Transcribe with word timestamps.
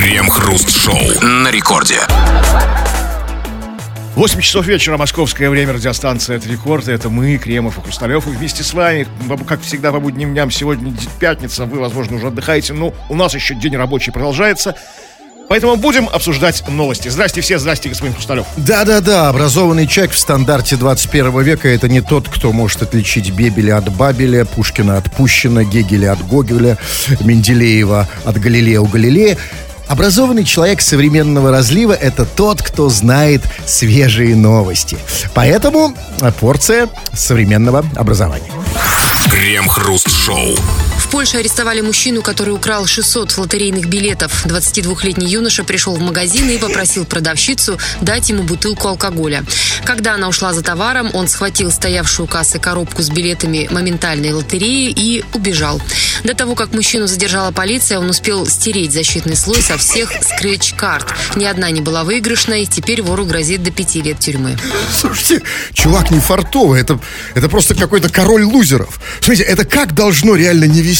Крем-хруст-шоу 0.00 1.20
на 1.20 1.50
рекорде. 1.50 1.98
8 4.14 4.40
часов 4.40 4.64
вечера, 4.64 4.96
московское 4.96 5.50
время, 5.50 5.74
радиостанция 5.74 6.38
«Это 6.38 6.48
рекорд». 6.48 6.88
Это 6.88 7.10
мы, 7.10 7.36
Кремов 7.36 7.76
и 7.76 7.82
Хрусталев. 7.82 8.26
И 8.26 8.30
вместе 8.30 8.64
с 8.64 8.72
вами, 8.72 9.06
как 9.46 9.60
всегда, 9.60 9.92
по 9.92 10.00
будним 10.00 10.32
дням, 10.32 10.50
сегодня 10.50 10.94
пятница, 11.18 11.66
вы, 11.66 11.80
возможно, 11.80 12.16
уже 12.16 12.28
отдыхаете, 12.28 12.72
но 12.72 12.94
у 13.10 13.14
нас 13.14 13.34
еще 13.34 13.54
день 13.54 13.76
рабочий 13.76 14.10
продолжается. 14.10 14.74
Поэтому 15.50 15.76
будем 15.76 16.08
обсуждать 16.08 16.66
новости. 16.66 17.08
Здрасте 17.08 17.42
все, 17.42 17.58
здрасте, 17.58 17.90
господин 17.90 18.14
Хрусталев. 18.14 18.46
Да-да-да, 18.56 19.28
образованный 19.28 19.86
человек 19.86 20.14
в 20.14 20.18
стандарте 20.18 20.76
21 20.76 21.42
века 21.42 21.68
это 21.68 21.90
не 21.90 22.00
тот, 22.00 22.26
кто 22.26 22.52
может 22.52 22.80
отличить 22.80 23.30
Бебеля 23.32 23.76
от 23.76 23.92
Бабеля, 23.94 24.46
Пушкина 24.46 24.96
от 24.96 25.12
Пущина, 25.12 25.62
Гегеля 25.62 26.12
от 26.12 26.26
Гогеля, 26.26 26.78
Менделеева 27.20 28.08
от 28.24 28.38
Галилея 28.38 28.80
у 28.80 28.86
Галилея. 28.86 29.36
Образованный 29.90 30.44
человек 30.44 30.82
современного 30.82 31.50
разлива– 31.50 31.92
это 32.00 32.24
тот, 32.24 32.62
кто 32.62 32.88
знает 32.88 33.42
свежие 33.66 34.36
новости. 34.36 34.96
Поэтому 35.34 35.92
порция 36.38 36.88
современного 37.12 37.84
образования. 37.96 38.52
Крем-хруст-шоу. 39.32 40.56
Польше 41.10 41.38
арестовали 41.38 41.80
мужчину, 41.80 42.22
который 42.22 42.54
украл 42.54 42.86
600 42.86 43.36
лотерейных 43.36 43.86
билетов. 43.86 44.46
22-летний 44.46 45.26
юноша 45.26 45.64
пришел 45.64 45.96
в 45.96 46.00
магазин 46.00 46.48
и 46.48 46.56
попросил 46.56 47.04
продавщицу 47.04 47.78
дать 48.00 48.28
ему 48.28 48.44
бутылку 48.44 48.86
алкоголя. 48.86 49.44
Когда 49.84 50.14
она 50.14 50.28
ушла 50.28 50.52
за 50.52 50.62
товаром, 50.62 51.10
он 51.12 51.26
схватил 51.26 51.72
стоявшую 51.72 52.26
у 52.26 52.28
кассы 52.28 52.60
коробку 52.60 53.02
с 53.02 53.10
билетами 53.10 53.66
моментальной 53.72 54.32
лотереи 54.32 54.90
и 54.90 55.24
убежал. 55.34 55.82
До 56.22 56.34
того, 56.34 56.54
как 56.54 56.72
мужчину 56.72 57.08
задержала 57.08 57.50
полиция, 57.50 57.98
он 57.98 58.08
успел 58.08 58.46
стереть 58.46 58.92
защитный 58.92 59.36
слой 59.36 59.62
со 59.62 59.76
всех 59.78 60.12
скретч-карт. 60.12 61.06
Ни 61.34 61.44
одна 61.44 61.70
не 61.70 61.80
была 61.80 62.04
выигрышной, 62.04 62.66
теперь 62.66 63.02
вору 63.02 63.24
грозит 63.24 63.64
до 63.64 63.72
пяти 63.72 64.00
лет 64.00 64.20
тюрьмы. 64.20 64.56
Слушайте, 64.96 65.42
чувак 65.72 66.12
не 66.12 66.20
фартовый, 66.20 66.80
это, 66.80 67.00
это 67.34 67.48
просто 67.48 67.74
какой-то 67.74 68.10
король 68.10 68.44
лузеров. 68.44 69.00
Смотрите, 69.20 69.42
это 69.42 69.64
как 69.64 69.92
должно 69.94 70.36
реально 70.36 70.66
не 70.66 70.82
вести? 70.82 70.99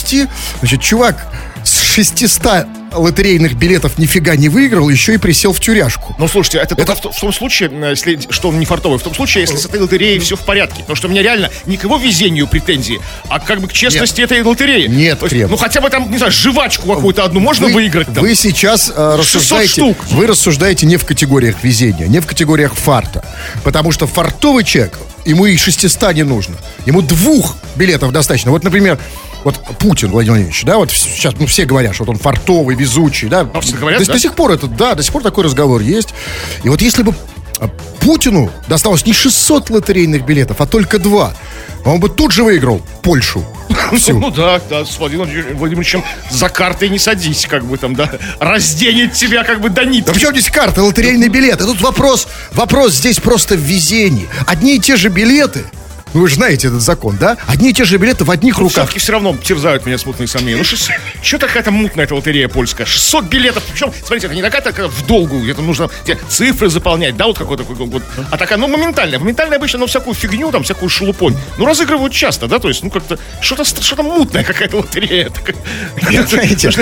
Значит, 0.61 0.81
чувак 0.81 1.27
с 1.65 1.81
600 1.81 2.67
лотерейных 2.93 3.55
билетов 3.55 3.99
нифига 3.99 4.37
не 4.37 4.49
выиграл, 4.49 4.89
еще 4.89 5.15
и 5.15 5.19
присел 5.19 5.53
в 5.53 5.61
тюряшку. 5.61 6.15
Ну, 6.19 6.29
слушайте, 6.29 6.59
это, 6.59 6.75
это... 6.75 6.95
В, 6.95 7.13
в 7.13 7.21
том 7.21 7.33
случае, 7.33 7.71
если, 7.91 8.19
что 8.31 8.49
он 8.49 8.59
не 8.59 8.67
фартовый, 8.67 8.99
в 8.99 9.03
том 9.03 9.15
случае, 9.15 9.43
если 9.43 9.57
с 9.57 9.67
этой 9.67 9.81
лотереей 9.81 10.19
все 10.19 10.37
в 10.37 10.41
порядке. 10.41 10.81
Потому 10.81 10.97
что 10.97 11.09
у 11.09 11.11
меня 11.11 11.23
реально 11.23 11.51
не 11.67 11.77
к 11.77 11.85
его 11.85 11.99
везению 11.99 12.49
претензии, 12.49 13.01
а 13.29 13.39
как 13.39 13.61
бы 13.61 13.69
к 13.69 13.73
честности 13.73 14.21
Нет. 14.21 14.33
этой 14.33 14.43
лотереи. 14.43 14.87
Нет, 14.87 15.23
есть, 15.23 15.49
Ну, 15.49 15.57
хотя 15.57 15.81
бы 15.81 15.91
там, 15.91 16.11
не 16.11 16.19
знаю, 16.19 16.33
жвачку 16.33 16.89
какую-то 16.89 17.25
одну 17.25 17.41
можно 17.41 17.67
вы, 17.67 17.75
выиграть. 17.75 18.07
Там. 18.13 18.23
Вы 18.25 18.35
сейчас 18.35 18.91
э, 18.95 19.17
рассуждаете... 19.17 19.73
Штук. 19.73 19.97
Вы 20.11 20.27
рассуждаете 20.27 20.87
не 20.87 20.97
в 20.97 21.05
категориях 21.05 21.63
везения, 21.63 22.07
не 22.07 22.21
в 22.21 22.27
категориях 22.27 22.75
фарта. 22.75 23.25
Потому 23.63 23.93
что 23.93 24.07
фартовый 24.07 24.65
человек, 24.65 24.99
ему 25.25 25.47
и 25.47 25.57
600 25.57 26.15
не 26.15 26.25
нужно. 26.25 26.57
Ему 26.87 27.03
двух 27.03 27.57
билетов 27.77 28.13
достаточно. 28.13 28.51
Вот, 28.51 28.65
например, 28.65 28.99
вот 29.45 29.61
Путин 29.79 30.11
Владимир 30.11 30.35
Владимирович, 30.35 30.65
да, 30.65 30.77
вот 30.77 30.91
сейчас 30.91 31.35
ну, 31.39 31.47
все 31.47 31.65
говорят, 31.65 31.95
что 31.95 32.05
вот 32.05 32.13
он 32.15 32.19
фартовый, 32.19 32.77
везучий, 32.77 33.29
да. 33.29 33.49
А 33.53 33.61
все 33.61 33.77
говорят, 33.77 34.01
до, 34.01 34.07
да? 34.07 34.13
до 34.13 34.19
сих 34.19 34.35
пор 34.35 34.53
это, 34.53 34.67
да, 34.67 34.95
до 34.95 35.03
сих 35.03 35.13
пор 35.13 35.23
такой 35.23 35.45
разговор 35.45 35.81
есть. 35.81 36.11
И 36.63 36.69
вот 36.69 36.83
если 36.83 37.03
бы 37.03 37.15
а, 37.59 37.69
Путину 38.01 38.51
досталось 38.69 39.05
не 39.07 39.13
600 39.13 39.71
лотерейных 39.71 40.25
билетов, 40.25 40.61
а 40.61 40.67
только 40.67 40.99
два, 40.99 41.33
он 41.85 42.01
бы 42.01 42.09
тут 42.09 42.33
же 42.33 42.45
выиграл 42.45 42.83
Польшу. 43.03 43.45
Всю. 43.97 44.19
Ну 44.19 44.31
да, 44.31 44.61
да, 44.69 44.85
с 44.85 44.99
Владимиром 44.99 45.29
Владимировичем 45.57 46.05
за 46.31 46.49
картой 46.49 46.89
не 46.89 46.99
садись, 46.99 47.47
как 47.47 47.65
бы 47.65 47.79
там, 47.79 47.95
да, 47.95 48.11
разденет 48.39 49.15
тебя 49.15 49.45
как 49.45 49.61
бы 49.61 49.71
до 49.71 49.85
нитки. 49.85 50.07
Да 50.07 50.13
причем 50.13 50.33
здесь 50.33 50.51
карта, 50.51 50.83
лотерейные 50.83 51.29
билеты? 51.29 51.65
Тут 51.65 51.81
вопрос, 51.81 52.29
вопрос 52.53 52.95
здесь 52.95 53.21
просто 53.21 53.55
в 53.57 53.61
везении. 53.61 54.29
Одни 54.47 54.77
и 54.77 54.79
те 54.79 54.97
же 54.97 55.09
билеты– 55.09 55.65
вы 56.13 56.29
же 56.29 56.37
знаете 56.37 56.69
этот 56.69 56.81
закон, 56.81 57.17
да? 57.17 57.37
Одни 57.47 57.71
и 57.71 57.73
те 57.73 57.85
же 57.85 57.97
билеты 57.97 58.25
в 58.25 58.31
одних 58.31 58.59
ну, 58.59 58.65
руках. 58.65 58.85
Все-таки 58.85 58.99
все 58.99 59.13
равно 59.13 59.37
терзают 59.37 59.87
меня 59.87 59.99
смутные 59.99 60.27
сомнения. 60.27 60.59
Ну, 60.59 60.65
что, 60.65 60.77
что 61.23 61.39
такая-то 61.39 61.71
мутная 61.71 62.05
эта 62.05 62.15
лотерея 62.15 62.49
польская? 62.49 62.87
600 62.87 63.25
билетов. 63.27 63.63
Причем, 63.71 63.93
смотрите, 64.01 64.27
это 64.27 64.35
не 64.35 64.43
такая 64.43 64.63
такая 64.63 64.89
в 64.89 65.07
долгу, 65.07 65.41
где-то 65.41 65.63
нужно 65.63 65.89
те 66.05 66.19
цифры 66.29 66.69
заполнять, 66.69 67.17
да, 67.17 67.27
вот 67.27 67.39
какой-то. 67.39 67.63
Вот. 67.63 68.03
А 68.31 68.37
такая, 68.37 68.59
ну, 68.59 68.69
моментальная. 68.69 69.19
Моментальная 69.19 69.59
обычно, 69.59 69.79
ну, 69.79 69.87
всякую 69.87 70.15
фигню, 70.15 70.51
там, 70.51 70.63
всякую 70.63 70.89
шелупонь. 70.89 71.37
Ну, 71.59 71.67
разыгрывают 71.67 72.13
часто, 72.13 72.47
да, 72.47 72.59
то 72.59 72.69
есть, 72.69 72.83
ну, 72.83 72.91
как-то 72.91 73.19
что-то 73.41 73.65
что 73.65 74.03
мутная 74.03 74.45
какая-то 74.45 74.79
лотерея. 74.79 75.31
Знаете, 76.29 76.73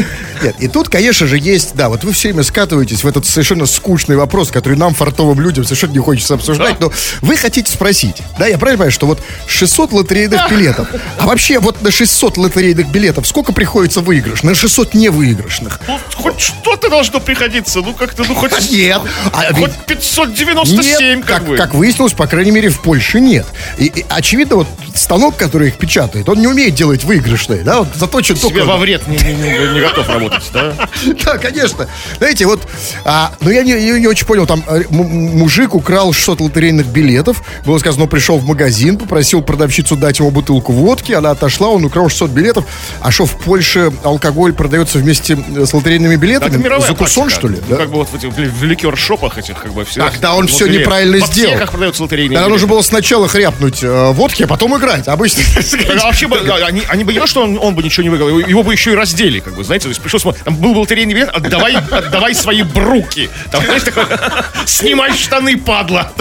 нет, 0.42 0.56
и 0.58 0.68
тут, 0.68 0.88
конечно 0.88 1.26
же, 1.26 1.38
есть, 1.38 1.74
да, 1.74 1.88
вот 1.88 2.04
вы 2.04 2.12
все 2.12 2.28
время 2.28 2.42
скатываетесь 2.42 3.04
в 3.04 3.08
этот 3.08 3.26
совершенно 3.26 3.66
скучный 3.66 4.16
вопрос, 4.16 4.50
который 4.50 4.78
нам, 4.78 4.94
фартовым 4.94 5.40
людям, 5.40 5.64
совершенно 5.64 5.92
не 5.92 5.98
хочется 5.98 6.34
обсуждать, 6.34 6.80
но 6.80 6.92
вы 7.20 7.36
хотите 7.36 7.70
спросить, 7.70 8.22
да, 8.38 8.46
я 8.46 8.58
правильно 8.58 8.78
понимаю, 8.78 8.92
что 8.92 9.06
вот 9.06 9.17
600 9.46 9.92
лотерейных 9.92 10.40
билетов. 10.50 10.88
А 11.18 11.26
вообще 11.26 11.58
вот 11.58 11.82
на 11.82 11.90
600 11.90 12.36
лотерейных 12.36 12.88
билетов 12.88 13.26
сколько 13.26 13.52
приходится 13.52 14.00
выигрыш? 14.00 14.42
На 14.42 14.54
600 14.54 14.94
невыигрышных. 14.94 15.80
Ну, 15.86 15.98
хоть 16.14 16.40
что-то 16.40 16.88
должно 16.88 17.20
приходиться. 17.20 17.80
Ну, 17.80 17.94
как-то, 17.94 18.24
ну, 18.24 18.34
хоть... 18.34 18.70
Нет. 18.70 19.00
А, 19.32 19.52
хоть 19.54 19.72
597, 19.86 21.16
нет, 21.16 21.24
как, 21.24 21.38
как 21.38 21.46
бы. 21.46 21.56
Как 21.56 21.74
выяснилось, 21.74 22.12
по 22.12 22.26
крайней 22.26 22.50
мере, 22.50 22.68
в 22.68 22.80
Польше 22.80 23.20
нет. 23.20 23.46
И, 23.78 23.86
и 23.86 24.04
очевидно, 24.08 24.56
вот 24.56 24.68
станок, 24.94 25.36
который 25.36 25.68
их 25.68 25.76
печатает, 25.76 26.28
он 26.28 26.38
не 26.38 26.46
умеет 26.46 26.74
делать 26.74 27.04
выигрышные, 27.04 27.62
да, 27.62 27.80
вот 27.80 27.88
заточен 27.94 28.36
Себе 28.36 28.60
только... 28.60 28.64
во 28.64 28.76
вред 28.76 29.06
не, 29.08 29.16
не, 29.16 29.34
не, 29.34 29.74
не 29.74 29.80
готов 29.80 30.08
работать, 30.08 30.44
да? 30.52 30.74
Да, 31.24 31.38
конечно. 31.38 31.88
Знаете, 32.18 32.46
вот, 32.46 32.60
а, 33.04 33.32
ну, 33.40 33.50
я 33.50 33.62
не, 33.62 33.72
не, 33.72 34.00
не 34.00 34.06
очень 34.06 34.26
понял, 34.26 34.46
там 34.46 34.62
э, 34.66 34.84
мужик 34.90 35.74
украл 35.74 36.12
600 36.12 36.40
лотерейных 36.40 36.86
билетов, 36.86 37.42
было 37.64 37.78
сказано, 37.78 38.04
он 38.04 38.08
пришел 38.10 38.38
в 38.38 38.44
магазин, 38.44 38.96
попросил 38.96 39.42
продавщицу 39.42 39.96
дать 39.96 40.18
ему 40.18 40.30
бутылку 40.30 40.72
водки, 40.72 41.12
она 41.12 41.30
отошла, 41.30 41.68
он 41.68 41.84
украл 41.84 42.08
600 42.08 42.30
билетов. 42.30 42.64
А 43.00 43.10
что, 43.10 43.26
в 43.26 43.36
Польше 43.38 43.92
алкоголь 44.02 44.52
продается 44.52 44.98
вместе 44.98 45.36
с 45.36 45.72
лотерейными 45.72 46.16
билетами? 46.16 46.62
Да, 46.62 46.80
Закусон, 46.80 47.30
что 47.30 47.48
ли? 47.48 47.58
Ну, 47.68 47.76
да? 47.76 47.76
как 47.76 47.90
бы 47.90 47.96
вот 47.96 48.08
в, 48.08 48.14
этих, 48.14 48.30
в 48.32 48.64
ликер-шопах 48.64 49.38
этих, 49.38 49.60
как 49.62 49.72
бы, 49.72 49.84
все. 49.84 50.00
Тогда 50.00 50.34
он 50.34 50.46
все 50.46 50.66
неправильно 50.66 51.24
в 51.24 51.30
сделал. 51.30 51.58
как 51.58 51.70
продаются 51.70 52.02
лотерейные 52.02 52.36
Тогда 52.36 52.48
нужно 52.48 52.66
было 52.66 52.82
сначала 52.82 53.28
хряпнуть 53.28 53.82
э, 53.82 54.12
водки, 54.12 54.42
а 54.44 54.46
потом 54.46 54.74
играть. 54.78 55.08
Обычно. 55.08 55.42
А 55.98 56.04
вообще, 56.04 56.26
они, 56.66 56.82
они 56.88 57.04
бы 57.04 57.12
не 57.12 57.26
что 57.26 57.42
он, 57.42 57.58
он 57.60 57.74
бы 57.74 57.82
ничего 57.82 58.02
не 58.04 58.08
выиграл, 58.10 58.38
его 58.38 58.62
бы 58.62 58.72
еще 58.72 58.92
и 58.92 58.94
раздели, 58.94 59.40
как 59.40 59.54
бы, 59.54 59.64
знаете, 59.64 59.84
то 59.84 59.88
есть 59.88 60.00
пришел, 60.00 60.32
там 60.32 60.56
был 60.56 60.78
лотерейный 60.78 61.14
билет, 61.14 61.28
отдавай, 61.30 61.74
отдавай 61.76 62.34
свои 62.34 62.62
бруки. 62.62 63.28
Там, 63.50 63.64
знаешь, 63.64 63.82
такой, 63.82 64.04
снимай 64.66 65.12
штаны, 65.16 65.56
падла. 65.58 66.12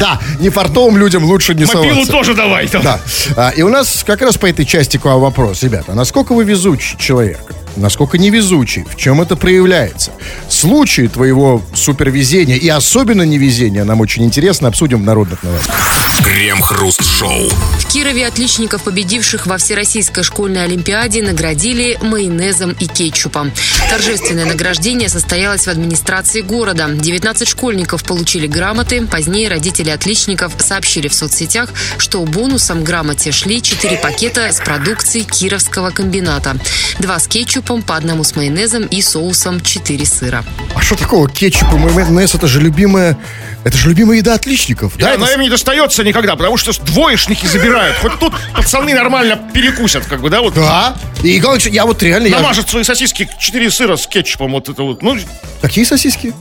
Да, 0.00 0.20
нефартовым 0.40 0.96
людям 0.96 1.24
лучше 1.24 1.54
не 1.54 1.64
Мобилу 1.64 1.84
соваться. 1.84 2.12
тоже 2.12 2.34
давай. 2.34 2.66
Там. 2.68 2.82
Да. 2.82 3.00
А, 3.36 3.50
и 3.50 3.62
у 3.62 3.68
нас 3.68 4.04
как 4.06 4.22
раз 4.22 4.36
по 4.38 4.46
этой 4.46 4.64
части 4.64 4.96
к 4.96 5.04
вам 5.04 5.20
вопрос, 5.20 5.62
ребята. 5.62 5.94
Насколько 5.94 6.32
вы 6.34 6.44
везучий 6.44 6.96
человек? 6.98 7.40
Насколько 7.76 8.18
невезучий, 8.18 8.84
в 8.84 8.96
чем 8.96 9.20
это 9.20 9.36
проявляется. 9.36 10.12
Случаи 10.48 11.08
твоего 11.08 11.62
супервезения 11.74 12.56
и 12.56 12.68
особенно 12.68 13.22
невезения 13.22 13.84
нам 13.84 14.00
очень 14.00 14.24
интересно 14.24 14.68
обсудим 14.68 15.02
в 15.02 15.04
народных 15.04 15.42
новостях. 15.42 15.74
Крем-хруст-шоу. 16.22 17.50
В 17.78 17.86
Кирове 17.92 18.26
отличников, 18.26 18.84
победивших 18.84 19.46
во 19.46 19.58
Всероссийской 19.58 20.22
школьной 20.22 20.64
олимпиаде, 20.64 21.22
наградили 21.22 21.98
майонезом 22.02 22.70
и 22.72 22.86
кетчупом. 22.86 23.52
Торжественное 23.90 24.46
награждение 24.46 25.08
состоялось 25.08 25.66
в 25.66 25.68
администрации 25.68 26.40
города. 26.40 26.88
19 26.88 27.48
школьников 27.48 28.04
получили 28.04 28.46
грамоты. 28.46 29.06
Позднее 29.06 29.48
родители 29.48 29.90
отличников 29.90 30.52
сообщили 30.58 31.08
в 31.08 31.14
соцсетях, 31.14 31.70
что 31.98 32.22
бонусом 32.24 32.84
грамоте 32.84 33.32
шли 33.32 33.60
4 33.60 33.98
пакета 33.98 34.52
с 34.52 34.60
продукцией 34.60 35.24
Кировского 35.24 35.90
комбината. 35.90 36.56
Два 37.00 37.18
с 37.18 37.26
кетчупом 37.26 37.63
кетчупом, 37.64 37.82
по 37.82 37.96
одному 37.96 38.24
с 38.24 38.36
майонезом 38.36 38.84
и 38.84 39.00
соусом 39.00 39.60
4 39.60 40.04
сыра. 40.04 40.44
А 40.74 40.82
что 40.82 40.96
такого? 40.96 41.28
Кетчуп 41.28 41.72
и 41.72 41.76
майонез 41.76 42.34
это 42.34 42.46
же 42.46 42.60
любимая 42.60 43.16
это 43.64 43.78
же 43.78 43.88
любимая 43.88 44.18
еда 44.18 44.34
отличников, 44.34 44.96
да? 44.98 45.16
Но 45.16 45.30
им 45.30 45.40
не 45.40 45.48
достается 45.48 46.04
никогда, 46.04 46.36
потому 46.36 46.58
что 46.58 46.72
двоечники 46.84 47.46
забирают. 47.46 47.96
Хоть 47.96 48.18
тут 48.18 48.34
пацаны 48.54 48.92
нормально 48.92 49.40
перекусят, 49.54 50.04
как 50.04 50.20
бы, 50.20 50.28
да? 50.28 50.42
Вот. 50.42 50.54
Да. 50.54 50.96
И 51.22 51.40
главное, 51.40 51.62
я 51.70 51.86
вот 51.86 52.02
реально... 52.02 52.28
Намажут 52.28 52.66
я... 52.66 52.70
свои 52.70 52.84
сосиски 52.84 53.28
4 53.38 53.70
сыра 53.70 53.96
с 53.96 54.06
кетчупом, 54.06 54.52
вот 54.52 54.68
это 54.68 54.82
вот. 54.82 55.02
Ну... 55.02 55.16
Какие 55.62 55.84
сосиски? 55.86 56.34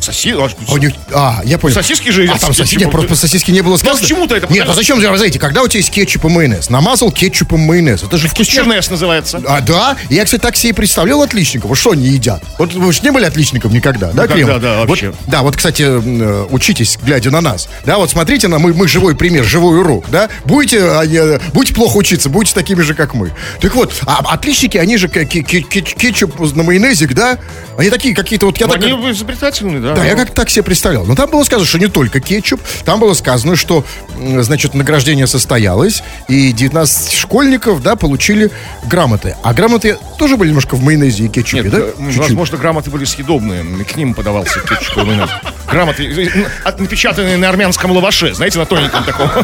Соси... 0.00 0.32
А, 0.32 0.78
них- 0.78 0.92
а, 1.12 1.40
я 1.44 1.58
понял. 1.58 1.74
Сосиски 1.74 2.10
же 2.10 2.24
А 2.26 2.38
там 2.38 2.52
с 2.52 2.56
соси... 2.56 2.76
кетчупом. 2.76 2.80
Нет, 2.82 2.90
просто 2.92 3.08
по 3.08 3.14
сосиске 3.16 3.52
не 3.52 3.62
было 3.62 3.76
сказано. 3.76 4.00
почему-то 4.00 4.36
это 4.36 4.52
Нет, 4.52 4.68
а 4.68 4.72
зачем, 4.74 5.00
знаете, 5.00 5.38
когда 5.38 5.62
у 5.62 5.68
тебя 5.68 5.78
есть 5.80 5.90
кетчуп 5.90 6.24
и 6.26 6.28
майонез? 6.28 6.70
Намазал 6.70 7.10
кетчупом 7.10 7.60
майонез. 7.60 8.02
Это 8.02 8.16
же 8.16 8.28
вкуснее. 8.28 8.64
Чернес 8.64 8.90
называется. 8.90 9.42
А, 9.46 9.60
да? 9.60 9.96
Я, 10.08 10.24
кстати, 10.24 10.40
так 10.40 10.56
себе 10.56 10.70
и 10.70 10.72
представлял 10.72 11.22
отличников. 11.22 11.68
Вот 11.70 11.78
что 11.78 11.90
они 11.92 12.06
едят? 12.06 12.42
Вот 12.58 12.72
вы 12.74 12.92
же 12.92 13.00
не 13.02 13.10
были 13.10 13.24
отличником 13.24 13.72
никогда, 13.72 14.12
да, 14.12 14.24
Никогда, 14.24 14.34
Кремов? 14.34 14.60
да, 14.62 14.78
Вот- 14.80 14.88
вообще. 14.88 15.12
да, 15.26 15.42
вот, 15.42 15.56
кстати, 15.56 15.82
э, 15.82 16.46
учитесь, 16.50 16.98
глядя 17.02 17.30
на 17.30 17.40
нас. 17.40 17.68
Да, 17.84 17.98
вот 17.98 18.10
смотрите 18.10 18.48
на 18.48 18.58
мы, 18.58 18.72
мы 18.74 18.86
живой 18.88 19.14
пример, 19.16 19.44
живой 19.44 19.80
урок, 19.80 20.06
да? 20.10 20.28
Будете, 20.44 20.82
а, 20.90 21.04
не- 21.04 21.38
будете 21.52 21.74
плохо 21.74 21.96
учиться, 21.96 22.28
будете 22.28 22.54
такими 22.54 22.82
же, 22.82 22.94
как 22.94 23.14
мы. 23.14 23.32
Так 23.60 23.74
вот, 23.74 23.92
а 24.06 24.20
отличники, 24.32 24.76
они 24.76 24.96
же 24.96 25.08
ке- 25.08 25.24
ке- 25.24 25.42
ке- 25.42 25.60
ке- 25.62 25.80
кетчуп 25.82 26.38
на 26.54 26.62
майонезик, 26.62 27.14
да? 27.14 27.38
Они 27.76 27.90
такие 27.90 28.14
какие-то 28.14 28.46
вот... 28.46 28.58
Я 28.58 28.66
Ну, 28.66 28.72
так, 28.72 28.82
Они 28.82 28.92
изобретательные, 29.12 29.80
да. 29.80 29.87
Да, 29.94 30.04
я 30.04 30.14
как 30.14 30.30
так 30.32 30.50
себе 30.50 30.62
представлял. 30.62 31.04
Но 31.04 31.14
там 31.14 31.30
было 31.30 31.42
сказано, 31.44 31.66
что 31.66 31.78
не 31.78 31.86
только 31.86 32.20
кетчуп, 32.20 32.60
там 32.84 33.00
было 33.00 33.14
сказано, 33.14 33.56
что, 33.56 33.84
значит, 34.18 34.74
награждение 34.74 35.26
состоялось, 35.26 36.02
и 36.28 36.52
19 36.52 37.12
школьников, 37.12 37.82
да, 37.82 37.96
получили 37.96 38.50
грамоты. 38.84 39.36
А 39.42 39.54
грамоты 39.54 39.98
тоже 40.18 40.36
были 40.36 40.48
немножко 40.48 40.74
в 40.76 40.82
майонезе 40.82 41.24
и 41.24 41.28
кетчупе, 41.28 41.62
Нет, 41.64 41.72
да? 41.72 41.78
э, 41.78 41.92
Чуть-чуть. 41.98 42.18
возможно, 42.18 42.58
грамоты 42.58 42.90
были 42.90 43.04
съедобные. 43.04 43.64
К 43.84 43.96
ним 43.96 44.14
подавался 44.14 44.60
кетчуп 44.60 44.98
и 44.98 45.00
майонез. 45.04 45.30
Грамоты, 45.70 46.04
э, 46.06 46.46
от- 46.64 46.80
напечатанные 46.80 47.36
на 47.36 47.48
армянском 47.48 47.90
лаваше, 47.90 48.34
знаете, 48.34 48.58
на 48.58 48.66
тоненьком 48.66 49.04
таком. 49.04 49.28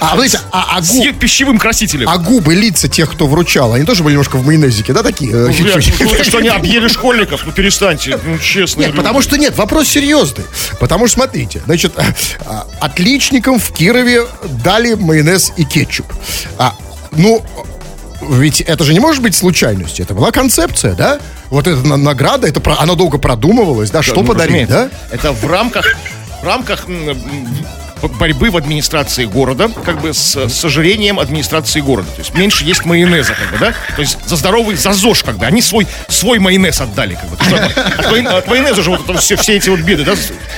А, 0.00 0.16
а, 0.52 0.76
а 0.78 0.82
С 0.82 1.00
пищевым 1.18 1.58
красителем. 1.58 2.08
а 2.08 2.18
губы, 2.18 2.54
лица 2.54 2.88
тех, 2.88 3.10
кто 3.10 3.26
вручал, 3.26 3.74
они 3.74 3.84
тоже 3.84 4.02
были 4.02 4.14
немножко 4.14 4.36
в 4.36 4.46
майонезике, 4.46 4.92
да, 4.92 5.02
такие? 5.02 5.30
э, 5.32 5.48
Ну, 5.48 5.54
ну, 6.00 6.24
что 6.24 6.38
они 6.38 6.48
объели 6.60 6.88
школьников? 6.88 7.42
Ну, 7.46 7.52
перестаньте, 7.52 8.18
ну, 8.24 8.38
честно. 8.38 8.80
Нет, 8.82 8.96
потому 8.96 9.22
что 9.22 9.36
нет, 9.38 9.56
вопрос 9.56 9.88
серьезный. 9.88 10.44
Потому 10.80 11.06
что, 11.06 11.14
смотрите, 11.18 11.60
значит, 11.66 11.92
а, 12.44 12.66
отличникам 12.80 13.58
в 13.58 13.70
Кирове 13.72 14.22
дали 14.64 14.94
майонез 14.94 15.52
и 15.56 15.64
кетчуп. 15.64 16.06
А, 16.58 16.74
ну, 17.12 17.44
ведь 18.28 18.60
это 18.60 18.84
же 18.84 18.92
не 18.92 19.00
может 19.00 19.22
быть 19.22 19.34
случайностью. 19.34 20.04
Это 20.04 20.14
была 20.14 20.30
концепция, 20.32 20.94
да? 20.94 21.18
Вот 21.50 21.66
эта 21.66 21.78
на- 21.86 21.96
награда, 21.96 22.46
это 22.46 22.60
про- 22.60 22.76
она 22.78 22.94
долго 22.94 23.18
продумывалась, 23.18 23.90
да? 23.90 24.02
Что 24.02 24.20
Ну, 24.22 24.26
подарить, 24.28 24.68
да? 24.68 24.90
Это 25.10 25.32
в 25.32 25.46
рамках, 25.46 25.94
в 26.42 26.44
рамках 26.44 26.86
борьбы 28.20 28.50
в 28.50 28.56
администрации 28.56 29.24
города, 29.24 29.68
как 29.84 30.00
бы 30.00 30.14
с, 30.14 30.36
с 30.36 30.64
ожирением 30.64 31.18
администрации 31.18 31.80
города. 31.80 32.08
То 32.12 32.20
есть 32.20 32.32
меньше 32.34 32.64
есть 32.64 32.84
майонеза, 32.84 33.34
как 33.34 33.50
бы, 33.50 33.58
да? 33.58 33.74
То 33.96 34.02
есть 34.02 34.18
за 34.24 34.36
здоровый, 34.36 34.76
за 34.76 34.92
ЗОЖ, 34.92 35.24
как 35.24 35.36
бы. 35.38 35.46
Они 35.46 35.60
свой, 35.60 35.86
свой 36.06 36.38
майонез 36.38 36.80
отдали, 36.80 37.14
как 37.16 37.28
бы. 37.30 37.36
То 37.36 37.44
есть 37.44 37.56
от, 37.76 37.98
от 37.98 38.06
майон- 38.12 38.28
от 38.28 38.46
майонеза 38.46 38.82
же 38.82 38.90
вот 38.90 39.08
это 39.08 39.18
все, 39.18 39.34
все 39.36 39.56
эти 39.56 39.68
вот 39.68 39.80
беды, 39.80 40.04
да? 40.04 40.14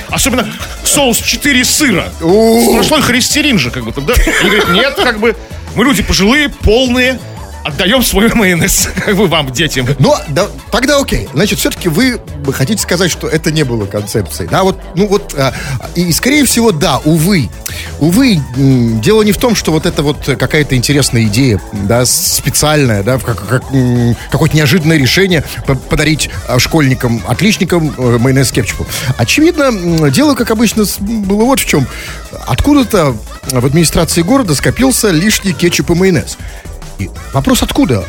Особенно 0.09 0.47
соус 0.83 1.17
4 1.17 1.65
сыра. 1.65 2.09
Сплошной 2.19 3.01
холестерин 3.01 3.57
же, 3.57 3.71
как 3.71 3.85
бы, 3.85 4.01
да? 4.01 4.13
Они 4.41 4.49
говорят, 4.49 4.69
нет, 4.69 4.93
как 4.95 5.19
бы, 5.19 5.35
мы 5.73 5.83
люди 5.83 6.03
пожилые, 6.03 6.49
полные, 6.49 7.17
отдаем 7.63 8.03
свой 8.03 8.33
майонез, 8.33 8.89
бы, 9.07 9.27
вам, 9.27 9.51
детям. 9.51 9.87
Но 9.99 10.17
да, 10.29 10.47
тогда 10.71 10.99
окей. 10.99 11.27
Значит, 11.33 11.59
все-таки 11.59 11.89
вы 11.89 12.19
хотите 12.53 12.81
сказать, 12.81 13.11
что 13.11 13.27
это 13.27 13.51
не 13.51 13.63
было 13.63 13.85
концепцией. 13.85 14.49
Да, 14.49 14.63
вот, 14.63 14.79
ну 14.95 15.07
вот, 15.07 15.35
а, 15.37 15.53
и, 15.95 16.11
скорее 16.11 16.45
всего, 16.45 16.71
да, 16.71 16.99
увы. 17.05 17.49
Увы, 17.99 18.39
дело 18.55 19.21
не 19.21 19.31
в 19.31 19.37
том, 19.37 19.55
что 19.55 19.71
вот 19.71 19.85
это 19.85 20.03
вот 20.03 20.17
какая-то 20.25 20.75
интересная 20.75 21.23
идея, 21.23 21.61
да, 21.71 22.05
специальная, 22.05 23.03
да, 23.03 23.17
как, 23.19 23.47
как, 23.47 23.63
какое-то 24.31 24.55
неожиданное 24.55 24.97
решение 24.97 25.43
по- 25.65 25.75
подарить 25.75 26.29
а, 26.47 26.59
школьникам, 26.59 27.21
отличникам 27.27 27.93
э, 27.97 28.17
майонез 28.17 28.49
с 28.49 28.51
кетчупом. 28.51 28.87
Очевидно, 29.17 30.09
дело, 30.09 30.35
как 30.35 30.51
обычно, 30.51 30.85
было 30.99 31.45
вот 31.45 31.59
в 31.59 31.65
чем. 31.65 31.87
Откуда-то 32.47 33.15
в 33.51 33.65
администрации 33.65 34.21
города 34.21 34.55
скопился 34.55 35.09
лишний 35.11 35.53
кетчуп 35.53 35.91
и 35.91 35.93
майонез. 35.93 36.37
И 37.01 37.09
вопрос 37.33 37.63
откуда? 37.63 38.05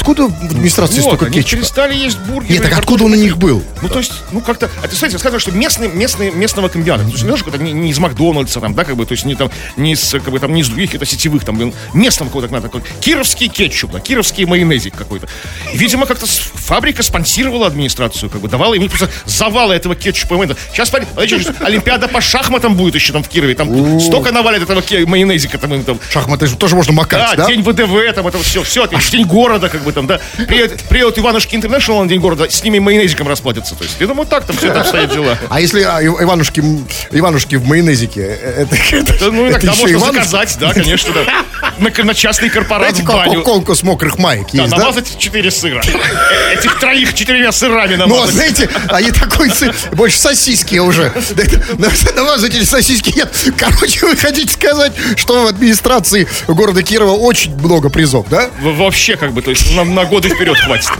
Откуда 0.00 0.28
в 0.28 0.44
администрации 0.44 1.00
Вот, 1.00 1.16
столько 1.16 1.30
кетчупа? 1.30 1.60
перестали 1.60 1.94
есть 1.94 2.18
бургеры. 2.20 2.54
Нет, 2.54 2.62
так 2.62 2.78
откуда 2.78 3.04
он 3.04 3.12
у 3.12 3.16
них 3.16 3.36
был? 3.36 3.62
Ну, 3.82 3.88
то 3.88 3.98
есть, 3.98 4.12
ну, 4.32 4.40
как-то... 4.40 4.70
А 4.82 4.88
ты, 4.88 4.96
смотрите, 4.96 5.18
сказано, 5.18 5.38
что 5.38 5.52
местный, 5.52 5.88
местный, 5.88 6.30
местного 6.30 6.68
комбината. 6.68 7.04
То 7.04 7.10
есть, 7.10 7.24
не, 7.24 7.36
какой-то 7.36 7.58
не, 7.58 7.72
не 7.72 7.90
из 7.90 7.98
Макдональдса, 7.98 8.60
там, 8.60 8.74
да, 8.74 8.84
как 8.84 8.96
бы, 8.96 9.04
то 9.04 9.12
есть, 9.12 9.26
не, 9.26 9.34
там, 9.34 9.50
не 9.76 9.92
из, 9.92 10.10
как 10.10 10.30
бы, 10.30 10.38
там, 10.38 10.54
не 10.54 10.62
из 10.62 10.68
других 10.68 10.92
каких-то 10.92 11.04
сетевых, 11.04 11.44
там, 11.44 11.72
местного 11.92 12.30
какого-то, 12.30 12.50
надо, 12.50 12.68
такой, 12.68 12.82
кировский 13.00 13.48
кетчуп, 13.48 13.90
да, 13.90 14.00
кировский 14.00 14.46
майонезик 14.46 14.96
какой-то. 14.96 15.28
Видимо, 15.74 16.06
как-то 16.06 16.26
фабрика 16.26 17.02
спонсировала 17.02 17.66
администрацию, 17.66 18.30
как 18.30 18.40
бы, 18.40 18.48
давала 18.48 18.72
им 18.72 18.88
просто 18.88 19.10
завалы 19.26 19.74
этого 19.74 19.94
кетчупа 19.94 20.34
и 20.34 20.36
майонеза. 20.38 20.58
Сейчас, 20.72 20.88
подожди, 20.88 21.46
Олимпиада 21.60 22.08
по 22.08 22.22
шахматам 22.22 22.74
будет 22.74 22.94
еще 22.94 23.12
там 23.12 23.22
в 23.22 23.28
Кирове, 23.28 23.54
там 23.54 24.00
столько 24.00 24.32
навалят 24.32 24.62
этого 24.62 24.82
майонезика, 25.06 25.58
там, 25.58 25.74
им 25.74 25.84
там, 25.84 26.00
Шахматы 26.10 26.46
же 26.46 26.56
тоже 26.56 26.74
можно 26.74 26.94
макать, 26.94 27.36
да, 27.36 27.44
да? 27.44 27.46
день 27.46 27.62
ВДВ, 27.62 28.14
там 28.14 28.26
это 28.26 28.38
все, 28.38 28.62
все, 28.62 28.88
день 29.10 29.26
города, 29.26 29.68
как 29.68 29.82
бы 29.82 29.89
там, 29.92 30.06
да. 30.06 30.20
Приедут, 30.48 30.82
приедут 30.84 31.18
Иванушки 31.18 31.54
Интернешнл 31.56 32.02
на 32.02 32.08
день 32.08 32.20
города, 32.20 32.48
с 32.48 32.62
ними 32.62 32.78
майонезиком 32.78 33.28
расплатятся. 33.28 33.74
То 33.74 33.84
есть, 33.84 33.96
я 34.00 34.06
думаю, 34.06 34.26
так 34.26 34.44
там 34.46 34.56
все 34.56 34.72
там 34.72 34.84
стоят 34.84 35.12
дела. 35.12 35.36
А 35.48 35.60
если 35.60 35.82
а, 35.82 36.00
Ив- 36.00 36.20
Иванушки, 36.20 36.62
Иванушки 37.10 37.56
в 37.56 37.66
майонезике, 37.66 38.20
э, 38.40 38.62
это, 38.62 38.76
это, 38.76 39.30
Ну, 39.30 39.46
это 39.46 39.52
иногда 39.66 39.72
еще 39.72 39.80
можно 39.82 39.96
Иванушки? 39.96 40.14
заказать, 40.28 40.56
да, 40.60 40.72
конечно, 40.74 41.12
да. 41.12 41.44
На, 41.78 42.04
на 42.04 42.14
частный 42.14 42.50
корпорат 42.50 42.94
Знаете, 42.96 43.02
в 43.02 43.06
баню. 43.14 43.42
конкурс 43.42 43.82
мокрых 43.82 44.18
маек 44.18 44.48
Да, 44.52 44.62
есть, 44.62 44.70
да? 44.74 44.78
намазать 44.78 45.18
четыре 45.18 45.50
сыра. 45.50 45.80
Э, 45.86 46.54
Этих 46.54 46.78
троих 46.78 47.14
четырьмя 47.14 47.52
сырами 47.52 47.96
Ну, 47.96 48.06
намазать. 48.06 48.34
знаете, 48.34 48.68
они 48.88 49.10
такой 49.10 49.48
цы- 49.48 49.74
больше 49.94 50.18
сосиски 50.18 50.76
уже. 50.78 51.12
Да 51.30 51.42
это- 51.42 51.60
На 51.78 51.88
на 52.14 52.24
вас 52.24 52.42
эти 52.44 52.62
сосиски 52.64 53.12
нет. 53.16 53.32
Короче, 53.56 54.06
вы 54.06 54.16
хотите 54.16 54.52
сказать, 54.52 54.92
что 55.16 55.44
в 55.44 55.46
администрации 55.46 56.26
города 56.48 56.82
Кирова 56.82 57.12
очень 57.12 57.54
много 57.56 57.88
призов, 57.88 58.26
да? 58.28 58.50
Вообще, 58.60 59.16
как 59.16 59.32
бы, 59.32 59.42
то 59.42 59.50
есть 59.50 59.74
на, 59.84 60.04
годы 60.04 60.28
вперед 60.28 60.56
хватит. 60.58 60.90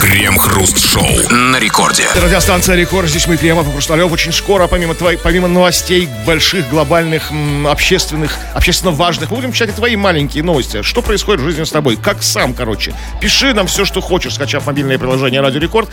Крем-хруст-шоу 0.00 1.06
на 1.30 1.58
рекорде. 1.58 2.04
Радиостанция 2.22 2.76
Рекорд, 2.76 3.08
здесь 3.08 3.26
мы, 3.26 3.36
Кремов 3.36 3.66
и 3.66 3.72
Хрусталев. 3.72 4.12
Очень 4.12 4.32
скоро, 4.32 4.66
помимо, 4.66 4.94
твои, 4.94 5.16
помимо 5.16 5.48
новостей 5.48 6.06
больших, 6.26 6.68
глобальных, 6.68 7.30
м, 7.30 7.66
общественных, 7.66 8.36
общественно 8.54 8.92
важных, 8.92 9.30
мы 9.30 9.36
будем 9.36 9.52
читать 9.52 9.70
и 9.70 9.72
твои 9.72 9.96
маленькие 9.96 10.44
новости. 10.44 10.82
Что 10.82 11.00
происходит 11.02 11.40
в 11.40 11.44
жизни 11.44 11.64
с 11.64 11.70
тобой? 11.70 11.96
Как 11.96 12.22
сам, 12.22 12.52
короче. 12.54 12.94
Пиши 13.20 13.54
нам 13.54 13.66
все, 13.66 13.84
что 13.84 14.00
хочешь, 14.00 14.34
скачав 14.34 14.66
мобильное 14.66 14.98
приложение 14.98 15.40
Радио 15.40 15.60
Рекорд. 15.60 15.88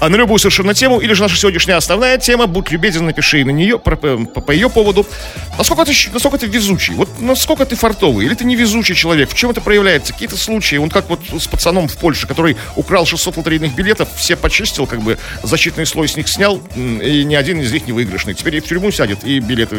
А 0.00 0.08
на 0.08 0.16
любую 0.16 0.38
совершенно 0.38 0.72
тему, 0.74 0.98
или 1.00 1.12
же 1.12 1.22
наша 1.22 1.36
сегодняшняя 1.36 1.74
основная 1.76 2.16
тема, 2.18 2.46
будь 2.46 2.70
любезен, 2.70 3.04
напиши 3.06 3.44
на 3.44 3.50
нее, 3.50 3.78
про- 3.78 3.96
по, 3.96 4.40
по 4.40 4.50
ее 4.52 4.70
поводу. 4.70 5.06
Насколько 5.58 5.84
ты, 5.84 5.92
насколько 6.12 6.38
ты 6.38 6.46
везучий? 6.46 6.94
Вот 6.94 7.08
насколько 7.20 7.66
ты 7.66 7.76
фартовый? 7.76 8.24
Или 8.26 8.34
ты 8.34 8.44
невезучий 8.44 8.94
человек? 8.94 9.30
В 9.30 9.34
чем 9.34 9.50
это 9.50 9.60
проявляется? 9.60 10.12
Какие-то 10.14 10.36
случаи? 10.36 10.76
Он 10.76 10.88
как 10.88 11.08
вот 11.10 11.20
с 11.38 11.46
пацаном 11.46 11.88
в 11.88 11.96
Польше, 11.98 12.26
который 12.26 12.56
украл 12.74 13.04
600 13.06 13.33
лотерейных 13.36 13.74
билетов, 13.74 14.08
все 14.16 14.36
почистил, 14.36 14.86
как 14.86 15.02
бы 15.02 15.18
защитный 15.42 15.86
слой 15.86 16.08
с 16.08 16.16
них 16.16 16.28
снял, 16.28 16.60
и 16.76 17.24
ни 17.24 17.34
один 17.34 17.60
из 17.60 17.72
них 17.72 17.86
не 17.86 17.92
выигрышный. 17.92 18.34
Теперь 18.34 18.56
и 18.56 18.60
в 18.60 18.64
тюрьму 18.64 18.90
сядет, 18.90 19.24
и 19.24 19.38
билеты, 19.40 19.78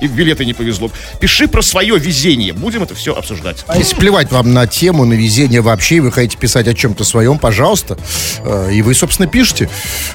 и 0.00 0.08
в 0.08 0.12
билеты 0.12 0.44
не 0.44 0.54
повезло. 0.54 0.90
Пиши 1.20 1.48
про 1.48 1.62
свое 1.62 1.98
везение. 1.98 2.52
Будем 2.52 2.82
это 2.82 2.94
все 2.94 3.14
обсуждать. 3.14 3.64
А 3.66 3.78
если 3.78 3.96
плевать 3.96 4.30
вам 4.30 4.52
на 4.52 4.66
тему, 4.66 5.04
на 5.04 5.14
везение 5.14 5.60
вообще, 5.60 5.96
и 5.96 6.00
вы 6.00 6.12
хотите 6.12 6.36
писать 6.38 6.68
о 6.68 6.74
чем-то 6.74 7.04
своем, 7.04 7.38
пожалуйста. 7.38 7.96
Э, 8.44 8.70
И 8.72 8.82
вы, 8.82 8.94
собственно, 8.94 9.28
пишете. 9.28 9.68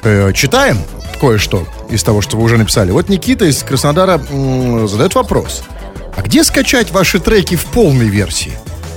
Э, 0.03 0.31
Читаем 0.33 0.77
кое-что 1.19 1.67
из 1.89 2.03
того, 2.03 2.21
что 2.21 2.37
вы 2.37 2.43
уже 2.43 2.57
написали. 2.57 2.91
Вот 2.91 3.09
Никита 3.09 3.45
из 3.45 3.61
Краснодара 3.63 4.21
задает 4.87 5.15
вопрос. 5.15 5.63
А 6.15 6.21
где 6.21 6.43
скачать 6.43 6.91
ваши 6.91 7.19
треки 7.19 7.55
в 7.55 7.65
полной 7.65 8.07
версии? 8.09 8.53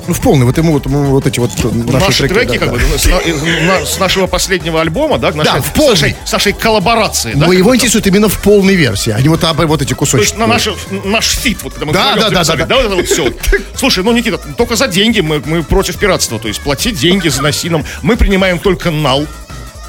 Ну, 0.09 0.15
в 0.15 0.21
полной, 0.21 0.47
вот 0.47 0.57
ему 0.59 0.73
вот, 0.73 0.87
вот 0.87 1.27
эти 1.27 1.39
вот 1.39 1.51
наши, 1.63 2.07
Наши, 2.07 2.29
треки, 2.29 2.59
да, 2.59 2.67
как 2.67 2.73
да. 2.73 2.75
бы, 2.75 2.99
с, 2.99 3.07
на- 3.07 3.87
с 3.87 3.99
нашего 4.01 4.27
последнего 4.27 4.81
альбома, 4.81 5.19
да, 5.19 5.31
нашей- 5.33 5.53
Да, 5.55 5.61
в 5.61 5.73
полной. 5.73 5.97
с, 5.97 6.01
нашей, 6.01 6.17
с 6.25 6.33
нашей 6.33 6.53
коллаборации, 6.53 7.33
да, 7.35 7.47
Но 7.47 7.53
его 7.53 7.75
интересует 7.77 8.07
именно 8.09 8.29
в 8.29 8.39
полной 8.41 8.75
версии, 8.75 9.11
а 9.13 9.21
не 9.21 9.29
вот, 9.29 9.45
об- 9.45 9.61
вот 9.65 9.81
эти 9.81 9.91
То 9.91 9.97
кусочки. 9.97 10.25
есть 10.25 10.37
на 10.39 10.47
наш, 10.49 10.69
наш 11.05 11.27
feat, 11.29 11.59
вот 11.63 11.75
когда 11.75 11.87
мы 11.87 11.93
Да, 11.93 12.13
вдвоем 12.13 12.21
да, 12.21 12.31
да, 12.31 12.45
записали, 12.45 12.69
да, 12.69 12.77
вот 12.77 12.85
это 12.87 12.97
вот 12.97 13.07
все. 13.07 13.33
Слушай, 13.77 14.03
ну, 14.03 14.13
Никита, 14.13 14.39
только 14.57 14.75
за 14.77 14.89
деньги 14.89 15.21
мы, 15.21 15.41
мы 15.45 15.63
против 15.63 15.97
пиратства. 15.99 16.39
То 16.41 16.49
есть 16.49 16.61
платить 16.61 16.99
деньги, 16.99 17.29
заноси 17.29 17.69
нам. 17.71 17.85
Мы 18.03 18.17
принимаем 18.17 18.59
только 18.59 18.91
нал. 18.91 19.25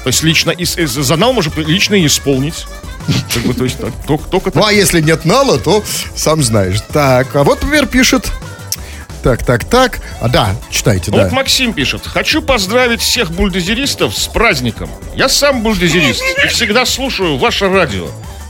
То 0.04 0.08
есть 0.08 0.22
лично 0.22 0.50
из, 0.52 0.76
из- 0.78 0.90
за 0.92 1.16
нал 1.16 1.32
можно 1.32 1.50
лично 1.60 2.04
исполнить. 2.06 2.66
Как 3.32 3.42
бы, 3.42 3.52
то 3.54 3.64
есть 3.64 3.78
так, 3.78 3.90
только, 4.06 4.28
только. 4.28 4.50
Ну, 4.54 4.64
а 4.64 4.72
если 4.72 5.00
нет 5.00 5.24
нала, 5.24 5.58
то 5.58 5.82
сам 6.14 6.42
знаешь. 6.42 6.76
Так, 6.92 7.34
а 7.36 7.42
вот, 7.42 7.62
например, 7.62 7.86
пишет... 7.86 8.30
Так, 9.24 9.42
так, 9.42 9.64
так. 9.64 10.00
А, 10.20 10.28
да, 10.28 10.54
читайте, 10.70 11.10
Ну, 11.10 11.16
да. 11.16 11.22
Вот 11.24 11.32
Максим 11.32 11.72
пишет. 11.72 12.06
Хочу 12.06 12.42
поздравить 12.42 13.00
всех 13.00 13.30
бульдозеристов 13.30 14.14
с 14.14 14.26
праздником. 14.26 14.90
Я 15.16 15.30
сам 15.30 15.62
бульдозерист 15.62 16.22
и 16.44 16.48
всегда 16.48 16.84
слушаю 16.84 17.38
ваше 17.38 17.70
радио. 17.70 18.06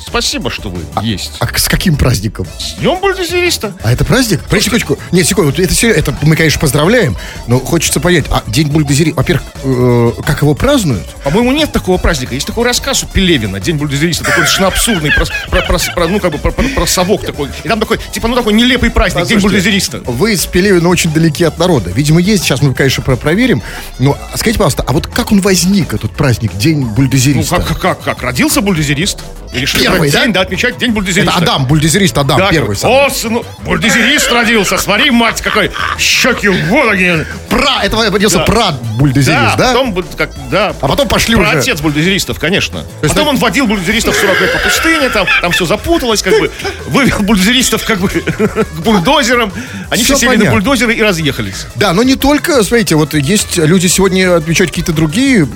Спасибо, 0.07 0.51
что 0.51 0.69
вы 0.71 0.81
есть. 1.03 1.33
А 1.41 1.47
с 1.59 1.69
каким 1.69 1.97
праздником? 1.97 2.47
С 2.59 2.75
днем 2.75 3.01
бульдозериста. 3.01 3.75
А 3.83 3.93
это 3.93 4.05
праздник? 4.05 4.43
Подожди 4.45 4.65
секундочку. 4.67 4.99
Нет, 5.13 5.27
секунду. 5.27 5.51
Это, 5.63 5.75
серьё- 5.75 5.95
это 5.95 6.17
мы, 6.23 6.37
конечно, 6.37 6.61
поздравляем, 6.61 7.17
но 7.47 7.59
хочется 7.59 8.01
понять. 8.01 8.27
А 8.31 8.43
День 8.47 8.69
бульдозериста, 8.69 9.17
во-первых, 9.17 9.45
э, 9.65 10.13
как 10.25 10.43
его 10.43 10.55
празднуют? 10.55 11.07
По-моему, 11.25 11.53
нет 11.53 11.73
такого 11.73 11.97
праздника. 11.99 12.35
Есть 12.35 12.47
такой 12.47 12.65
рассказ 12.65 13.03
у 13.03 13.07
Пелевина, 13.07 13.61
День 13.61 13.77
бульдозериста, 13.77 14.25
такой 14.25 14.45
совершенно 14.45 14.69
абсурдный, 14.69 15.11
про, 15.13 15.25
про- 15.51 15.63
про- 15.63 15.79
про- 15.95 16.09
ну, 16.09 16.21
как 16.21 16.33
бы, 16.33 16.39
про, 16.39 16.51
про- 16.53 16.69
про 16.69 16.87
совок 16.87 17.25
такой. 17.25 17.49
И 17.65 17.69
там 17.69 17.81
такой, 17.81 17.99
типа, 18.13 18.29
ну, 18.29 18.37
такой 18.37 18.53
нелепый 18.53 18.91
праздник, 18.91 19.27
День 19.27 19.37
Послушайте, 19.39 19.71
бульдозериста. 19.71 19.99
Вы 20.13 20.37
с 20.37 20.47
Пелевина 20.47 20.89
очень 20.89 21.13
далеки 21.13 21.45
от 21.45 21.59
народа. 21.59 21.91
Видимо, 21.91 22.21
есть, 22.21 22.45
сейчас 22.45 22.63
мы, 22.63 22.75
конечно, 22.75 23.03
про- 23.03 23.17
проверим. 23.17 23.63
Но 23.99 24.17
скажите, 24.35 24.59
пожалуйста, 24.59 24.85
а 24.87 24.93
вот 24.93 25.07
как 25.07 25.33
он 25.33 25.41
возник, 25.41 25.95
этот 25.95 26.13
праздник, 26.13 26.55
День 26.57 26.81
Ну, 26.81 26.91
бульдозериста? 26.91 27.57
как, 27.57 27.67
как, 27.69 27.81
как, 27.81 28.03
как? 28.03 28.23
Родился 28.23 28.61
бульдозерист? 28.61 29.21
Решили 29.55 29.83
Первый, 29.85 30.11
да? 30.11 30.23
день, 30.25 30.33
да, 30.33 30.41
отмечать 30.41 30.79
День 30.79 30.91
Это 30.91 30.95
бульдозериста. 30.97 31.37
Адам, 31.39 31.67
бульдозерист 31.67 32.19
Адам, 32.19 32.39
Да, 32.39 32.49
первый. 32.51 32.77
самый. 32.77 33.07
О, 33.07 33.11
сыну, 33.11 33.45
бульдозерист 33.65 34.33
родился, 34.33 34.77
смотри, 34.79 35.11
мать, 35.11 35.41
какой 35.43 35.71
щеки 35.99 36.49
вот 36.49 36.91
они. 36.91 37.25
Пра, 37.49 37.83
это 37.85 37.97
родился 38.11 38.39
Да. 38.39 38.45
прад 38.45 38.75
Да, 38.83 38.89
бульдозерист, 38.99 39.57
да? 39.57 39.69
потом, 39.69 39.93
бу- 39.95 40.05
как, 40.17 40.31
да. 40.51 40.75
А 40.81 40.89
потом 40.89 41.07
пошли 41.09 41.37
про 41.37 41.43
уже. 41.49 41.59
отец 41.59 41.81
бульдозеристов, 41.81 42.39
конечно. 42.41 42.79
есть 43.03 43.15
потом 43.15 43.27
так- 43.27 43.35
он 43.35 43.37
водил 43.37 43.67
бульдозеристов 43.67 44.17
40 44.17 44.41
лет 44.41 44.53
по 44.53 44.59
пустыне, 44.59 45.09
там, 45.11 45.27
там 45.41 45.53
все 45.53 45.65
запуталось, 45.67 46.23
как 46.23 46.39
бы, 46.41 46.51
вывел 46.89 47.21
бульдозеристов 47.21 47.85
как 47.85 48.01
бы 48.01 48.09
к 48.09 48.67
бульдозерам. 48.85 49.53
Они 49.91 50.03
Всё 50.03 50.15
все 50.15 50.21
сели 50.23 50.29
понятно. 50.31 50.47
на 50.47 50.51
бульдозеры 50.57 50.95
и 50.95 51.03
разъехались. 51.03 51.67
Да, 51.77 51.93
но 51.93 52.03
не 52.03 52.17
только, 52.17 52.65
смотрите, 52.65 52.97
вот 52.97 53.15
есть 53.15 53.57
люди 53.57 53.87
сегодня 53.87 54.35
отмечают 54.37 54.71
какие-то 54.73 54.93
другие 54.93 55.47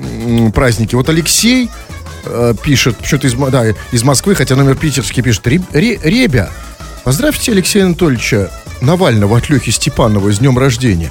праздники. 0.55 0.95
Вот 0.95 1.09
Алексей 1.09 1.69
э, 2.29 2.55
пишет, 2.63 2.97
что-то 3.03 3.27
из, 3.27 3.35
да, 3.35 3.65
из 3.93 4.03
Москвы, 4.03 4.35
хотя 4.35 4.55
номер 4.57 4.77
питерский 4.77 5.23
пишет. 5.23 5.47
«Ре- 5.47 5.61
ре- 5.73 5.99
Ребя, 6.03 6.51
поздравьте 7.05 7.53
Алексея 7.53 7.85
Анатольевича 7.87 8.51
Навального 8.81 9.39
от 9.39 9.49
Лехи 9.51 9.71
Степанова 9.71 10.33
с 10.33 10.39
днем 10.39 10.59
рождения. 10.59 11.11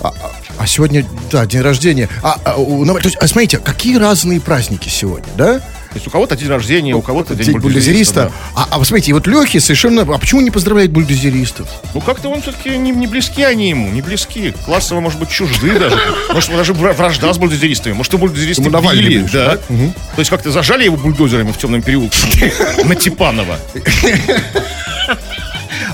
А, 0.00 0.08
а- 0.08 0.12
а 0.58 0.66
сегодня, 0.66 1.04
да, 1.30 1.46
день 1.46 1.60
рождения. 1.60 2.08
А, 2.22 2.38
а, 2.44 2.56
у 2.56 2.84
то 3.00 3.06
есть, 3.08 3.16
а 3.20 3.26
смотрите, 3.28 3.58
какие 3.58 3.96
разные 3.96 4.40
праздники 4.40 4.88
сегодня, 4.88 5.28
да? 5.36 5.60
То 5.88 5.94
есть 5.94 6.06
у 6.06 6.10
кого-то 6.10 6.36
день 6.36 6.48
рождения, 6.48 6.94
у 6.94 7.02
кого-то 7.02 7.34
день, 7.34 7.46
День 7.46 7.58
бульдозериста. 7.58 8.24
да. 8.24 8.32
А, 8.54 8.68
а 8.72 8.78
вы 8.78 8.84
смотрите, 8.84 9.12
вот 9.14 9.26
Лехи 9.26 9.58
совершенно... 9.58 10.02
А 10.02 10.18
почему 10.18 10.40
не 10.42 10.50
поздравляет 10.50 10.90
бульдозеристов? 10.90 11.68
Ну, 11.94 12.00
как-то 12.00 12.28
он 12.28 12.42
все-таки 12.42 12.76
не, 12.76 12.90
не 12.90 13.06
близки 13.06 13.42
они 13.42 13.70
ему, 13.70 13.88
не 13.88 14.02
близки. 14.02 14.52
Классово, 14.64 15.00
может 15.00 15.18
быть, 15.18 15.30
чужды 15.30 15.78
даже. 15.78 15.98
Может, 16.32 16.50
даже 16.50 16.72
вра- 16.72 16.92
вражда 16.92 17.32
с 17.32 17.38
бульдозеристами. 17.38 17.94
Может, 17.94 18.14
и 18.14 18.16
бульдозеристы 18.16 18.62
били, 18.64 19.26
да. 19.32 19.56
То 19.56 20.18
есть 20.18 20.30
как-то 20.30 20.50
зажали 20.50 20.84
его 20.84 20.96
бульдозерами 20.96 21.52
в 21.52 21.58
темном 21.58 21.82
переулке 21.82 22.52
на 22.84 22.94
Типанова. 22.94 23.58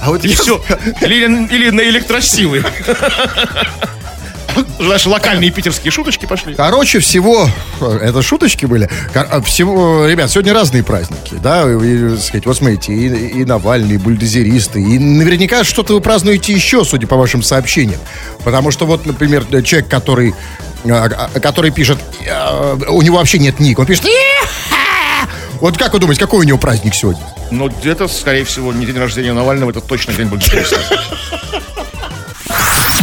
А 0.01 0.11
вот 0.11 0.25
И 0.25 0.35
все. 0.35 0.61
Или, 1.01 1.25
или 1.55 1.71
на 1.71 1.83
электросилы. 1.83 2.65
Наши 4.79 5.09
локальные 5.09 5.51
питерские 5.51 5.91
шуточки 5.91 6.27
пошли. 6.27 6.55
Короче, 6.55 6.99
всего, 7.01 7.49
это 7.81 8.23
шуточки 8.23 8.67
были. 8.67 8.89
А, 9.15 9.41
Всего, 9.43 10.07
ребят, 10.07 10.31
сегодня 10.31 10.53
разные 10.53 10.83
праздники, 10.83 11.35
да, 11.43 11.71
и, 11.71 12.17
сказать, 12.19 12.47
вот 12.47 12.57
смотрите, 12.57 12.93
и, 12.93 13.41
и 13.41 13.45
Навальный, 13.45 13.95
и 13.95 13.99
бульдозеристы, 13.99 14.81
и 14.81 14.99
наверняка 14.99 15.65
что-то 15.65 15.95
вы 15.95 16.01
празднуете 16.01 16.53
еще, 16.53 16.85
судя 16.85 17.07
по 17.07 17.17
вашим 17.17 17.43
сообщениям. 17.43 18.01
Потому 18.45 18.71
что 18.71 18.87
вот, 18.87 19.07
например, 19.07 19.45
человек, 19.63 19.89
который, 19.89 20.35
а, 20.85 21.29
а, 21.35 21.41
который 21.41 21.71
пишет, 21.71 21.99
у 22.89 23.03
него 23.03 23.19
вообще 23.19 23.39
нет 23.39 23.61
ник, 23.61 23.79
он 23.79 23.87
пишет, 23.87 24.07
вот 25.61 25.79
как 25.79 25.93
вы 25.93 26.01
думаете, 26.01 26.21
какой 26.21 26.41
у 26.41 26.43
него 26.43 26.59
праздник 26.59 26.95
сегодня? 26.95 27.23
Но 27.51 27.69
где-то, 27.69 28.09
скорее 28.09 28.45
всего, 28.45 28.73
не 28.73 28.85
день 28.87 28.99
рождения 28.99 29.33
Навального, 29.33 29.71
это 29.71 29.81
точно 29.81 30.13
день 30.13 30.27
бульдозериста. 30.27 30.77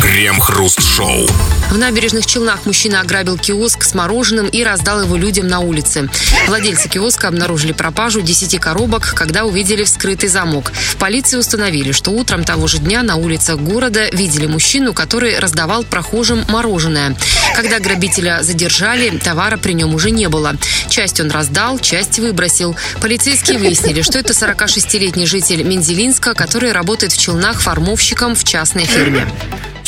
Крем-хруст-шоу. 0.10 1.28
В 1.70 1.78
набережных 1.78 2.26
Челнах 2.26 2.66
мужчина 2.66 3.02
ограбил 3.02 3.38
киоск 3.38 3.84
с 3.84 3.94
мороженым 3.94 4.48
и 4.48 4.64
раздал 4.64 5.04
его 5.04 5.16
людям 5.16 5.48
на 5.48 5.60
улице. 5.60 6.10
Владельцы 6.48 6.90
киоска 6.90 7.28
обнаружили 7.28 7.74
пропажу 7.74 8.22
10 8.22 8.60
коробок, 8.60 9.14
когда 9.14 9.46
увидели 9.46 9.84
вскрытый 9.84 10.28
замок. 10.28 10.72
В 10.72 10.96
полиции 10.96 11.38
установили, 11.38 11.92
что 11.92 12.10
утром 12.10 12.44
того 12.44 12.66
же 12.66 12.80
дня 12.80 13.04
на 13.04 13.18
улицах 13.18 13.60
города 13.60 14.10
видели 14.10 14.48
мужчину, 14.48 14.94
который 14.94 15.38
раздавал 15.38 15.84
прохожим 15.84 16.44
мороженое. 16.50 17.16
Когда 17.56 17.78
грабителя 17.78 18.40
задержали, 18.42 19.16
товара 19.16 19.58
при 19.58 19.74
нем 19.74 19.94
уже 19.94 20.10
не 20.10 20.28
было. 20.28 20.56
Часть 20.90 21.20
он 21.20 21.30
раздал, 21.30 21.78
часть 21.78 22.18
выбросил. 22.18 22.76
Полицейские 23.00 23.60
выяснили, 23.60 24.02
что 24.02 24.18
это 24.18 24.34
46-летний 24.34 25.28
житель 25.28 25.62
Мензелинска, 25.62 26.34
который 26.34 26.72
работает 26.72 27.12
в 27.12 27.18
Челнах 27.20 27.62
формовщиком 27.62 28.34
в 28.34 28.44
частной 28.44 28.86
фирме. 28.86 29.28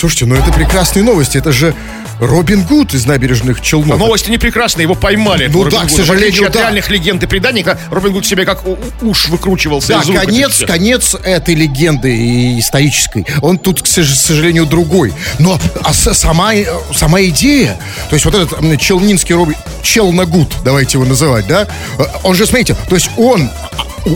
Слушайте, 0.01 0.25
ну 0.25 0.33
это 0.33 0.51
прекрасные 0.51 1.03
новости, 1.03 1.37
это 1.37 1.51
же 1.51 1.75
Робин 2.19 2.63
Гуд 2.63 2.95
из 2.95 3.05
набережных 3.05 3.59
Но 3.59 3.63
Челнов. 3.63 3.99
новости 3.99 4.31
не 4.31 4.39
прекрасные, 4.39 4.85
его 4.85 4.95
поймали. 4.95 5.45
Ну 5.45 5.63
Робин 5.63 5.77
да, 5.77 5.85
к 5.85 5.89
Гуда. 5.89 5.93
В 5.93 6.05
сожалению, 6.07 6.47
от 6.47 6.53
да. 6.53 6.61
реальных 6.61 6.89
легенд 6.89 7.21
и 7.21 7.27
преданий, 7.27 7.63
Робин 7.91 8.13
Гуд 8.13 8.25
себе 8.25 8.45
как 8.45 8.63
уж 9.03 9.29
выкручивался 9.29 9.89
Да, 9.89 10.01
из 10.01 10.07
рук 10.07 10.17
конец, 10.17 10.63
конец 10.65 11.15
этой 11.23 11.53
легенды 11.53 12.17
и 12.17 12.59
исторической. 12.59 13.27
Он 13.43 13.59
тут, 13.59 13.83
к 13.83 13.85
сож- 13.85 14.15
сожалению, 14.15 14.65
другой. 14.65 15.13
Но 15.37 15.59
а 15.83 15.93
сама, 15.93 16.53
сама 16.95 17.21
идея, 17.25 17.77
то 18.09 18.15
есть 18.15 18.25
вот 18.25 18.33
этот 18.33 18.79
челнинский 18.81 19.35
Робин, 19.35 19.55
Челнагут, 19.83 20.51
давайте 20.65 20.97
его 20.97 21.05
называть, 21.05 21.45
да? 21.45 21.67
Э, 21.99 22.05
Он 22.23 22.33
же, 22.33 22.47
смотрите, 22.47 22.75
то 22.89 22.95
есть 22.95 23.11
он 23.17 23.51
а, 23.77 24.09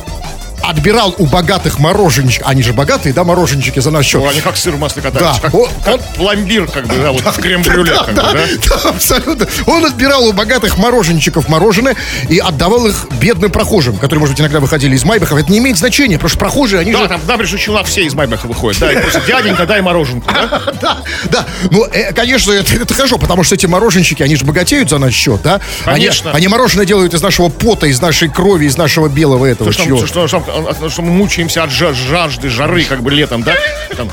отбирал 0.69 1.13
у 1.17 1.25
богатых 1.25 1.79
мороженщиков, 1.79 2.47
они 2.47 2.61
же 2.63 2.73
богатые, 2.73 3.13
да, 3.13 3.23
мороженщики 3.23 3.79
за 3.79 3.91
наш 3.91 4.05
счет. 4.05 4.21
Ну, 4.21 4.27
они 4.29 4.41
как 4.41 4.57
сыр 4.57 4.75
в 4.75 4.79
масле 4.79 5.01
катаются. 5.01 5.41
Да. 5.41 5.49
Как, 5.49 5.53
О, 5.53 5.67
как 5.83 6.01
пломбир, 6.15 6.67
как 6.67 6.87
бы, 6.87 6.95
да, 6.95 7.11
вот 7.11 7.21
в 7.21 7.41
крем-брюле, 7.41 7.91
Да, 7.93 8.03
как 8.03 8.15
бы, 8.15 8.21
да, 8.21 8.33
да. 8.33 8.45
да, 8.83 8.89
абсолютно. 8.89 9.47
Он 9.65 9.85
отбирал 9.85 10.25
у 10.27 10.33
богатых 10.33 10.77
мороженщиков 10.77 11.47
мороженое 11.49 11.95
и 12.29 12.39
отдавал 12.39 12.87
их 12.87 13.07
бедным 13.19 13.51
прохожим, 13.51 13.97
которые, 13.97 14.19
может 14.19 14.33
быть, 14.35 14.41
иногда 14.41 14.59
выходили 14.59 14.95
из 14.95 15.03
Майбахов. 15.03 15.37
Это 15.39 15.51
не 15.51 15.59
имеет 15.59 15.77
значения, 15.77 16.15
потому 16.15 16.29
что 16.29 16.39
прохожие, 16.39 16.79
они 16.81 16.91
Да, 16.93 16.99
же... 17.03 17.07
там 17.09 17.21
в 17.21 17.27
набережных 17.27 17.61
Челнах 17.61 17.85
все 17.87 18.03
из 18.05 18.13
Майбаха 18.13 18.47
выходят. 18.47 18.79
Да, 18.79 18.91
и 18.91 18.97
просто 19.01 19.21
дяденька, 19.27 19.65
дай 19.65 19.81
мороженку, 19.81 20.29
да? 20.31 20.61
Да, 20.81 20.97
да. 21.31 21.45
Ну, 21.71 21.85
э, 21.85 22.13
конечно, 22.13 22.51
это, 22.51 22.93
хорошо, 22.93 23.17
потому 23.17 23.43
что 23.43 23.55
эти 23.55 23.65
мороженщики, 23.65 24.21
они 24.23 24.35
же 24.35 24.45
богатеют 24.45 24.89
за 24.89 24.97
наш 24.97 25.13
счет, 25.13 25.41
да? 25.41 25.61
Конечно. 25.83 26.31
Они, 26.31 26.47
мороженое 26.47 26.85
делают 26.85 27.13
из 27.13 27.21
нашего 27.21 27.49
пота, 27.49 27.87
из 27.87 28.01
нашей 28.01 28.29
крови, 28.29 28.65
из 28.65 28.77
нашего 28.77 29.07
белого 29.07 29.45
этого 29.45 29.73
чего. 29.73 30.05
что, 30.05 30.27
что, 30.27 30.54
что- 30.73 30.89
что 30.89 31.01
мы 31.01 31.11
мучаемся 31.11 31.63
от 31.63 31.69
жа- 31.71 31.93
жажды, 31.93 32.49
жары, 32.49 32.83
как 32.85 33.01
бы 33.01 33.11
летом, 33.11 33.43
да? 33.43 33.55
Там, 33.95 34.09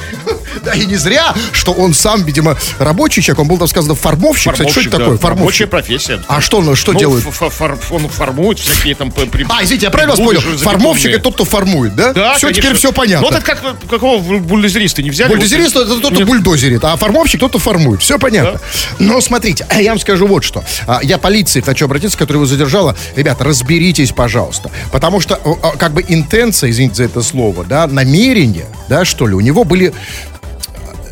Да, 0.62 0.72
и 0.74 0.84
не 0.86 0.96
зря, 0.96 1.34
что 1.52 1.72
он 1.72 1.94
сам, 1.94 2.22
видимо, 2.24 2.56
рабочий 2.78 3.22
человек. 3.22 3.40
Он 3.40 3.48
был, 3.48 3.58
там 3.58 3.68
сказано, 3.68 3.94
формовщик. 3.94 4.52
Кстати, 4.52 4.70
что 4.70 4.80
это 4.80 4.90
такое? 4.90 5.06
Рабочая 5.06 5.20
Формовщик. 5.22 5.70
профессия. 5.70 6.20
А 6.28 6.40
что 6.40 6.58
он 6.58 6.74
что 6.76 6.92
Ну, 6.92 6.98
делает? 6.98 7.24
Он 7.90 8.08
формует 8.08 8.58
всякие 8.58 8.94
там... 8.94 9.12
А, 9.48 9.62
извините, 9.64 9.86
я 9.86 9.90
правильно 9.90 10.14
вас 10.16 10.24
понял? 10.24 10.40
Формовщик 10.58 11.12
это 11.12 11.24
тот, 11.24 11.34
кто 11.34 11.44
формует, 11.44 11.94
да? 11.94 12.12
Да, 12.12 12.34
Все, 12.34 12.52
теперь 12.52 12.74
все 12.74 12.92
понятно. 12.92 13.28
Ну, 13.30 13.36
это 13.36 13.44
как, 13.44 13.62
какого 13.88 14.20
бульдозериста 14.38 15.02
не 15.02 15.10
взяли? 15.10 15.30
Бульдозерист 15.30 15.76
это 15.76 16.00
тот, 16.00 16.14
кто 16.14 16.24
бульдозерит, 16.24 16.84
а 16.84 16.96
формовщик 16.96 17.40
кто-то 17.40 17.58
формует. 17.58 18.00
Все 18.02 18.18
понятно. 18.18 18.60
Но 18.98 19.20
смотрите, 19.20 19.66
я 19.78 19.90
вам 19.90 19.98
скажу 19.98 20.26
вот 20.26 20.44
что. 20.44 20.64
А, 20.86 21.00
Я 21.02 21.18
полиции 21.18 21.60
хочу 21.60 21.84
обратиться, 21.86 22.16
которая 22.18 22.38
его 22.38 22.46
задержала. 22.46 22.96
Ребята, 23.16 23.44
разберитесь, 23.44 24.12
пожалуйста. 24.12 24.70
Потому 24.90 25.20
что, 25.20 25.36
как 25.78 25.92
бы, 25.92 26.04
интенция, 26.06 26.70
извините 26.70 26.96
за 26.96 27.04
это 27.04 27.22
слово, 27.22 27.64
да, 27.64 27.86
намерения, 27.86 28.66
да, 28.88 29.04
что 29.04 29.26
ли, 29.26 29.34
у 29.34 29.40
него 29.40 29.64
были 29.64 29.92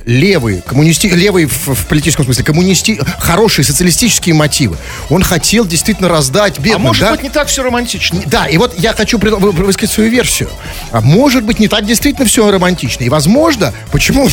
левые, 0.07 0.63
коммунисти, 0.63 1.07
левые 1.07 1.47
в, 1.47 1.75
в 1.75 1.87
политическом 1.87 2.25
смысле, 2.25 2.45
коммунисти, 2.45 3.01
хорошие 3.19 3.65
социалистические 3.65 4.35
мотивы. 4.35 4.77
Он 5.09 5.23
хотел 5.23 5.67
действительно 5.67 6.09
раздать 6.09 6.59
А 6.59 6.63
бедным, 6.63 6.83
может 6.83 7.03
да? 7.03 7.11
быть, 7.13 7.23
не 7.23 7.31
так 7.31 7.49
все 7.49 7.63
романтично. 7.63 8.23
Да, 8.27 8.47
и 8.47 8.57
вот 8.57 8.79
я 8.79 8.93
хочу 8.93 9.19
высказать 9.19 9.91
свою 9.91 10.11
версию. 10.11 10.51
А 10.93 11.01
может 11.01 11.45
быть, 11.45 11.59
не 11.59 11.69
так 11.69 11.85
действительно 11.85 12.27
все 12.27 12.51
романтично. 12.51 13.05
И, 13.05 13.09
возможно, 13.09 13.73
почему, 13.93 14.29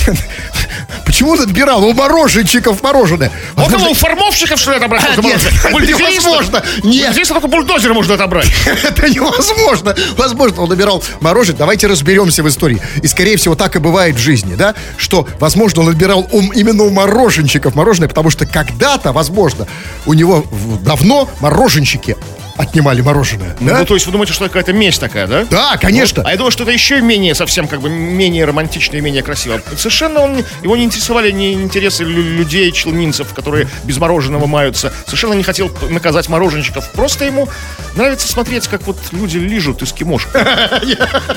почему 1.05 1.31
он 1.31 1.41
отбирал 1.41 1.83
у 1.83 1.93
мороженщиков 1.93 2.81
мороженое? 2.81 3.31
Он 3.55 3.63
Возможно, 3.63 3.79
кого, 3.79 3.91
у 3.91 3.93
формовщиков, 3.93 4.59
что 4.59 4.71
ли, 4.71 4.77
отобрать? 4.77 5.03
А, 5.17 5.21
нет, 5.21 5.41
невозможно. 5.71 6.63
Нет. 6.83 7.07
Бульдозериста 7.07 7.33
только 7.33 7.47
бульдозер 7.47 7.93
можно 7.93 8.15
отобрать. 8.15 8.47
Это 8.83 9.09
невозможно. 9.09 9.95
Возможно, 10.17 10.61
он 10.61 10.69
набирал 10.69 11.03
мороженое. 11.19 11.59
Давайте 11.59 11.87
разберемся 11.87 12.43
в 12.43 12.47
истории. 12.47 12.81
И, 13.01 13.07
скорее 13.07 13.37
всего, 13.37 13.55
так 13.55 13.75
и 13.75 13.79
бывает 13.79 14.15
в 14.15 14.19
жизни, 14.19 14.55
да? 14.55 14.73
Что, 14.97 15.27
возможно, 15.39 15.56
он 15.81 15.89
отбирал 15.89 16.27
у- 16.31 16.51
именно 16.53 16.83
у 16.83 16.89
мороженщиков 16.89 17.75
мороженое, 17.75 18.07
потому 18.09 18.29
что 18.29 18.45
когда-то, 18.45 19.11
возможно, 19.11 19.67
у 20.05 20.13
него 20.13 20.45
давно 20.83 21.27
мороженщики 21.39 22.15
отнимали 22.57 23.01
мороженое. 23.01 23.55
Ну, 23.59 23.67
да? 23.67 23.85
то 23.85 23.93
есть 23.93 24.05
вы 24.05 24.11
думаете, 24.11 24.33
что 24.33 24.45
это 24.45 24.53
какая-то 24.53 24.73
месть 24.73 24.99
такая, 24.99 25.27
да? 25.27 25.45
Да, 25.49 25.77
конечно. 25.77 26.23
А 26.25 26.31
я 26.31 26.37
думаю, 26.37 26.51
что 26.51 26.63
это 26.63 26.71
еще 26.71 27.01
менее, 27.01 27.35
совсем 27.35 27.67
как 27.67 27.81
бы 27.81 27.89
менее 27.89 28.45
романтично 28.45 28.97
и 28.97 29.01
менее 29.01 29.23
красиво. 29.23 29.61
Совершенно 29.77 30.21
он, 30.21 30.43
его 30.63 30.75
не 30.75 30.83
интересовали 30.83 31.31
ни 31.31 31.53
интересы 31.53 32.03
лю- 32.03 32.37
людей, 32.37 32.71
челнинцев, 32.71 33.33
которые 33.33 33.67
без 33.83 33.97
мороженого 33.97 34.47
маются. 34.47 34.91
Совершенно 35.05 35.33
не 35.33 35.43
хотел 35.43 35.71
наказать 35.89 36.29
мороженщиков. 36.29 36.91
Просто 36.91 37.25
ему 37.25 37.47
нравится 37.95 38.27
смотреть, 38.27 38.67
как 38.67 38.83
вот 38.87 38.97
люди 39.11 39.37
лижут 39.37 39.81
эскимошку. 39.83 40.31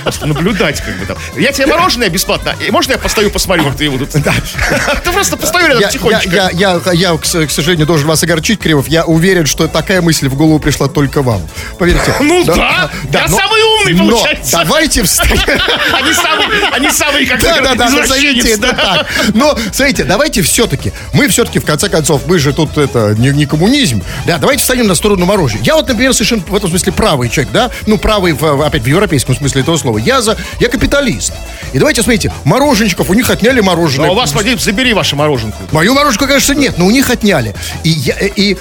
Просто 0.03 0.27
наблюдать 0.27 0.81
как 0.81 0.99
бы 0.99 1.07
там. 1.07 1.17
Я 1.37 1.53
тебе 1.53 1.67
мороженое 1.67 2.09
бесплатно. 2.09 2.55
И 2.67 2.71
можно 2.71 2.93
я 2.93 2.99
постою, 2.99 3.31
посмотрю, 3.31 3.65
как 3.65 3.77
ты 3.77 3.85
его 3.85 3.99
тут... 3.99 4.11
Ты 5.05 5.13
просто 5.13 5.37
постою 5.37 5.69
рядом 5.69 5.91
тихонечко. 5.91 6.51
я, 6.53 7.17
к 7.17 7.25
сожалению, 7.25 7.87
должен 7.87 8.07
вас 8.09 8.23
огорчить, 8.23 8.61
Кривов. 8.61 8.89
Я 8.89 9.05
уверен, 9.05 9.47
что 9.47 9.69
такая 9.69 10.03
мысль 10.03 10.29
в 10.29 10.35
голову 10.37 10.59
пришла 10.59 10.89
только 10.89 11.10
вам. 11.17 11.43
Поверьте. 11.79 12.15
Ну 12.21 12.45
да, 12.45 12.91
я 13.13 13.27
но- 13.29 13.37
самый 13.37 13.63
умный, 13.81 13.95
но 13.95 14.11
получается. 14.11 14.59
давайте 14.59 15.03
встать. 15.03 15.31
Они 15.93 16.13
самые, 16.13 16.49
они 16.73 16.91
самые, 16.91 17.27
как 17.27 17.41
Да, 17.41 17.61
да, 17.61 17.75
да, 17.75 17.91
назовите 17.91 18.53
это 18.53 18.73
так. 18.75 19.07
Но, 19.35 19.57
смотрите, 19.73 20.05
давайте 20.05 20.43
все-таки, 20.43 20.93
мы 21.13 21.29
все-таки, 21.29 21.59
в 21.59 21.65
конце 21.65 21.89
концов, 21.89 22.23
мы 22.27 22.39
же 22.39 22.53
тут 22.53 22.79
это 22.79 23.15
не, 23.19 23.31
не 23.31 23.47
коммунизм. 23.47 24.03
Да, 24.27 24.39
давайте 24.39 24.63
встанем 24.63 24.87
на 24.87 24.95
сторону 24.95 25.27
мороженого. 25.27 25.65
Я 25.65 25.75
вот, 25.75 25.89
например, 25.89 26.13
совершенно 26.15 26.43
в 26.47 26.55
этом 26.55 26.71
смысле 26.71 26.93
правый 26.93 27.29
человек, 27.29 27.53
да? 27.53 27.71
Ну, 27.87 27.99
правый, 27.99 28.33
в- 28.33 28.63
опять, 28.65 28.83
в 28.83 28.87
европейском 28.87 29.35
смысле 29.37 29.63
этого 29.63 29.77
слова. 29.77 29.99
Я 29.99 30.21
за, 30.23 30.37
я 30.59 30.69
капиталист. 30.69 31.33
И 31.73 31.79
давайте, 31.79 32.03
смотрите, 32.03 32.33
мороженщиков, 32.45 33.11
у 33.11 33.15
них 33.15 33.29
отняли 33.31 33.61
мороженое. 33.61 34.09
А 34.09 34.13
у 34.13 34.15
вас, 34.15 34.33
Вадим, 34.33 34.59
забери 34.59 34.93
вашу 34.95 35.17
мороженку. 35.17 35.57
Мою 35.73 35.95
мороженку, 35.95 36.27
конечно, 36.27 36.53
нет, 36.55 36.79
но 36.79 36.87
у 36.87 36.91
них 36.91 37.09
отняли. 37.11 37.55
И, 37.85 37.91
я, 37.91 38.15
и 38.19 38.57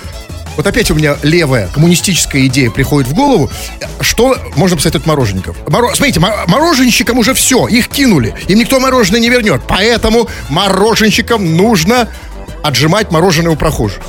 вот 0.60 0.68
опять 0.68 0.92
у 0.92 0.94
меня 0.94 1.16
левая 1.24 1.70
коммунистическая 1.70 2.46
идея 2.48 2.70
приходит 2.70 3.10
в 3.10 3.13
голову. 3.13 3.50
Что 4.01 4.36
можно 4.58 4.75
посоветовать 4.75 5.08
мороженников? 5.08 5.56
Моро... 5.70 5.96
Смотрите, 5.96 6.20
мо- 6.20 6.44
мороженщикам 6.48 7.18
уже 7.18 7.34
все, 7.34 7.66
их 7.68 7.88
кинули. 7.88 8.36
Им 8.50 8.60
никто 8.60 8.78
мороженое 8.82 9.22
не 9.22 9.30
вернет. 9.30 9.62
Поэтому 9.70 10.28
мороженщикам 10.50 11.56
нужно 11.56 12.10
отжимать 12.62 13.10
мороженое 13.10 13.54
у 13.54 13.56
прохожих. 13.56 14.04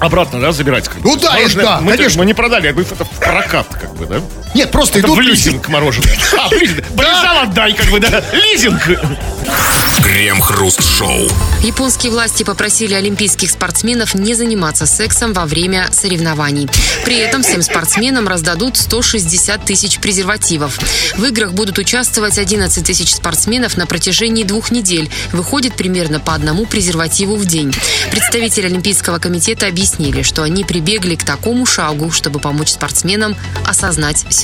Обратно, 0.00 0.40
да, 0.40 0.50
забирать? 0.50 0.88
как? 0.88 0.96
Ну 1.04 1.14
да, 1.16 1.34
Мороженое 1.34 1.64
да, 1.64 1.80
мы, 1.80 1.92
конечно. 1.96 2.18
Мы 2.18 2.26
не 2.26 2.34
продали, 2.34 2.72
говорю, 2.72 2.88
это 2.90 3.04
в 3.04 3.10
прокат, 3.10 3.68
как 3.68 3.94
бы, 3.94 4.06
да? 4.06 4.20
Нет, 4.54 4.70
просто 4.70 4.98
Это 4.98 5.08
идут 5.08 5.18
в 5.18 5.20
лизинг 5.20 5.68
мороженое. 5.68 6.16
А, 6.38 6.48
в 6.48 6.52
лизинг. 6.52 6.84
Полежал, 6.96 7.38
отдай, 7.42 7.72
как 7.74 7.86
бы, 7.90 8.00
да. 8.00 8.22
Лизинг. 8.32 8.80
Крем-хруст-шоу. 10.02 11.28
Японские 11.62 12.10
власти 12.10 12.42
попросили 12.42 12.94
олимпийских 12.94 13.50
спортсменов 13.50 14.14
не 14.14 14.34
заниматься 14.34 14.86
сексом 14.86 15.32
во 15.32 15.44
время 15.44 15.88
соревнований. 15.92 16.68
При 17.04 17.16
этом 17.16 17.42
всем 17.42 17.62
спортсменам 17.62 18.26
раздадут 18.26 18.76
160 18.76 19.64
тысяч 19.64 19.98
презервативов. 19.98 20.78
В 21.16 21.24
играх 21.24 21.52
будут 21.52 21.78
участвовать 21.78 22.38
11 22.38 22.84
тысяч 22.84 23.14
спортсменов 23.14 23.76
на 23.76 23.86
протяжении 23.86 24.44
двух 24.44 24.70
недель. 24.70 25.10
Выходит 25.32 25.74
примерно 25.74 26.18
по 26.18 26.34
одному 26.34 26.66
презервативу 26.66 27.36
в 27.36 27.44
день. 27.44 27.74
Представители 28.10 28.66
Олимпийского 28.66 29.18
комитета 29.18 29.66
объяснили, 29.66 30.22
что 30.22 30.42
они 30.42 30.64
прибегли 30.64 31.14
к 31.14 31.24
такому 31.24 31.66
шагу, 31.66 32.10
чтобы 32.10 32.40
помочь 32.40 32.70
спортсменам 32.70 33.36
осознать 33.66 34.18
ситуацию. 34.18 34.39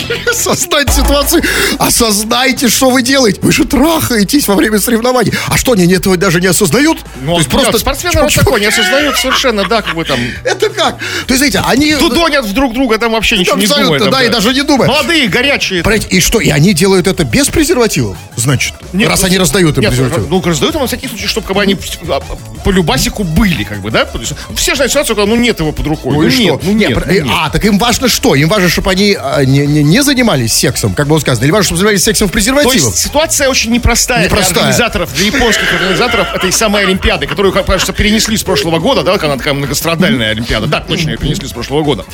Осознайте 0.30 0.92
ситуацию. 0.92 1.42
Осознайте, 1.78 2.68
что 2.68 2.90
вы 2.90 3.02
делаете. 3.02 3.40
Вы 3.42 3.52
же 3.52 3.64
трахаетесь 3.64 4.48
во 4.48 4.54
время 4.54 4.78
соревнований. 4.78 5.32
А 5.48 5.56
что, 5.56 5.72
они 5.72 5.92
этого 5.92 6.16
даже 6.16 6.40
не 6.40 6.46
осознают? 6.46 6.98
Ну, 7.22 7.42
просто 7.44 7.78
спортсмены 7.78 8.22
вот 8.22 8.34
такой 8.34 8.60
не 8.60 8.66
осознают 8.66 9.16
совершенно, 9.16 9.64
да, 9.64 9.82
как 9.82 9.94
бы 9.94 10.04
там. 10.04 10.18
Это 10.44 10.70
как? 10.70 10.98
То 11.26 11.34
есть, 11.34 11.38
знаете, 11.38 11.62
они... 11.66 11.94
Тудонят 11.94 12.44
в 12.44 12.52
друг 12.52 12.74
друга, 12.74 12.98
там 12.98 13.12
вообще 13.12 13.38
ничего 13.38 13.56
не 13.56 13.66
думают. 13.66 14.10
да, 14.10 14.22
и 14.22 14.28
даже 14.28 14.52
не 14.52 14.62
думают. 14.62 14.88
Молодые, 14.88 15.28
горячие. 15.28 15.82
Понимаете, 15.82 16.08
И 16.08 16.20
что, 16.20 16.40
и 16.40 16.50
они 16.50 16.74
делают 16.74 17.06
это 17.06 17.24
без 17.24 17.48
презервативов? 17.48 18.16
Значит, 18.36 18.74
раз 18.92 19.20
ну, 19.20 19.26
они 19.26 19.38
раздают 19.38 19.78
им 19.78 19.84
презервативы. 19.84 20.26
Ну, 20.28 20.42
раздают 20.42 20.74
им 20.74 20.80
на 20.82 20.86
всякий 20.86 21.08
случай, 21.08 21.26
чтобы 21.26 21.46
как 21.46 21.56
бы 21.56 21.62
они 21.62 21.76
а, 22.08 22.20
по 22.64 22.70
любасику 22.70 23.24
были, 23.24 23.64
как 23.64 23.80
бы, 23.80 23.90
да? 23.90 24.04
То 24.04 24.18
есть, 24.18 24.32
все 24.56 24.74
знают 24.74 24.92
ситуацию, 24.92 25.16
когда 25.16 25.30
ну 25.30 25.36
нет 25.36 25.60
его 25.60 25.72
под 25.72 25.86
рукой. 25.86 26.14
Ну 26.14 26.22
и 26.22 26.30
что? 26.30 26.40
нет, 26.40 26.60
ну 26.62 26.72
Не, 26.72 26.86
нет, 26.86 27.04
ну, 27.06 27.12
нет. 27.12 27.26
А, 27.30 27.50
так 27.50 27.64
им 27.64 27.78
важно 27.78 28.08
что? 28.08 28.34
Им 28.34 28.48
важно, 28.48 28.68
чтобы 28.68 28.90
они 28.90 29.13
а, 29.20 29.44
не, 29.44 29.66
не, 29.66 29.82
не 29.82 30.02
занимались 30.02 30.52
сексом, 30.52 30.94
как 30.94 31.06
было 31.06 31.18
сказано, 31.18 31.44
или 31.44 31.50
важно, 31.52 31.66
чтобы 31.66 31.78
занимались 31.78 32.02
сексом 32.04 32.28
в 32.28 32.30
То 32.30 32.34
презервативах? 32.34 32.74
есть 32.74 32.98
ситуация 32.98 33.48
очень 33.48 33.70
непростая, 33.72 34.24
Непростая. 34.24 34.52
для 34.52 34.60
организаторов, 34.62 35.14
для 35.14 35.26
японских 35.26 35.72
организаторов 35.72 36.34
этой 36.34 36.52
самой 36.52 36.84
Олимпиады, 36.84 37.26
которую, 37.26 37.52
кажется, 37.52 37.92
перенесли 37.92 38.36
с 38.36 38.42
прошлого 38.42 38.78
года, 38.78 39.02
да, 39.02 39.12
когда 39.12 39.28
она 39.28 39.36
такая 39.36 39.54
многострадальная 39.54 40.30
Олимпиада. 40.30 40.66
Да, 40.66 40.80
точно, 40.80 41.10
ее 41.10 41.16
перенесли 41.16 41.48
с 41.48 41.52
прошлого 41.52 41.82
года. 41.82 42.04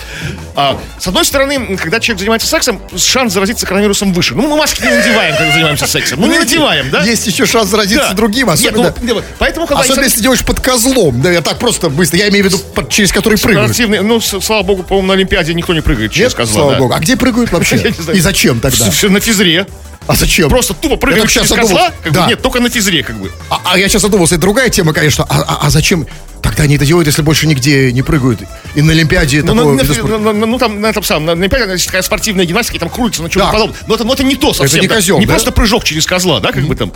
А, 0.56 0.78
с 0.98 1.06
одной 1.06 1.24
стороны, 1.24 1.76
когда 1.76 2.00
человек 2.00 2.20
занимается 2.20 2.48
сексом, 2.48 2.80
шанс 2.96 3.32
заразиться 3.32 3.66
коронавирусом 3.66 4.12
выше. 4.12 4.34
Ну, 4.34 4.48
мы 4.48 4.56
маски 4.56 4.82
не 4.82 4.90
надеваем, 4.90 5.36
когда 5.36 5.52
занимаемся 5.52 5.86
сексом. 5.86 6.20
Ну, 6.20 6.26
не 6.26 6.38
надеваем, 6.38 6.90
да? 6.90 7.02
Есть 7.02 7.26
еще 7.26 7.46
шанс 7.46 7.68
заразиться 7.70 8.08
Да. 8.10 8.14
другим, 8.14 8.48
Нет, 8.48 8.54
особенно... 8.58 8.94
ну, 9.00 9.14
нет, 9.14 9.24
поэтому, 9.38 9.66
когда 9.66 9.82
Особенно 9.82 10.04
если 10.04 10.20
делаешь 10.20 10.44
под 10.44 10.60
козлом. 10.60 11.20
Да, 11.20 11.30
я 11.30 11.40
так 11.42 11.58
просто 11.58 11.88
быстро. 11.88 12.18
Я 12.18 12.28
имею 12.28 12.44
в 12.44 12.48
виду, 12.48 12.58
через 12.88 13.12
который 13.12 13.38
прыгают. 13.38 13.76
Ну, 14.02 14.20
слава 14.20 14.62
богу, 14.62 14.82
по-моему, 14.82 15.08
на 15.08 15.14
Олимпиаде 15.14 15.54
никто 15.54 15.74
не 15.74 15.80
прыгает 15.80 16.12
через 16.12 16.30
Нет, 16.30 16.36
козла. 16.36 16.54
слава 16.54 16.72
да. 16.72 16.78
богу. 16.78 16.89
А 16.92 17.00
где 17.00 17.16
прыгают 17.16 17.52
вообще? 17.52 17.76
Не. 18.08 18.16
И 18.16 18.20
зачем 18.20 18.60
тогда? 18.60 18.86
На 19.08 19.20
физре. 19.20 19.66
А 20.06 20.14
зачем? 20.16 20.48
Просто 20.48 20.74
тупо 20.74 20.96
прыгают 20.96 21.28
через 21.30 21.48
сейчас 21.48 21.58
козла. 21.58 21.66
задумался. 21.66 21.94
как 22.02 22.12
бы, 22.12 22.18
Да. 22.18 22.26
Нет, 22.26 22.42
только 22.42 22.60
на 22.60 22.70
физре, 22.70 23.02
как 23.02 23.16
бы. 23.16 23.30
А, 23.48 23.60
а 23.64 23.78
я 23.78 23.88
сейчас 23.88 24.02
задумался, 24.02 24.34
это 24.34 24.40
другая 24.42 24.68
тема, 24.70 24.92
конечно. 24.92 25.24
А, 25.28 25.40
а- 25.42 25.58
а 25.66 25.70
зачем? 25.70 26.06
Тогда 26.42 26.62
они 26.62 26.76
это 26.76 26.86
делают, 26.86 27.06
если 27.06 27.20
больше 27.20 27.46
нигде 27.46 27.92
не 27.92 28.00
прыгают. 28.02 28.40
И 28.74 28.80
на 28.80 28.92
Олимпиаде 28.92 29.42
Ну, 29.42 29.54
такого 29.54 29.74
на- 29.74 29.82
на- 29.84 29.94
спорта. 29.94 30.18
на- 30.18 30.32
на- 30.32 30.46
ну, 30.46 30.58
там, 30.58 30.80
на 30.80 30.86
этом 30.86 31.02
самом, 31.02 31.26
на 31.26 31.32
Олимпиаде 31.32 31.72
есть 31.72 31.84
такая 31.86 32.00
спортивная 32.02 32.46
гимнастика, 32.46 32.78
там 32.78 32.88
крутится, 32.88 33.22
на 33.22 33.28
чем-то 33.28 33.46
Да. 33.48 33.52
подобное. 33.52 33.76
Но 33.86 33.94
это, 33.94 34.04
но 34.04 34.14
это 34.14 34.24
не 34.24 34.36
то 34.36 34.54
совсем. 34.54 34.80
не 34.80 34.88
да. 34.88 34.94
козел, 34.94 35.18
Не 35.18 35.26
да? 35.26 35.34
просто 35.34 35.52
прыжок 35.52 35.84
через 35.84 36.06
козла, 36.06 36.40
да, 36.40 36.50
как 36.50 36.64
бы 36.64 36.74
там. 36.74 36.92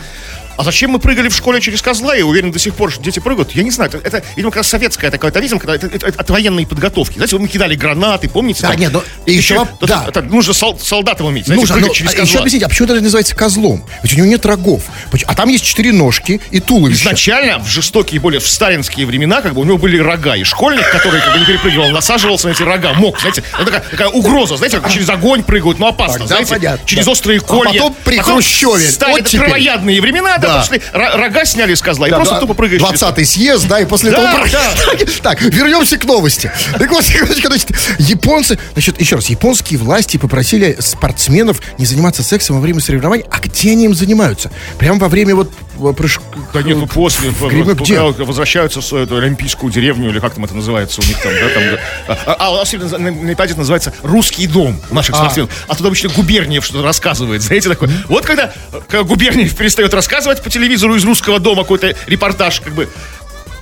А 0.57 0.63
зачем 0.63 0.91
мы 0.91 0.99
прыгали 0.99 1.27
в 1.29 1.35
школе 1.35 1.59
через 1.61 1.81
козла, 1.81 2.15
и 2.15 2.21
уверен 2.21 2.51
до 2.51 2.59
сих 2.59 2.75
пор, 2.75 2.91
что 2.91 3.01
дети 3.01 3.19
прыгают? 3.19 3.51
Я 3.51 3.63
не 3.63 3.71
знаю, 3.71 3.91
это, 3.93 3.97
это 4.07 4.23
видимо, 4.35 4.51
как 4.51 4.57
раз 4.57 4.67
советская 4.67 5.11
такая 5.11 5.31
атовизм, 5.31 5.59
когда 5.59 5.75
это, 5.75 5.87
это- 5.87 6.07
от 6.07 6.29
военной 6.29 6.65
подготовки. 6.65 7.15
Знаете, 7.15 7.37
мы 7.37 7.47
кидали 7.47 7.75
гранаты, 7.75 8.29
помните? 8.29 8.61
Да, 8.61 8.69
там? 8.71 8.79
нет, 8.79 8.91
ну, 8.93 9.03
и 9.25 9.33
еще 9.33 9.55
это- 9.55 9.87
да. 9.87 10.05
это 10.07 10.21
нужно 10.21 10.53
сол- 10.53 10.79
солдатам 10.79 11.27
уметь, 11.27 11.45
знаете, 11.45 11.61
Нужно, 11.61 11.75
прыгать 11.75 11.89
ну, 11.89 11.93
через 11.95 12.11
а 12.11 12.15
козла. 12.15 12.25
еще 12.29 12.39
объясните, 12.39 12.65
а 12.65 12.69
почему 12.69 12.87
это 12.87 13.01
называется 13.01 13.35
козлом? 13.35 13.83
Ведь 14.03 14.13
у 14.13 14.17
него 14.17 14.27
нет 14.27 14.45
рогов. 14.45 14.83
А 15.25 15.35
там 15.35 15.49
есть 15.49 15.65
четыре 15.65 15.91
ножки 15.91 16.39
и 16.51 16.59
туловище. 16.59 17.01
Изначально, 17.01 17.59
в 17.59 17.67
жестокие, 17.67 18.19
более 18.21 18.39
в 18.39 18.47
сталинские 18.47 19.05
времена, 19.05 19.41
как 19.41 19.53
бы 19.55 19.61
у 19.61 19.63
него 19.65 19.77
были 19.77 19.97
рога. 19.97 20.35
И 20.35 20.43
школьник, 20.43 20.89
который 20.89 21.19
как 21.21 21.33
бы 21.33 21.39
не 21.39 21.45
перепрыгивал, 21.45 21.89
насаживался 21.89 22.47
на 22.47 22.51
эти 22.53 22.63
рога, 22.63 22.93
мог, 22.93 23.19
знаете, 23.19 23.43
это 23.53 23.65
такая, 23.65 23.81
такая 23.81 24.07
угроза, 24.09 24.55
знаете, 24.57 24.79
как 24.79 24.91
через 24.91 25.09
огонь 25.09 25.43
прыгают, 25.43 25.79
ну 25.79 25.87
опасно, 25.87 26.19
Тогда 26.19 26.27
знаете, 26.35 26.53
понятно. 26.55 26.85
через 26.87 27.05
Да. 27.05 27.11
острые 27.11 27.39
А 27.39 27.41
колья. 27.41 27.73
потом 27.73 27.95
при 28.05 28.17
Хрущеве, 28.19 28.87
стали 28.89 29.19
это 29.19 29.29
теперь. 29.29 29.41
травоядные 29.47 30.01
времена, 30.01 30.37
да, 30.47 30.53
Да. 30.53 30.59
пошли, 30.61 30.81
ро- 30.93 31.17
рога 31.17 31.45
сняли 31.45 31.73
с 31.73 31.81
козла, 31.81 32.07
и 32.07 32.11
просто 32.11 32.39
тупо 32.39 32.53
прыгаешь. 32.53 32.81
через 32.81 33.01
20-й 33.01 33.25
съезд, 33.25 33.67
да, 33.67 33.79
и 33.79 33.85
после 33.85 34.11
этого... 34.11 34.25
Так, 35.21 35.41
вернемся 35.41 35.97
к 35.97 36.05
новости. 36.05 36.51
Так 36.77 36.89
вот, 36.91 37.03
секундочку, 37.05 37.47
значит, 37.47 37.71
японцы... 37.99 38.59
Значит, 38.73 38.99
еще 38.99 39.15
раз, 39.15 39.27
японские 39.27 39.79
власти 39.79 40.17
попросили 40.17 40.77
спортсменов 40.79 41.61
не 41.77 41.85
заниматься 41.85 42.23
сексом 42.23 42.57
во 42.57 42.61
время 42.61 42.79
соревнований. 42.79 43.25
А 43.29 43.39
где 43.39 43.71
они 43.71 43.85
им 43.85 43.93
занимаются? 43.95 44.51
Прямо 44.77 44.99
во 44.99 45.07
время 45.09 45.35
вот 45.35 45.51
прыжка... 45.97 46.21
Да 46.53 46.61
нет, 46.61 46.77
ну 46.77 46.87
после, 46.87 47.29
в- 47.29 47.47
где? 47.75 47.95
когда 47.95 48.23
возвращаются 48.23 48.81
в 48.81 48.93
эту 48.93 49.17
олимпийскую 49.17 49.71
деревню, 49.71 50.09
или 50.09 50.19
как 50.19 50.35
там 50.35 50.45
это 50.45 50.55
называется 50.55 51.01
у 51.01 51.05
них 51.05 51.21
там, 51.21 51.31
да, 51.33 51.49
там, 51.49 52.17
а, 52.25 52.33
а 52.39 52.51
у 52.51 52.57
нас 52.57 52.71
на, 52.73 53.31
это 53.31 53.57
называется 53.57 53.93
русский 54.03 54.47
дом 54.47 54.79
наших 54.91 55.15
спортсменов. 55.15 55.49
А 55.67 55.75
туда 55.75 55.87
обычно 55.87 56.09
Губерниев 56.09 56.65
что-то 56.65 56.83
рассказывает, 56.83 57.41
знаете, 57.41 57.69
такое. 57.69 57.89
Вот 58.07 58.25
когда, 58.25 58.53
когда 58.87 59.03
Губерниев 59.03 59.55
перестает 59.55 59.93
рассказывать 59.93 60.34
по 60.41 60.49
телевизору 60.49 60.95
из 60.95 61.03
русского 61.03 61.39
дома 61.39 61.63
какой-то 61.63 61.95
репортаж, 62.07 62.61
как 62.61 62.73
бы, 62.73 62.89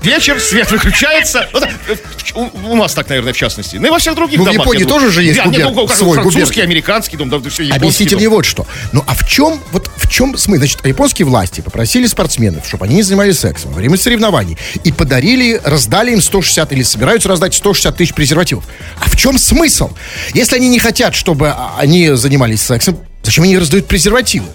Вечер, 0.04 0.38
свет 0.42 0.70
выключается. 0.70 1.48
Ну, 1.54 1.62
э, 1.62 1.96
у, 2.36 2.72
у 2.72 2.76
нас 2.76 2.94
так, 2.94 3.08
наверное, 3.08 3.32
в 3.32 3.38
частности. 3.38 3.78
Ну 3.78 3.88
и 3.88 3.90
во 3.90 4.00
всех 4.00 4.16
других 4.16 4.38
Ну, 4.38 4.44
в 4.44 4.48
домах. 4.48 4.66
Японии 4.66 4.82
я 4.82 4.86
думаю. 4.86 5.02
тоже 5.02 5.14
же 5.14 5.24
есть 5.24 5.38
Да, 5.38 5.46
нет, 5.46 5.62
губер- 5.62 5.74
ну, 5.76 5.88
как 5.88 5.96
свой 5.96 6.16
французский, 6.16 6.42
губерний. 6.44 6.64
американский 6.64 7.16
дом, 7.16 7.30
да, 7.30 7.40
все 7.50 7.72
Объясните 7.72 8.12
дом. 8.12 8.20
мне 8.20 8.28
вот 8.28 8.44
что. 8.46 8.68
Ну, 8.92 9.02
а 9.08 9.16
в 9.16 9.26
чем, 9.26 9.62
вот 9.72 9.90
в 9.96 10.10
чем 10.10 10.38
смысл? 10.38 10.60
Значит, 10.60 10.86
японские 10.86 11.26
власти 11.26 11.62
попросили 11.62 12.06
спортсменов, 12.06 12.68
чтобы 12.68 12.84
они 12.86 12.96
не 12.96 13.02
занимались 13.02 13.40
сексом 13.40 13.72
во 13.72 13.78
время 13.78 13.98
соревнований 13.98 14.58
и 14.84 14.92
подарили, 14.92 15.62
раздали 15.64 16.12
им 16.12 16.22
160 16.22 16.74
или 16.74 16.84
собираются 16.84 17.30
раздать 17.30 17.54
160 17.54 17.96
тысяч 17.96 18.14
презервативов. 18.14 18.66
А 19.00 19.08
в 19.10 19.16
чем 19.16 19.38
смысл? 19.38 19.92
Если 20.34 20.58
они 20.58 20.68
не 20.68 20.80
хотят, 20.80 21.16
чтобы 21.16 21.48
а, 21.48 21.76
они 21.78 22.10
занимались 22.18 22.62
сексом, 22.62 22.98
зачем 23.24 23.46
они 23.46 23.58
раздают 23.58 23.88
презервативы? 23.88 24.48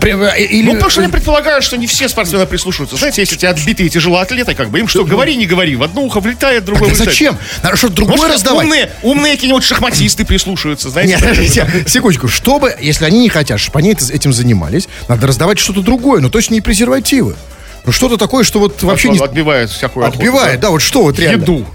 При- 0.00 0.10
а, 0.10 0.30
Или... 0.36 0.66
Ну, 0.66 0.72
потому 0.74 0.90
что 0.90 1.02
я 1.02 1.08
предполагаю, 1.08 1.62
что 1.62 1.76
не 1.76 1.86
все 1.86 2.08
спортсмены 2.08 2.44
прислушиваются. 2.46 2.96
Знаете, 2.96 3.20
если 3.22 3.36
тебя 3.36 3.50
отбитые 3.50 3.88
тяжелоатлеты, 3.88 4.54
как 4.54 4.70
бы 4.70 4.80
им 4.80 4.88
что, 4.88 5.04
говори, 5.04 5.36
не 5.36 5.46
говори. 5.46 5.76
В 5.76 5.82
одно 5.84 6.02
ухо 6.02 6.18
влетает, 6.20 6.64
в 6.64 6.66
другое 6.66 6.90
Тогда 6.90 7.04
вылетает. 7.04 7.16
зачем? 7.16 7.38
Надо 7.62 7.76
что-то 7.76 7.94
другое 7.94 8.16
Может, 8.16 8.34
раздавать. 8.34 8.64
умные, 8.64 8.90
умные 9.02 9.34
какие-нибудь 9.34 9.62
шахматисты 9.62 10.24
прислушиваются, 10.24 10.90
знаете. 10.90 11.12
Нет, 11.12 11.20
подождите, 11.20 11.84
секундочку. 11.86 12.26
Чтобы, 12.26 12.74
если 12.80 13.04
они 13.04 13.20
не 13.20 13.28
хотят, 13.28 13.60
чтобы 13.60 13.78
они 13.78 13.92
этим 13.92 14.32
занимались, 14.32 14.88
надо 15.08 15.28
раздавать 15.28 15.58
что-то 15.60 15.82
другое, 15.82 16.20
но 16.20 16.30
точно 16.30 16.54
не 16.54 16.60
презервативы. 16.60 17.36
Ну 17.84 17.92
что-то 17.92 18.16
такое, 18.16 18.44
что 18.44 18.58
вот 18.58 18.82
вообще 18.82 19.08
не... 19.08 19.18
Отбивает 19.18 19.70
всякую 19.70 20.04
охоту, 20.04 20.18
Отбивает, 20.18 20.60
да, 20.60 20.70
вот 20.70 20.82
что 20.82 21.02
вот 21.02 21.18
реально. 21.18 21.42
Еду. 21.42 21.66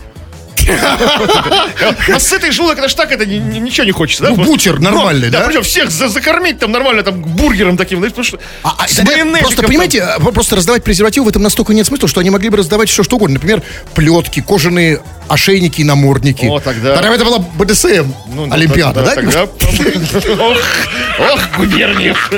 А 2.16 2.20
с 2.20 2.34
этой 2.34 2.52
желудок, 2.52 2.80
это 2.80 2.88
ж 2.90 2.94
так, 2.94 3.12
это 3.12 3.26
ни- 3.26 3.38
ни- 3.38 3.60
ничего 3.60 3.86
не 3.86 3.92
хочется, 3.92 4.24
да? 4.24 4.30
Ну, 4.30 4.36
бутер 4.44 4.80
нормальный, 4.80 5.30
да? 5.30 5.42
причем 5.42 5.64
всех 5.64 5.92
за- 5.92 6.10
закормить 6.10 6.60
там 6.60 6.72
нормально, 6.72 7.04
там, 7.04 7.22
бургером 7.22 7.78
таким, 7.78 8.00
знаешь, 8.00 8.14
потому 8.14 8.26
что 8.26 8.40
А, 8.64 8.76
а, 8.80 8.88
с 8.88 8.96
просто, 9.42 9.64
понимаете, 9.64 10.02
а, 10.04 10.20
просто 10.20 10.56
раздавать 10.56 10.84
презервативы 10.84 11.26
в 11.26 11.30
этом 11.30 11.42
настолько 11.44 11.74
нет 11.74 11.86
смысла, 11.86 12.08
что 12.08 12.20
они 12.22 12.30
могли 12.30 12.50
бы 12.50 12.58
раздавать 12.58 12.90
все 12.90 13.04
что 13.04 13.16
угодно. 13.18 13.36
Например, 13.36 13.62
плетки, 13.94 14.42
кожаные 14.42 15.02
ошейники 15.28 15.82
и 15.82 15.84
намордники. 15.84 16.46
О, 16.46 16.60
тогда- 16.60 16.96
это 16.96 17.26
была 17.26 17.40
БДСМ 17.40 18.12
Ну, 18.34 18.52
Олимпиада, 18.52 19.02
да? 19.04 19.16
Тогда, 19.16 19.44
ох, 20.40 20.58
ох, 21.20 21.40
Губерниев. 21.58 22.32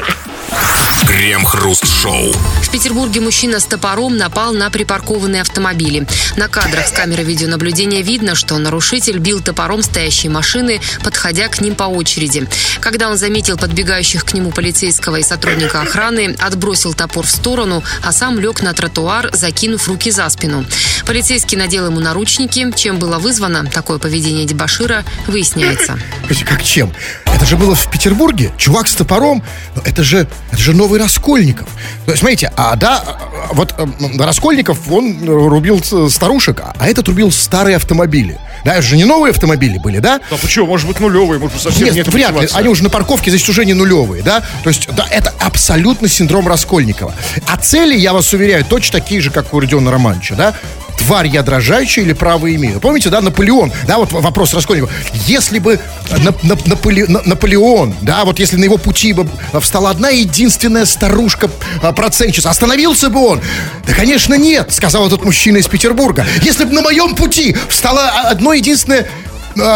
Крем-хруст-шоу. 1.07 2.33
В 2.61 2.69
Петербурге 2.69 3.21
мужчина 3.21 3.61
с 3.61 3.65
топором 3.65 4.17
напал 4.17 4.51
на 4.51 4.69
припаркованные 4.69 5.41
автомобили. 5.41 6.05
На 6.35 6.49
кадрах 6.49 6.85
с 6.85 6.91
камеры 6.91 7.23
видеонаблюдения 7.23 8.01
видно, 8.01 8.35
что 8.35 8.57
нарушитель 8.57 9.17
бил 9.17 9.39
топором 9.39 9.81
стоящие 9.81 10.29
машины, 10.29 10.81
подходя 11.05 11.47
к 11.47 11.61
ним 11.61 11.75
по 11.75 11.85
очереди. 11.85 12.45
Когда 12.81 13.09
он 13.09 13.17
заметил 13.17 13.57
подбегающих 13.57 14.25
к 14.25 14.33
нему 14.33 14.51
полицейского 14.51 15.15
и 15.15 15.23
сотрудника 15.23 15.81
охраны, 15.81 16.35
отбросил 16.39 16.93
топор 16.93 17.25
в 17.25 17.31
сторону, 17.31 17.83
а 18.03 18.11
сам 18.11 18.37
лег 18.37 18.61
на 18.61 18.73
тротуар, 18.73 19.29
закинув 19.33 19.87
руки 19.87 20.11
за 20.11 20.29
спину. 20.29 20.65
Полицейский 21.05 21.57
надел 21.57 21.85
ему 21.85 22.01
наручники. 22.01 22.69
Чем 22.75 22.99
было 22.99 23.17
вызвано 23.17 23.65
такое 23.65 23.97
поведение 23.97 24.45
дебашира, 24.45 25.05
выясняется. 25.25 25.97
Как 26.45 26.61
чем? 26.63 26.93
Это 27.25 27.45
же 27.45 27.55
было 27.55 27.75
в 27.75 27.89
Петербурге. 27.91 28.51
Чувак 28.57 28.87
с 28.87 28.95
топором. 28.95 29.43
Это 29.85 30.03
же, 30.03 30.27
это 30.51 30.61
же 30.61 30.73
новый 30.73 30.96
Раскольников. 30.97 31.67
То 32.05 32.11
есть, 32.11 32.19
смотрите, 32.19 32.51
а 32.55 32.75
да, 32.75 33.03
а, 33.05 33.53
вот 33.53 33.73
э, 33.77 33.83
м, 33.83 34.21
Раскольников, 34.21 34.91
он 34.91 35.23
рубил 35.27 35.81
старушек, 36.09 36.61
а 36.77 36.87
этот 36.87 37.07
рубил 37.07 37.31
старые 37.31 37.75
автомобили. 37.77 38.37
Да, 38.65 38.73
это 38.73 38.81
же 38.81 38.97
не 38.97 39.05
новые 39.05 39.31
автомобили 39.31 39.77
были, 39.77 39.99
да? 39.99 40.19
Да 40.29 40.37
почему? 40.41 40.67
Может 40.67 40.87
быть, 40.87 40.99
нулевый, 40.99 41.39
может 41.39 41.55
быть, 41.55 41.63
совсем 41.63 41.85
Нет, 41.85 41.95
нет 41.95 42.07
вряд 42.07 42.39
ли. 42.39 42.49
Они 42.53 42.67
уже 42.69 42.83
на 42.83 42.89
парковке, 42.89 43.29
здесь 43.29 43.47
уже 43.49 43.65
не 43.65 43.73
нулевые, 43.73 44.23
да? 44.23 44.43
То 44.63 44.69
есть, 44.69 44.87
да, 44.95 45.05
это 45.09 45.33
абсолютно 45.39 46.07
синдром 46.07 46.47
Раскольникова. 46.47 47.13
А 47.47 47.57
цели, 47.57 47.95
я 47.95 48.13
вас 48.13 48.33
уверяю, 48.33 48.65
точно 48.65 48.99
такие 48.99 49.21
же, 49.21 49.31
как 49.31 49.53
у 49.53 49.59
Родиона 49.59 49.91
Романовича, 49.91 50.35
да? 50.35 50.53
Тварь 50.97 51.27
я 51.27 51.41
дрожащая 51.43 52.03
или 52.05 52.13
право 52.13 52.53
имею? 52.53 52.79
Помните, 52.79 53.09
да, 53.09 53.21
Наполеон, 53.21 53.71
да, 53.87 53.97
вот 53.97 54.11
вопрос 54.11 54.53
Раскольникова. 54.53 54.91
Если 55.27 55.59
бы 55.59 55.79
На- 56.11 56.33
На- 56.43 56.55
Наполе- 56.65 57.07
На- 57.07 57.21
Наполеон, 57.23 57.93
да, 58.01 58.23
вот 58.25 58.39
если 58.39 58.57
на 58.57 58.63
его 58.63 58.77
пути 58.77 59.13
бы 59.13 59.27
встала 59.61 59.89
одна 59.89 60.09
единственная 60.09 60.85
старушка 60.85 61.49
а, 61.81 61.91
процентщица, 61.91 62.49
остановился 62.49 63.09
бы 63.09 63.19
он? 63.25 63.41
Да, 63.85 63.93
конечно, 63.93 64.35
нет, 64.35 64.73
сказал 64.73 65.07
этот 65.07 65.23
мужчина 65.23 65.57
из 65.57 65.67
Петербурга. 65.67 66.25
Если 66.41 66.63
бы 66.65 66.73
на 66.73 66.81
моем 66.81 67.15
пути 67.15 67.55
встала 67.69 68.09
а, 68.09 68.29
одно 68.29 68.53
единственное 68.53 69.07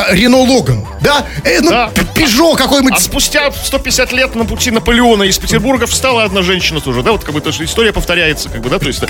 Рено 0.09 0.37
Логан, 0.37 0.85
да? 1.01 1.25
Э, 1.43 1.59
ну, 1.61 1.69
Да. 1.69 1.91
Пежо 2.15 2.55
какой-нибудь. 2.55 2.93
А 2.93 2.99
спустя 2.99 3.51
150 3.51 4.11
лет 4.13 4.35
на 4.35 4.45
пути 4.45 4.71
Наполеона 4.71 5.23
из 5.23 5.37
Петербурга 5.37 5.87
встала 5.87 6.23
одна 6.23 6.41
женщина 6.41 6.81
тоже, 6.81 7.03
да, 7.03 7.11
вот 7.11 7.23
как 7.23 7.33
бы 7.33 7.41
то, 7.41 7.51
что 7.51 7.63
история 7.63 7.93
повторяется, 7.93 8.49
как 8.49 8.61
бы, 8.61 8.69
да, 8.69 8.79
то 8.79 8.87
есть, 8.87 9.01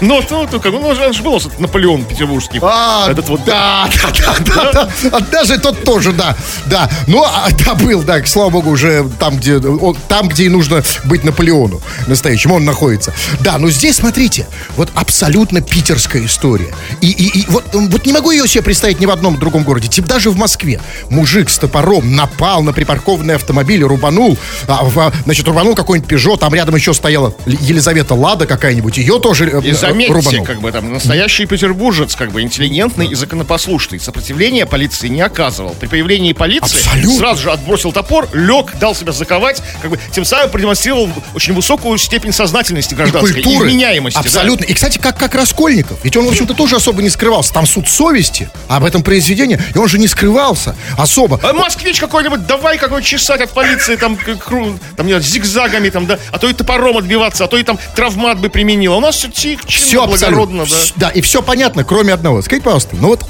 ну, 0.00 0.22
ну, 0.30 0.48
ну, 0.50 0.60
как 0.60 0.72
ну, 0.72 0.86
он 0.86 1.14
же 1.14 1.22
был 1.22 1.36
этот 1.36 1.58
Наполеон 1.58 2.04
петербургский. 2.04 2.60
А, 2.62 3.10
этот 3.10 3.28
вот, 3.28 3.44
да, 3.44 3.88
да, 4.02 4.10
да, 4.18 4.34
да, 4.54 4.72
да. 4.72 4.88
А 5.12 5.20
даже 5.20 5.58
тот 5.58 5.84
тоже, 5.84 6.12
да, 6.12 6.36
да. 6.66 6.90
Ну, 7.06 7.24
а, 7.24 7.48
да, 7.64 7.74
был, 7.74 8.02
да, 8.02 8.24
слава 8.26 8.50
богу, 8.50 8.70
уже 8.70 9.08
там, 9.18 9.36
где, 9.36 9.56
он, 9.56 9.96
там, 10.08 10.28
где 10.28 10.44
и 10.44 10.48
нужно 10.48 10.82
быть 11.04 11.24
Наполеону 11.24 11.80
настоящему, 12.06 12.56
он 12.56 12.64
находится. 12.64 13.12
Да, 13.40 13.58
но 13.58 13.70
здесь, 13.70 13.96
смотрите, 13.96 14.46
вот 14.76 14.90
абсолютно 14.94 15.60
питерская 15.60 16.24
история. 16.26 16.74
И, 17.00 17.10
и, 17.10 17.40
и 17.40 17.46
вот, 17.48 17.64
вот 17.72 18.06
не 18.06 18.12
могу 18.12 18.30
ее 18.30 18.46
себе 18.46 18.62
представить 18.62 19.00
ни 19.00 19.06
в 19.06 19.10
одном 19.10 19.38
другом 19.38 19.64
городе, 19.64 19.88
типа 19.88 20.08
даже 20.08 20.19
в 20.28 20.36
Москве. 20.36 20.80
Мужик 21.08 21.48
с 21.48 21.56
топором 21.58 22.14
напал 22.14 22.62
на 22.62 22.74
припаркованный 22.74 23.36
автомобиль, 23.36 23.82
рубанул, 23.82 24.36
а, 24.68 24.84
в- 24.84 25.12
значит, 25.24 25.46
рубанул 25.48 25.74
какой-нибудь 25.74 26.08
Пежо, 26.08 26.36
там 26.36 26.54
рядом 26.54 26.74
еще 26.74 26.92
стояла 26.92 27.32
Елизавета 27.46 28.14
Лада 28.14 28.46
какая-нибудь, 28.46 28.98
ее 28.98 29.18
тоже 29.20 29.48
э, 29.48 29.60
И 29.64 29.72
заметьте, 29.72 30.12
рубанул. 30.12 30.44
как 30.44 30.60
бы 30.60 30.70
там 30.72 30.92
настоящий 30.92 31.46
петербуржец, 31.46 32.16
как 32.16 32.32
бы 32.32 32.42
интеллигентный 32.42 33.06
и 33.06 33.14
законопослушный. 33.14 34.00
Сопротивления 34.00 34.66
полиции 34.66 35.08
не 35.08 35.20
оказывал. 35.22 35.74
При 35.78 35.86
появлении 35.86 36.32
полиции 36.32 36.76
Абсолютно. 36.78 37.18
сразу 37.18 37.42
же 37.42 37.52
отбросил 37.52 37.92
топор, 37.92 38.28
лег, 38.34 38.76
дал 38.80 38.94
себя 38.94 39.12
заковать, 39.12 39.62
как 39.80 39.90
бы 39.92 39.98
тем 40.12 40.24
самым 40.24 40.50
продемонстрировал 40.50 41.08
очень 41.34 41.54
высокую 41.54 41.96
степень 41.98 42.32
сознательности 42.32 42.94
и 42.94 42.96
гражданской 42.96 43.42
культуры. 43.42 43.68
и 43.70 43.72
вменяемости. 43.72 44.16
да. 44.16 44.20
Абсолютно. 44.20 44.64
И, 44.64 44.74
кстати, 44.74 44.98
как, 44.98 45.16
как 45.16 45.34
Раскольников. 45.34 45.98
Ведь 46.02 46.16
он, 46.16 46.24
в 46.26 46.28
общем-то, 46.28 46.54
тоже 46.54 46.76
особо 46.76 47.02
не 47.02 47.08
скрывался. 47.10 47.52
Там 47.52 47.66
суд 47.66 47.88
совести 47.88 48.48
об 48.68 48.84
этом 48.84 49.02
произведении, 49.02 49.60
и 49.74 49.78
он 49.78 49.88
же 49.88 49.98
не 49.98 50.08
скрывался 50.10 50.76
особо. 50.98 51.40
А 51.42 51.52
москвич 51.52 52.00
какой-нибудь, 52.00 52.46
давай 52.46 52.78
какой 52.78 53.02
чесать 53.02 53.40
от 53.40 53.50
полиции, 53.50 53.96
там, 53.96 54.14
кру- 54.14 54.78
там 54.96 55.06
не 55.06 55.18
зигзагами, 55.20 55.88
там, 55.90 56.06
да, 56.06 56.18
а 56.32 56.38
то 56.38 56.48
и 56.48 56.52
топором 56.52 56.98
отбиваться, 56.98 57.44
а 57.44 57.48
то 57.48 57.56
и 57.56 57.62
там 57.62 57.78
травмат 57.96 58.38
бы 58.38 58.50
применил. 58.50 58.92
А 58.94 58.96
у 58.96 59.00
нас 59.00 59.16
все 59.16 59.28
тихо, 59.30 59.62
Все 59.66 60.06
благородно, 60.06 60.62
абсолютно. 60.62 60.94
да. 60.96 61.08
Да, 61.08 61.10
и 61.10 61.20
все 61.20 61.42
понятно, 61.42 61.84
кроме 61.84 62.12
одного. 62.12 62.42
Скажите, 62.42 62.64
пожалуйста, 62.64 62.96
ну 63.00 63.08
вот 63.08 63.24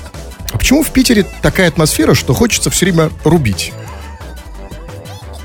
а 0.53 0.59
почему 0.59 0.83
в 0.83 0.90
Питере 0.90 1.25
такая 1.43 1.69
атмосфера, 1.69 2.14
что 2.14 2.35
хочется 2.35 2.71
все 2.71 2.87
время 2.87 3.11
рубить? 3.25 3.73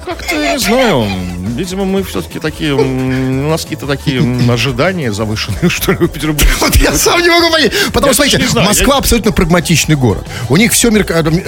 Как-то, 0.06 0.36
я 0.36 0.54
не 0.54 0.60
знаю, 0.60 1.08
видимо, 1.56 1.86
мы 1.86 2.04
все-таки 2.04 2.40
такие, 2.40 2.74
у 2.74 2.84
нас 3.50 3.64
какие-то 3.64 3.88
такие 3.88 4.22
ожидания 4.52 5.12
завышенные, 5.12 5.70
что 5.70 5.92
ли, 5.94 5.98
в 5.98 6.08
Петербурге. 6.10 6.48
Вот 6.60 6.76
я 6.76 6.94
сам 6.94 7.22
не 7.22 7.30
могу 7.30 7.50
понять. 7.52 7.72
Потому 7.92 8.14
что, 8.14 8.24
смотрите, 8.24 8.38
не 8.44 8.48
знаю, 8.50 8.68
Москва 8.68 8.96
я- 8.96 9.00
абсолютно 9.00 9.32
прагматичный 9.32 9.96
город. 9.96 10.28
У 10.50 10.58
них 10.58 10.74
все 10.74 10.92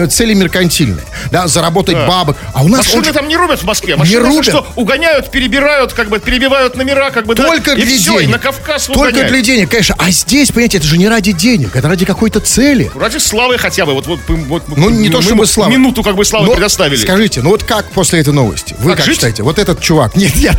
цели 0.07 0.33
меркантильные. 0.33 1.03
Да, 1.31 1.47
заработать 1.47 1.95
Да. 1.95 2.07
бабок. 2.07 2.37
А 2.53 2.63
у 2.63 2.67
нас 2.67 2.79
Машины 2.85 3.01
очень- 3.01 3.13
там 3.13 3.27
не 3.27 3.37
рубят 3.37 3.59
в 3.59 3.65
Москве. 3.65 3.95
Машины 3.95 4.27
рубят. 4.27 4.45
что, 4.45 4.67
угоняют, 4.75 5.29
перебирают, 5.29 5.93
как 5.93 6.09
бы, 6.09 6.19
перебивают 6.19 6.75
номера, 6.75 7.11
как 7.11 7.25
бы, 7.25 7.35
да, 7.35 7.45
Только 7.45 7.71
и 7.73 7.83
для 7.83 7.97
все, 7.97 8.13
денег. 8.13 8.29
и 8.29 8.31
на 8.31 8.39
Кавказ 8.39 8.85
Только 8.87 8.99
выгоняют. 8.99 9.29
для 9.31 9.41
денег, 9.41 9.69
конечно. 9.69 9.95
А 9.99 10.09
здесь, 10.11 10.49
понимаете, 10.51 10.77
это 10.77 10.87
же 10.87 10.97
не 10.97 11.07
ради 11.07 11.31
денег, 11.31 11.75
это 11.75 11.87
ради 11.87 12.05
какой-то 12.05 12.39
цели. 12.39 12.89
Ради 12.95 13.17
славы 13.17 13.57
хотя 13.57 13.85
бы, 13.85 13.93
вот, 13.93 14.07
вот, 14.07 14.19
вот 14.27 14.63
Ну, 14.77 14.89
не 14.89 15.09
мы 15.09 15.13
то, 15.15 15.21
чтобы 15.21 15.45
слава. 15.45 15.69
Минуту, 15.69 16.01
как 16.03 16.15
бы, 16.15 16.25
славы 16.25 16.47
Но 16.47 16.53
предоставили. 16.53 16.95
Скажите, 16.97 17.41
ну 17.41 17.49
вот 17.49 17.63
как 17.63 17.85
после 17.91 18.21
этой 18.21 18.33
новости? 18.33 18.46
Вы 18.79 18.91
Как 18.95 19.05
как, 19.05 19.13
считаете? 19.13 19.43
Вот 19.43 19.59
этот 19.59 19.81
чувак. 19.81 20.15
Нет, 20.15 20.35
нет. 20.35 20.57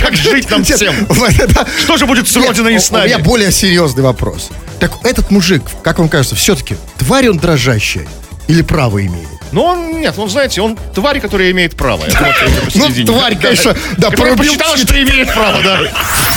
Как 0.00 0.14
жить 0.16 0.50
нам 0.50 0.64
всем? 0.64 0.94
Что 1.78 1.96
же 1.96 2.06
будет 2.06 2.28
с 2.28 2.36
Родиной 2.36 2.76
и 2.76 2.78
с 2.78 2.90
У 2.90 2.94
меня 2.96 3.16
нами? 3.18 3.22
более 3.22 3.52
серьезный 3.52 4.02
вопрос. 4.02 4.48
Так 4.80 4.92
этот 5.04 5.30
мужик, 5.30 5.62
как 5.82 5.98
вам 5.98 6.08
кажется, 6.08 6.36
все-таки 6.36 6.76
тварь 6.98 7.28
он 7.28 7.38
дрожащая 7.38 8.06
или 8.46 8.62
право 8.62 9.04
имеет? 9.04 9.28
Но 9.52 9.64
он, 9.64 10.00
нет, 10.00 10.14
он, 10.18 10.28
знаете, 10.28 10.60
он 10.60 10.78
тварь, 10.94 11.20
которая 11.20 11.50
имеет 11.50 11.76
право. 11.76 12.02
Ну, 12.74 13.04
тварь, 13.06 13.36
конечно, 13.36 13.74
да, 13.96 14.10
порубил 14.10 14.52
что 14.54 15.02
имеет 15.02 15.32
право, 15.32 15.62
да. 15.62 15.80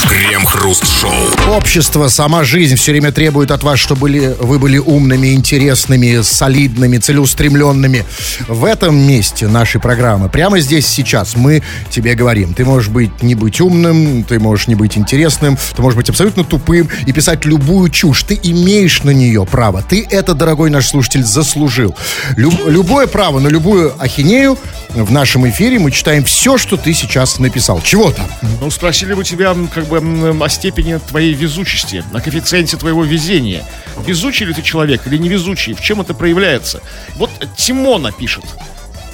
Крем-хруст-шоу. 0.07 1.55
Общество, 1.55 2.07
сама 2.07 2.43
жизнь 2.43 2.75
все 2.75 2.91
время 2.91 3.11
требует 3.11 3.51
от 3.51 3.63
вас, 3.63 3.79
чтобы 3.79 4.35
вы 4.39 4.59
были 4.59 4.77
умными, 4.77 5.33
интересными, 5.33 6.21
солидными, 6.21 6.97
целеустремленными. 6.97 8.05
В 8.47 8.65
этом 8.65 8.95
месте 8.95 9.47
нашей 9.47 9.79
программы, 9.79 10.29
прямо 10.29 10.59
здесь 10.59 10.87
сейчас, 10.87 11.35
мы 11.35 11.61
тебе 11.89 12.15
говорим. 12.15 12.53
Ты 12.53 12.65
можешь 12.65 12.89
быть 12.89 13.21
не 13.21 13.35
быть 13.35 13.61
умным, 13.61 14.23
ты 14.23 14.39
можешь 14.39 14.67
не 14.67 14.75
быть 14.75 14.97
интересным, 14.97 15.57
ты 15.75 15.81
можешь 15.81 15.97
быть 15.97 16.09
абсолютно 16.09 16.43
тупым 16.43 16.89
и 17.05 17.11
писать 17.11 17.45
любую 17.45 17.89
чушь. 17.89 18.23
Ты 18.23 18.39
имеешь 18.41 19.03
на 19.03 19.11
нее 19.11 19.45
право. 19.45 19.81
Ты 19.81 20.05
это, 20.09 20.33
дорогой 20.33 20.69
наш 20.69 20.87
слушатель, 20.87 21.23
заслужил. 21.23 21.95
Люб- 22.35 22.65
любое 23.01 23.13
право 23.13 23.39
на 23.39 23.47
любую 23.47 23.95
ахинею 23.99 24.59
в 24.89 25.11
нашем 25.11 25.49
эфире 25.49 25.79
мы 25.79 25.89
читаем 25.89 26.23
все, 26.23 26.59
что 26.59 26.77
ты 26.77 26.93
сейчас 26.93 27.39
написал. 27.39 27.81
Чего 27.81 28.11
там? 28.11 28.27
Ну, 28.59 28.69
спросили 28.69 29.15
бы 29.15 29.23
тебя 29.23 29.55
как 29.73 29.85
бы 29.85 29.97
о 30.39 30.49
степени 30.49 30.99
твоей 30.99 31.33
везучести, 31.33 32.03
о 32.13 32.21
коэффициенте 32.21 32.77
твоего 32.77 33.03
везения. 33.03 33.65
Везучий 34.05 34.45
ли 34.45 34.53
ты 34.53 34.61
человек 34.61 35.07
или 35.07 35.17
невезучий? 35.17 35.73
В 35.73 35.81
чем 35.81 36.01
это 36.01 36.13
проявляется? 36.13 36.83
Вот 37.15 37.31
Тимона 37.57 38.11
пишет. 38.11 38.43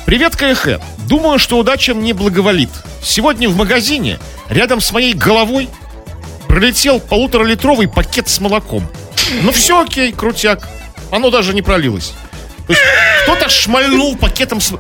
Привет, 0.06 0.36
КХ. 0.36 0.82
Думаю, 1.08 1.40
что 1.40 1.58
удача 1.58 1.94
мне 1.94 2.14
благоволит. 2.14 2.72
Сегодня 3.02 3.48
в 3.48 3.56
магазине 3.56 4.20
рядом 4.50 4.82
с 4.82 4.92
моей 4.92 5.14
головой 5.14 5.70
пролетел 6.50 7.00
полуторалитровый 7.00 7.88
пакет 7.88 8.28
с 8.28 8.42
молоком. 8.42 8.86
Ну 9.44 9.54
все 9.54 9.82
окей, 9.82 10.12
крутяк. 10.12 10.68
Оно 11.10 11.30
даже 11.30 11.54
не 11.54 11.62
пролилось. 11.62 12.12
Кто-то 13.24 13.50
шмальнул 13.50 14.16
пакетом 14.16 14.62
с... 14.62 14.74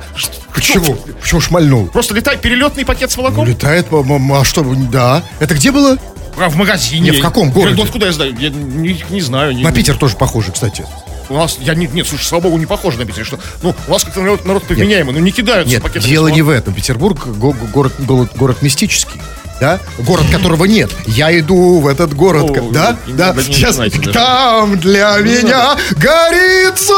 Почему? 0.54 0.96
Почему 0.96 1.42
шмальнул? 1.42 1.88
Просто 1.88 2.14
летай 2.16 2.38
перелетный 2.38 2.86
пакет 2.86 3.12
с 3.12 3.18
молоком? 3.18 3.46
Летает, 3.48 3.92
м- 3.92 4.12
м- 4.12 4.34
а 4.34 4.44
что, 4.44 4.64
да. 4.92 5.24
Это 5.40 5.54
где 5.54 5.72
было? 5.72 5.98
А 6.40 6.50
в 6.50 6.56
магазине. 6.56 7.12
Не, 7.12 7.18
в 7.18 7.22
каком 7.22 7.48
Я- 7.48 7.54
городе? 7.54 7.76
Ну, 7.78 7.84
откуда 7.84 8.06
я 8.08 8.12
знаю? 8.12 8.36
Я 8.40 8.50
не, 8.50 9.04
не 9.10 9.22
знаю. 9.22 9.54
Не, 9.56 9.64
На 9.64 9.72
Питер 9.72 9.96
тоже 9.98 10.16
похоже, 10.18 10.52
кстати. 10.52 10.86
У 11.30 11.34
нас, 11.34 11.58
я 11.60 11.76
не, 11.76 11.88
нет, 11.88 12.08
слушай, 12.08 12.24
слава 12.24 12.44
богу, 12.44 12.58
не 12.58 12.66
похоже 12.66 12.98
на 12.98 13.06
Питер. 13.06 13.26
Что, 13.26 13.40
ну, 13.62 13.76
у 13.88 13.92
нас 13.92 14.04
как-то 14.04 14.22
народ, 14.22 14.46
народ 14.46 14.64
повменяемый, 14.64 15.14
ну 15.14 15.20
не 15.20 15.32
кидаются 15.32 15.70
Нет, 15.74 15.84
пакетами 15.84 16.10
дело 16.10 16.28
не 16.30 16.42
в 16.42 16.50
этом. 16.50 16.74
Петербург 16.74 17.26
го- 17.28 17.52
город, 17.74 17.94
город, 18.00 18.32
город 18.36 18.62
мистический. 18.62 19.20
Да, 19.60 19.80
город 20.00 20.26
которого 20.32 20.66
нет. 20.66 20.90
Я 21.08 21.38
иду 21.40 21.80
в 21.80 21.88
этот 21.88 22.14
город, 22.14 22.52
О, 22.52 22.70
да, 22.72 22.98
не- 23.08 23.14
да, 23.14 23.36
сейчас 23.42 23.78
там 24.14 24.80
для 24.80 25.18
меня 25.18 25.76
горится 25.96 26.94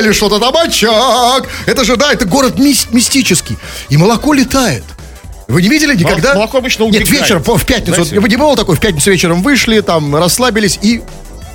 или 0.00 0.12
что-то 0.12 0.38
там 0.38 0.56
очаг. 0.56 1.48
Это 1.66 1.84
же, 1.84 1.96
да, 1.96 2.12
это 2.12 2.24
город 2.24 2.58
мис- 2.58 2.88
мистический. 2.92 3.56
И 3.88 3.96
молоко 3.96 4.32
летает. 4.32 4.84
Вы 5.48 5.60
не 5.62 5.68
видели 5.68 5.94
никогда? 5.96 6.34
молоко 6.34 6.58
обычно 6.58 6.84
Нет, 6.84 7.02
убегает. 7.02 7.20
вечером, 7.22 7.42
по- 7.42 7.58
в 7.58 7.66
пятницу. 7.66 8.04
Знаете? 8.04 8.20
Вот, 8.20 8.28
не 8.30 8.36
было 8.36 8.56
такой, 8.56 8.76
в 8.76 8.80
пятницу 8.80 9.10
вечером 9.10 9.42
вышли, 9.42 9.80
там, 9.80 10.14
расслабились 10.16 10.78
и 10.80 11.02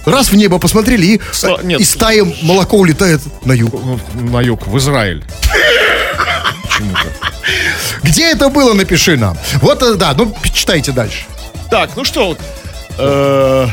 раз 0.06 0.30
в 0.30 0.36
небо 0.36 0.60
посмотрели, 0.60 1.06
и, 1.06 1.22
Сла- 1.32 1.60
э, 1.62 1.66
нет. 1.66 1.80
и 1.80 1.84
стая 1.84 2.26
молоко 2.42 2.78
улетает 2.78 3.22
на 3.46 3.54
юг. 3.54 3.74
Ну, 3.74 4.00
На 4.30 4.42
юг, 4.42 4.68
в 4.68 4.78
Израиль. 4.78 5.24
Почему-то. 6.64 7.08
Где 8.04 8.32
это 8.32 8.50
было, 8.50 8.74
напиши 8.74 9.18
нам. 9.18 9.38
Вот, 9.62 9.82
э, 9.84 9.96
да, 9.96 10.14
ну, 10.14 10.36
читайте 10.54 10.92
дальше. 10.92 11.26
Так, 11.70 11.92
ну 11.96 12.04
что, 12.06 12.28
вот, 12.28 12.40
э, 12.98 13.68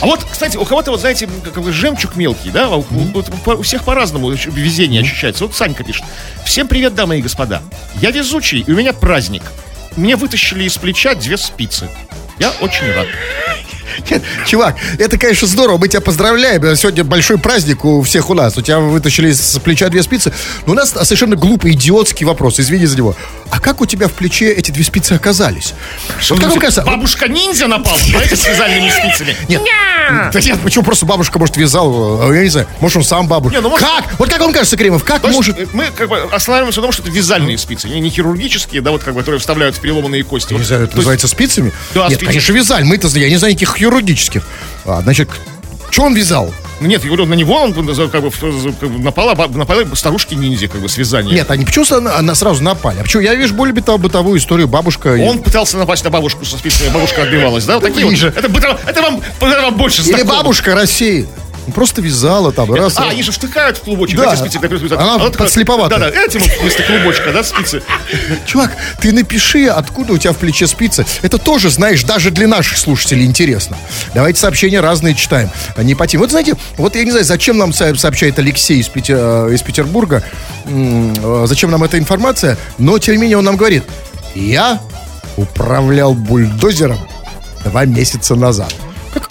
а 0.00 0.06
вот, 0.06 0.24
кстати, 0.30 0.56
у 0.56 0.64
кого-то, 0.64 0.90
вот, 0.92 1.00
знаете, 1.00 1.28
как 1.52 1.62
бы 1.62 1.72
жемчуг 1.72 2.16
мелкий, 2.16 2.50
да, 2.50 2.68
у, 2.70 2.80
у- 2.80 3.52
у 3.58 3.62
всех 3.62 3.84
по-разному 3.84 4.30
везение 4.30 5.02
ощущается. 5.02 5.44
Вот 5.44 5.54
Санька 5.54 5.84
пишет. 5.84 6.04
Всем 6.44 6.68
привет, 6.68 6.94
дамы 6.94 7.18
и 7.18 7.22
господа. 7.22 7.62
Я 8.00 8.10
везучий, 8.10 8.60
и 8.66 8.72
у 8.72 8.76
меня 8.76 8.92
праздник. 8.94 9.42
Мне 9.96 10.16
вытащили 10.16 10.64
из 10.64 10.78
плеча 10.78 11.14
две 11.14 11.36
спицы. 11.36 11.90
Я 12.38 12.50
очень 12.60 12.90
рад. 12.92 13.06
Нет, 14.10 14.22
Чувак, 14.46 14.76
это, 14.98 15.18
конечно, 15.18 15.46
здорово, 15.46 15.78
мы 15.78 15.88
тебя 15.88 16.00
поздравляем. 16.00 16.76
Сегодня 16.76 17.04
большой 17.04 17.38
праздник 17.38 17.84
у 17.84 18.02
всех 18.02 18.30
у 18.30 18.34
нас. 18.34 18.56
У 18.56 18.62
тебя 18.62 18.78
вытащили 18.78 19.30
из 19.30 19.58
плеча 19.62 19.88
две 19.88 20.02
спицы. 20.02 20.32
Но 20.66 20.72
у 20.72 20.76
нас 20.76 20.90
совершенно 20.90 21.36
глупый, 21.36 21.72
идиотский 21.72 22.24
вопрос, 22.26 22.60
извини 22.60 22.86
за 22.86 22.96
него. 22.96 23.16
А 23.50 23.60
как 23.60 23.80
у 23.80 23.86
тебя 23.86 24.08
в 24.08 24.12
плече 24.12 24.52
эти 24.52 24.70
две 24.70 24.84
спицы 24.84 25.12
оказались? 25.12 25.74
Вот 26.28 26.38
как 26.40 26.50
вам 26.50 26.58
кажется? 26.60 26.82
Бабушка-ниндзя 26.82 27.66
напал, 27.66 27.96
знаете, 27.98 28.36
с 28.36 28.46
вязальными 28.46 28.90
спицами. 28.90 29.36
Нет, 29.48 29.60
да 30.32 30.40
нет, 30.40 30.58
почему 30.62 30.84
просто 30.84 31.06
бабушка, 31.06 31.38
может, 31.38 31.56
вязал, 31.56 32.30
э, 32.32 32.36
я 32.36 32.42
не 32.42 32.48
знаю, 32.48 32.66
может, 32.80 32.98
он 32.98 33.04
сам 33.04 33.26
бабушка. 33.28 33.56
Не, 33.58 33.62
ну, 33.62 33.70
может- 33.70 33.86
Как? 33.86 34.04
Вот 34.18 34.28
как 34.28 34.40
вам 34.40 34.52
кажется, 34.52 34.76
Кремов, 34.76 35.04
как 35.04 35.16
Потому 35.20 35.34
может... 35.34 35.56
что 35.56 35.68
Мы 35.76 35.86
как 35.96 36.08
бы 36.08 36.18
останавливаемся 36.32 36.80
на 36.80 36.84
том, 36.86 36.92
что 36.92 37.02
это 37.02 37.10
вязальные 37.10 37.58
спицы, 37.58 37.88
не, 37.88 38.00
не 38.00 38.10
хирургические, 38.10 38.80
да, 38.82 38.90
вот 38.90 39.02
как 39.02 39.14
бы, 39.14 39.20
которые 39.20 39.40
вставляют 39.40 39.76
в 39.76 39.80
переломанные 39.80 40.22
кости. 40.24 40.52
Я 40.52 40.56
не 40.56 40.62
Вот, 40.62 40.66
знаю, 40.68 40.82
это 40.84 40.92
то 40.92 40.96
есть- 40.96 40.96
называется 40.98 41.28
спицами? 41.28 41.72
Да, 41.94 42.02
Нет, 42.08 42.12
спицы. 42.18 42.26
конечно, 42.26 42.52
вязаль. 42.52 42.84
Мы-то, 42.84 43.08
я 43.18 43.28
не 43.28 43.36
знаю 43.36 43.52
никаких 43.54 43.78
хирургических. 43.90 44.42
А, 44.86 45.00
значит, 45.02 45.28
что 45.90 46.02
он 46.04 46.14
вязал? 46.14 46.52
Ну, 46.80 46.86
Нет, 46.86 47.02
я 47.02 47.08
говорю, 47.08 47.26
на 47.26 47.34
него 47.34 47.56
он 47.56 47.74
как 47.74 47.84
бы, 48.22 48.30
в- 48.30 48.74
как 48.80 48.88
бы 48.90 48.98
напала, 49.00 49.34
баб- 49.34 49.54
напала 49.54 49.84
старушки-ниндзя, 49.94 50.68
как 50.68 50.80
бы, 50.80 50.88
с 50.88 50.96
вязанием. 50.96 51.34
Нет, 51.34 51.50
они 51.50 51.66
почему 51.66 51.84
сразу 51.84 52.02
на, 52.02 52.22
на- 52.22 52.34
сразу 52.34 52.62
напали? 52.62 53.00
А 53.00 53.02
почему? 53.02 53.22
Я 53.22 53.34
вижу 53.34 53.54
более 53.54 53.74
быто- 53.74 53.98
бытовую 53.98 54.38
историю. 54.38 54.66
Бабушка... 54.66 55.14
и- 55.14 55.22
Он 55.22 55.40
пытался 55.40 55.76
напасть 55.76 56.04
на 56.04 56.10
бабушку 56.10 56.46
со 56.46 56.56
спицами, 56.56 56.88
бабушка 56.88 57.22
отбивалась, 57.24 57.64
да? 57.66 57.74
Вот 57.74 57.82
такие 57.84 58.06
вот. 58.06 58.14
Это, 58.14 58.46
это, 58.86 59.02
вам, 59.02 59.20
это 59.40 59.60
вам 59.62 59.76
больше 59.76 60.00
Или 60.02 60.08
знакомо. 60.12 60.32
бабушка 60.36 60.74
рассеет. 60.74 61.28
Ну, 61.70 61.74
Просто 61.74 62.02
вязала 62.02 62.52
там. 62.52 62.72
Раз, 62.74 62.96
А, 62.98 63.02
раз. 63.04 63.12
они 63.12 63.22
же 63.22 63.32
втыкают 63.32 63.78
в 63.78 63.80
клубочек, 63.82 64.18
Да. 64.18 64.32
эти 64.34 64.40
спицы. 64.40 64.58
спицы. 64.78 64.92
Она 64.94 65.18
вот 65.18 65.32
такая- 65.32 65.46
подслеповатая. 65.46 65.98
Да, 65.98 66.10
да, 66.10 66.24
этим 66.24 66.40
вместо 66.60 66.82
клубочка, 66.82 67.32
да, 67.32 67.42
спицы. 67.44 67.82
Чувак, 68.46 68.76
ты 69.00 69.12
напиши, 69.12 69.66
откуда 69.66 70.12
у 70.14 70.18
тебя 70.18 70.32
в 70.32 70.36
плече 70.38 70.66
спицы. 70.66 71.06
Это 71.22 71.38
тоже, 71.38 71.70
знаешь, 71.70 72.02
даже 72.04 72.30
для 72.30 72.48
наших 72.48 72.76
слушателей 72.78 73.24
интересно. 73.24 73.76
Давайте 74.14 74.40
сообщения 74.40 74.80
разные 74.80 75.14
читаем. 75.14 75.50
а 75.76 75.82
Не 75.82 75.94
по 75.94 76.06
теме. 76.06 76.20
Вот 76.22 76.30
знаете, 76.30 76.54
вот 76.76 76.96
я 76.96 77.04
не 77.04 77.10
знаю, 77.10 77.24
зачем 77.24 77.56
нам 77.58 77.72
со- 77.72 77.94
сообщает 77.94 78.38
Алексей 78.38 78.78
из, 78.80 78.88
Пете- 78.88 79.14
э, 79.16 79.54
из 79.54 79.62
Петербурга, 79.62 80.22
э, 80.66 81.44
зачем 81.46 81.70
нам 81.70 81.82
эта 81.84 81.98
информация, 81.98 82.56
но 82.78 82.98
тем 82.98 83.14
не 83.14 83.20
менее 83.22 83.38
он 83.38 83.44
нам 83.44 83.56
говорит, 83.56 83.84
я 84.34 84.80
управлял 85.36 86.14
бульдозером 86.14 86.98
два 87.64 87.84
месяца 87.84 88.34
назад. 88.34 88.74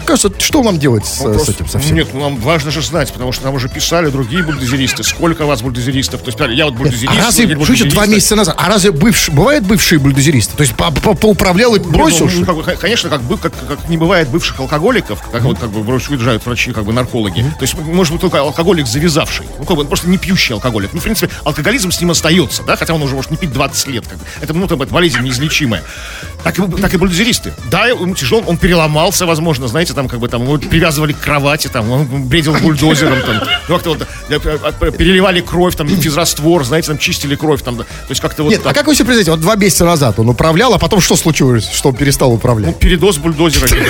Кажется, 0.10 0.32
что 0.40 0.64
нам 0.64 0.80
делать 0.80 1.06
с, 1.06 1.20
с 1.20 1.50
этим 1.50 1.68
совсем? 1.68 1.96
Нет, 1.96 2.08
ну 2.14 2.22
нам 2.22 2.38
важно 2.38 2.72
же 2.72 2.82
знать, 2.82 3.14
потому 3.14 3.32
что 3.32 3.46
нам 3.46 3.54
уже 3.54 3.70
писали 3.70 4.10
другие 4.10 4.44
бульдозеристы. 4.44 5.04
Сколько 5.04 5.44
у 5.44 5.48
вас 5.48 5.62
бульдозеристов? 5.62 6.22
То 6.22 6.32
есть, 6.32 6.40
я 6.58 6.66
вот 6.66 6.74
бульдозерист. 6.76 7.14
А 7.16 7.22
разве, 7.24 7.56
значит, 7.56 7.90
два 7.90 8.08
месяца 8.08 8.36
назад? 8.36 8.56
А 8.58 8.68
разве 8.68 8.92
бывшие, 8.92 9.36
бывают 9.36 9.66
бывшие 9.66 10.00
бульдозеристы? 10.00 10.56
То 10.58 10.62
есть 10.64 10.76
по- 10.76 10.92
по- 10.92 11.14
поуправлял 11.14 11.76
и 11.76 11.80
бросил? 11.80 12.26
Ну, 12.26 12.32
что 12.32 12.40
ли? 12.40 12.46
ну, 12.48 12.64
как 12.64 12.80
конечно, 12.80 13.10
как, 13.10 13.22
как, 13.40 13.54
как 13.68 13.88
не 13.90 13.98
бывает 13.98 14.30
бывших 14.30 14.60
алкоголиков, 14.60 15.22
как 15.32 15.44
вот 15.44 15.60
как 15.60 15.70
бы 15.70 15.82
уезжают 15.82 16.44
врачи, 16.46 16.72
как 16.72 16.86
бы 16.86 16.94
наркологи. 16.94 17.42
То 17.42 17.62
есть 17.62 17.78
может 17.78 18.14
быть 18.14 18.22
только 18.22 18.40
алкоголик 18.40 18.88
завязавший. 18.88 19.46
Ну, 19.60 19.66
как 19.66 19.78
бы, 19.78 19.86
просто 19.86 20.10
не 20.10 20.18
пьющий 20.18 20.54
алкоголик. 20.54 20.90
Ну, 20.94 21.00
в 21.00 21.04
принципе, 21.04 21.32
алкоголизм 21.44 21.92
с 21.92 22.02
ним 22.02 22.12
остается, 22.12 22.64
да, 22.64 22.76
хотя 22.76 22.94
он 22.96 23.04
уже 23.04 23.16
может 23.16 23.30
не 23.32 23.38
пить 23.38 23.54
20 23.54 23.88
лет. 23.88 24.08
Как. 24.08 24.18
Это, 24.42 24.54
ну, 24.54 24.68
там, 24.68 24.82
это 24.82 24.92
болезнь 24.92 25.20
неизлечимая. 25.20 25.84
Так 26.44 26.58
и, 26.58 26.82
так 26.82 26.94
и 26.94 26.98
бульдозеристы. 26.98 27.54
Да, 27.70 27.86
ему 27.88 28.16
тяжело, 28.16 28.42
он 28.48 28.58
переломался, 28.58 29.26
возможно, 29.26 29.68
знаете, 29.68 29.94
там, 30.00 30.08
как 30.08 30.20
бы 30.22 30.30
там 30.30 30.44
его 30.44 30.58
привязывали 30.58 31.12
к 31.12 31.20
кровати, 31.20 31.68
там, 31.68 31.92
он 31.92 32.06
бредил 32.30 32.54
бульдозером, 32.54 33.22
там, 33.22 33.42
ну, 33.68 33.76
как-то 33.76 33.90
вот, 33.90 34.08
э, 34.30 34.40
э, 34.82 34.92
переливали 34.92 35.42
кровь, 35.42 35.76
там, 35.76 35.90
физраствор, 35.90 36.64
знаете, 36.64 36.88
там, 36.88 36.98
чистили 36.98 37.36
кровь, 37.36 37.62
там, 37.64 37.76
то 37.76 37.86
есть 38.08 38.22
как-то 38.22 38.44
вот 38.44 38.52
Нет, 38.52 38.62
а 38.62 38.70
так. 38.70 38.76
как 38.78 38.88
вы 38.88 38.96
себе 38.96 39.04
представляете, 39.08 39.32
вот 39.32 39.42
два 39.42 39.58
месяца 39.58 39.84
назад 39.84 40.18
он 40.18 40.30
управлял, 40.30 40.74
а 40.74 40.80
потом 40.80 41.02
что 41.02 41.18
случилось, 41.18 41.70
что 41.74 41.90
он 41.90 41.96
перестал 41.96 42.30
Ну, 42.30 42.36
управлять? 42.36 42.80
передоз 42.80 43.18
бульдозера, 43.18 43.68
что 43.68 43.76
ли, 43.76 43.84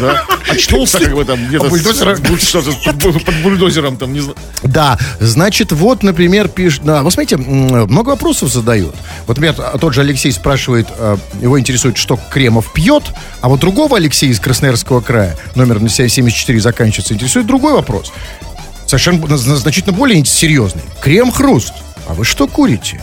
да. 0.00 0.24
Очнулся, 0.50 0.98
как 0.98 1.14
бы 1.14 1.24
там, 1.24 1.38
где-то 1.46 1.66
А 1.66 1.70
под, 1.70 2.96
бу- 2.96 3.24
под 3.24 3.34
бульдозером, 3.42 3.96
там, 3.98 4.12
не 4.12 4.20
знаю. 4.20 4.36
Да, 4.64 4.98
значит, 5.20 5.70
вот, 5.70 6.02
например, 6.02 6.48
пишет, 6.48 6.82
да, 6.84 7.04
вы 7.04 7.10
смотрите, 7.12 7.36
м, 7.36 7.86
много 7.88 8.08
вопросов 8.10 8.50
задают. 8.52 8.96
Вот, 9.28 9.36
например, 9.38 9.54
тот 9.80 9.94
же 9.94 10.00
Алексей 10.00 10.32
спрашивает, 10.32 10.88
э, 10.98 11.16
его 11.40 11.58
интересует, 11.60 11.96
что 11.96 12.18
Кремов 12.32 12.72
пьет, 12.72 13.04
а 13.40 13.48
вот 13.48 13.60
другого 13.60 13.96
Алексея 13.96 14.30
из 14.32 14.40
Красноярского 14.40 15.00
края, 15.00 15.36
номер 15.56 15.80
на 15.80 15.88
74 15.88 16.60
заканчивается, 16.60 17.14
интересует 17.14 17.46
другой 17.46 17.72
вопрос. 17.72 18.12
Совершенно 18.86 19.20
на- 19.26 19.36
на- 19.36 19.56
значительно 19.56 19.92
более 19.92 20.24
серьезный. 20.24 20.82
Крем-хруст. 21.00 21.72
А 22.08 22.14
вы 22.14 22.24
что 22.24 22.46
курите? 22.46 23.00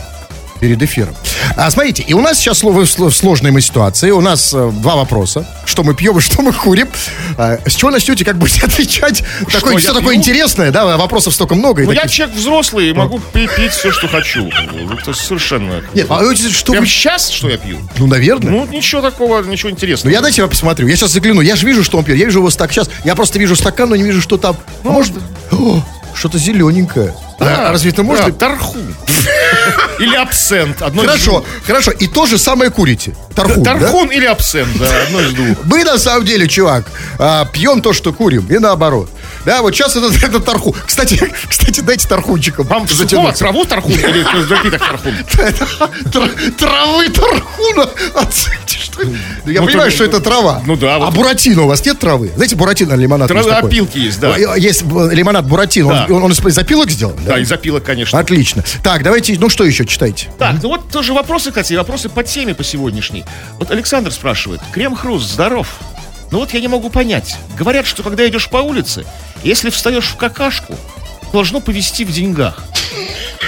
Перед 0.60 0.80
эфиром. 0.82 1.14
А, 1.56 1.70
смотрите, 1.70 2.02
и 2.06 2.12
у 2.14 2.20
нас 2.20 2.38
сейчас 2.38 2.58
слово 2.58 2.82
в 2.82 2.84
сло- 2.84 3.10
в 3.10 3.16
сложной 3.16 3.50
мы 3.50 3.60
ситуации. 3.60 4.10
У 4.10 4.20
нас 4.20 4.52
э, 4.54 4.70
два 4.74 4.96
вопроса. 4.96 5.46
Что 5.64 5.82
мы 5.82 5.94
пьем 5.94 6.18
и 6.18 6.20
что 6.20 6.42
мы 6.42 6.52
курим. 6.52 6.88
А, 7.38 7.58
с 7.66 7.74
чего 7.74 7.90
начнете, 7.90 8.24
как 8.24 8.36
будете 8.36 8.60
отвечать? 8.66 9.24
Такое, 9.50 9.72
я 9.74 9.78
все 9.78 9.88
такое 9.92 10.10
пью? 10.10 10.14
интересное, 10.20 10.70
да, 10.70 10.96
вопросов 10.96 11.34
столько 11.34 11.54
много. 11.54 11.82
Ну, 11.82 11.92
я 11.92 12.02
таких- 12.02 12.16
человек 12.16 12.36
взрослый 12.36 12.90
и 12.90 12.92
могу 12.92 13.18
пи- 13.32 13.48
пить 13.56 13.72
все, 13.72 13.90
что 13.90 14.06
хочу. 14.08 14.48
Это 14.48 15.12
совершенно... 15.14 15.82
Нет, 15.94 16.06
а 16.10 16.18
вы 16.22 16.36
что 16.36 16.72
Прям 16.72 16.84
вы... 16.84 16.88
сейчас, 16.90 17.30
что 17.30 17.48
я 17.48 17.56
пью? 17.56 17.78
Ну, 17.98 18.06
наверное. 18.06 18.50
Ну, 18.52 18.66
ничего 18.66 19.00
такого, 19.00 19.42
ничего 19.42 19.70
Ну, 19.70 19.74
интересного. 19.74 20.12
я 20.12 20.20
дайте 20.20 20.42
я 20.42 20.48
посмотрю. 20.48 20.86
Я 20.88 20.96
сейчас 20.96 21.10
загляну. 21.12 21.40
Я 21.40 21.56
же 21.56 21.66
вижу, 21.66 21.82
что 21.82 21.98
он 21.98 22.04
пьет. 22.04 22.16
Я 22.18 22.26
вижу 22.26 22.40
его 22.40 22.50
стак. 22.50 22.72
Сейчас 22.72 22.90
я 23.04 23.14
просто 23.14 23.38
вижу 23.38 23.56
стакан, 23.56 23.88
но 23.90 23.96
не 23.96 24.02
вижу, 24.04 24.20
что 24.20 24.36
там. 24.36 24.56
А 24.84 24.88
может... 24.88 25.14
О, 25.52 25.82
что-то 26.14 26.38
зелененькое. 26.38 27.14
А, 27.38 27.70
разве 27.72 27.90
это 27.90 28.02
может 28.02 28.24
Да, 28.24 28.30
быть? 28.30 28.38
Тарху. 28.38 28.76
Или 29.98 30.14
абсент. 30.16 30.82
Одно 30.82 31.02
Хорошо, 31.02 31.44
хорошо. 31.66 31.90
И 31.92 32.06
то 32.06 32.26
же 32.26 32.38
самое 32.38 32.70
курите. 32.70 33.14
Тархун, 33.34 33.62
да? 33.62 33.78
Тархун 33.78 34.08
или 34.08 34.24
абсент, 34.24 34.70
да, 34.78 34.86
одно 35.06 35.20
из 35.20 35.32
двух. 35.32 35.64
Мы 35.64 35.84
на 35.84 35.98
самом 35.98 36.24
деле, 36.24 36.48
чувак, 36.48 36.84
а, 37.18 37.44
пьем 37.46 37.82
то, 37.82 37.92
что 37.92 38.12
курим, 38.12 38.46
и 38.48 38.58
наоборот. 38.58 39.10
Да, 39.44 39.62
вот 39.62 39.74
сейчас 39.74 39.96
это, 39.96 40.06
это 40.26 40.40
тарху. 40.40 40.74
Кстати, 40.86 41.32
кстати, 41.48 41.80
дайте 41.80 42.06
тархунчиком. 42.08 42.66
Вам 42.66 42.86
сухого 42.88 43.04
затянуться. 43.08 43.38
траву 43.44 43.64
тархун 43.64 43.92
или 43.92 44.22
напиток 44.50 44.80
тархун? 44.80 45.14
Травы 46.58 47.08
тархуна. 47.08 47.88
Ну, 49.44 49.50
Я 49.52 49.60
Ну, 49.62 49.66
понимаю, 49.66 49.90
то- 49.90 49.94
что 49.96 50.04
это 50.04 50.20
трава. 50.20 50.62
ну 50.66 50.76
да, 50.76 50.96
А 50.96 51.10
буратино 51.10 51.62
у 51.62 51.66
вас 51.68 51.84
нет 51.86 51.98
травы? 51.98 52.30
Знаете, 52.34 52.56
буратино 52.56 52.94
лимонад 52.94 53.28
такой. 53.28 53.50
опилки 53.52 53.98
есть, 53.98 54.20
да. 54.20 54.36
Есть 54.56 54.82
лимонад 54.82 55.46
буратино. 55.46 56.06
Он, 56.10 56.30
из 56.32 56.58
опилок 56.58 56.90
сделан? 56.90 57.16
Да, 57.24 57.38
из 57.38 57.50
опилок, 57.50 57.82
конечно. 57.84 58.18
Отлично. 58.18 58.62
Так, 58.82 59.02
давайте, 59.02 59.36
ну 59.38 59.48
что 59.48 59.64
еще 59.64 59.86
читайте? 59.86 60.28
Так, 60.38 60.56
ну 60.62 60.68
вот 60.68 60.90
тоже 60.90 61.12
вопросы, 61.14 61.48
кстати, 61.50 61.72
вопросы 61.74 62.08
по 62.08 62.22
теме 62.22 62.54
по 62.54 62.64
сегодняшней. 62.64 63.24
Вот 63.58 63.70
Александр 63.70 64.10
спрашивает, 64.12 64.60
крем-хруст 64.72 65.32
здоров? 65.32 65.66
Ну 66.30 66.38
вот 66.38 66.52
я 66.52 66.60
не 66.60 66.68
могу 66.68 66.90
понять. 66.90 67.36
Говорят, 67.58 67.86
что 67.86 68.02
когда 68.02 68.26
идешь 68.28 68.48
по 68.48 68.58
улице, 68.58 69.04
если 69.42 69.70
встаешь 69.70 70.08
в 70.08 70.16
какашку, 70.16 70.76
должно 71.32 71.60
повести 71.60 72.04
в 72.04 72.12
деньгах. 72.12 72.64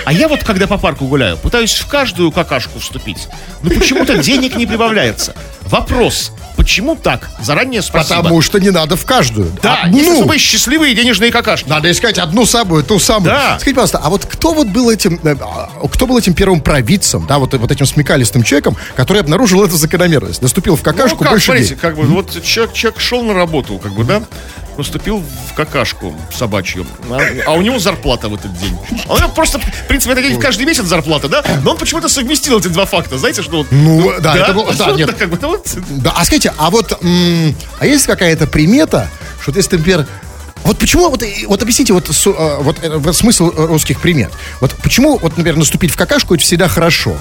А 0.04 0.12
я 0.12 0.28
вот, 0.28 0.42
когда 0.42 0.66
по 0.66 0.78
парку 0.78 1.06
гуляю, 1.06 1.36
пытаюсь 1.36 1.74
в 1.74 1.86
каждую 1.86 2.32
какашку 2.32 2.80
вступить. 2.80 3.28
Но 3.62 3.70
почему-то 3.70 4.18
денег 4.18 4.56
не 4.56 4.66
прибавляется. 4.66 5.34
Вопрос, 5.62 6.32
почему 6.56 6.96
так? 6.96 7.30
Заранее 7.40 7.82
спасибо. 7.82 8.22
Потому 8.22 8.42
что 8.42 8.58
не 8.58 8.70
надо 8.70 8.96
в 8.96 9.04
каждую. 9.04 9.52
Да, 9.62 9.82
Одну. 9.84 9.96
есть 9.96 10.10
особые 10.10 10.38
счастливые 10.38 10.94
денежные 10.94 11.30
какашки. 11.30 11.68
Надо 11.68 11.90
искать 11.90 12.18
одну 12.18 12.46
самую, 12.46 12.82
ту 12.82 12.98
самую. 12.98 13.30
Да. 13.30 13.58
Скажите, 13.58 13.74
пожалуйста, 13.74 14.00
а 14.02 14.10
вот 14.10 14.26
кто 14.26 14.54
вот 14.54 14.66
был 14.66 14.90
этим, 14.90 15.20
э, 15.22 15.36
а, 15.40 15.68
кто 15.88 16.06
был 16.06 16.18
этим 16.18 16.34
первым 16.34 16.60
провидцем, 16.60 17.26
да, 17.26 17.38
вот, 17.38 17.54
вот 17.54 17.70
этим 17.70 17.86
смекалистым 17.86 18.42
человеком, 18.42 18.76
который 18.96 19.20
обнаружил 19.22 19.64
эту 19.64 19.76
закономерность? 19.76 20.42
Наступил 20.42 20.76
в 20.76 20.82
какашку 20.82 21.18
ну, 21.18 21.24
как, 21.24 21.30
больше 21.30 21.46
смотрите, 21.46 21.68
денег. 21.70 21.80
как 21.80 21.96
бы, 21.96 22.02
вот 22.04 22.42
человек, 22.42 22.74
человек 22.74 23.00
шел 23.00 23.22
на 23.22 23.34
работу, 23.34 23.78
как 23.78 23.92
бы, 23.92 24.04
да, 24.04 24.22
наступил 24.76 25.22
в 25.50 25.54
какашку 25.54 26.14
собачью, 26.34 26.86
а, 27.10 27.20
а 27.46 27.52
у 27.52 27.62
него 27.62 27.71
зарплата 27.78 28.28
в 28.28 28.34
этот 28.34 28.56
день. 28.58 28.76
А 29.08 29.12
он 29.12 29.18
её 29.18 29.28
просто 29.28 29.60
принципе, 29.88 30.12
это 30.14 30.40
каждый 30.40 30.64
месяц 30.66 30.84
зарплата, 30.84 31.28
да? 31.28 31.44
Но 31.64 31.72
он 31.72 31.78
почему-то 31.78 32.08
совместил 32.08 32.58
эти 32.58 32.68
два 32.68 32.86
факта, 32.86 33.18
знаете, 33.18 33.42
что... 33.42 33.66
Ну, 33.70 34.12
да, 34.20 34.36
это 34.36 34.52
было- 34.52 34.72
да, 34.72 34.92
нет. 34.92 35.08
так 35.08 35.18
как 35.18 35.30
бы, 35.30 35.38
ну, 35.40 35.48
вот, 35.48 35.68
Да, 35.90 36.14
а 36.16 36.24
скажите, 36.24 36.52
а 36.56 36.70
вот, 36.70 36.98
а 37.78 37.86
есть 37.86 38.06
какая-то 38.06 38.46
примета, 38.46 39.10
что 39.40 39.52
если, 39.52 39.76
например, 39.76 40.06
вот 40.64 40.78
почему, 40.78 41.10
вот, 41.10 41.22
вот 41.46 41.62
объясните, 41.62 41.92
вот, 41.92 42.08
э, 42.08 42.56
вот, 42.60 42.76
э, 42.82 42.96
вот 42.96 43.16
смысл 43.16 43.50
русских 43.54 44.00
примет. 44.00 44.32
Вот 44.60 44.72
почему, 44.82 45.18
вот, 45.18 45.36
например, 45.36 45.56
наступить 45.56 45.90
в 45.90 45.96
какашку 45.96 46.34
это 46.34 46.44
всегда 46.44 46.68
хорошо. 46.68 47.16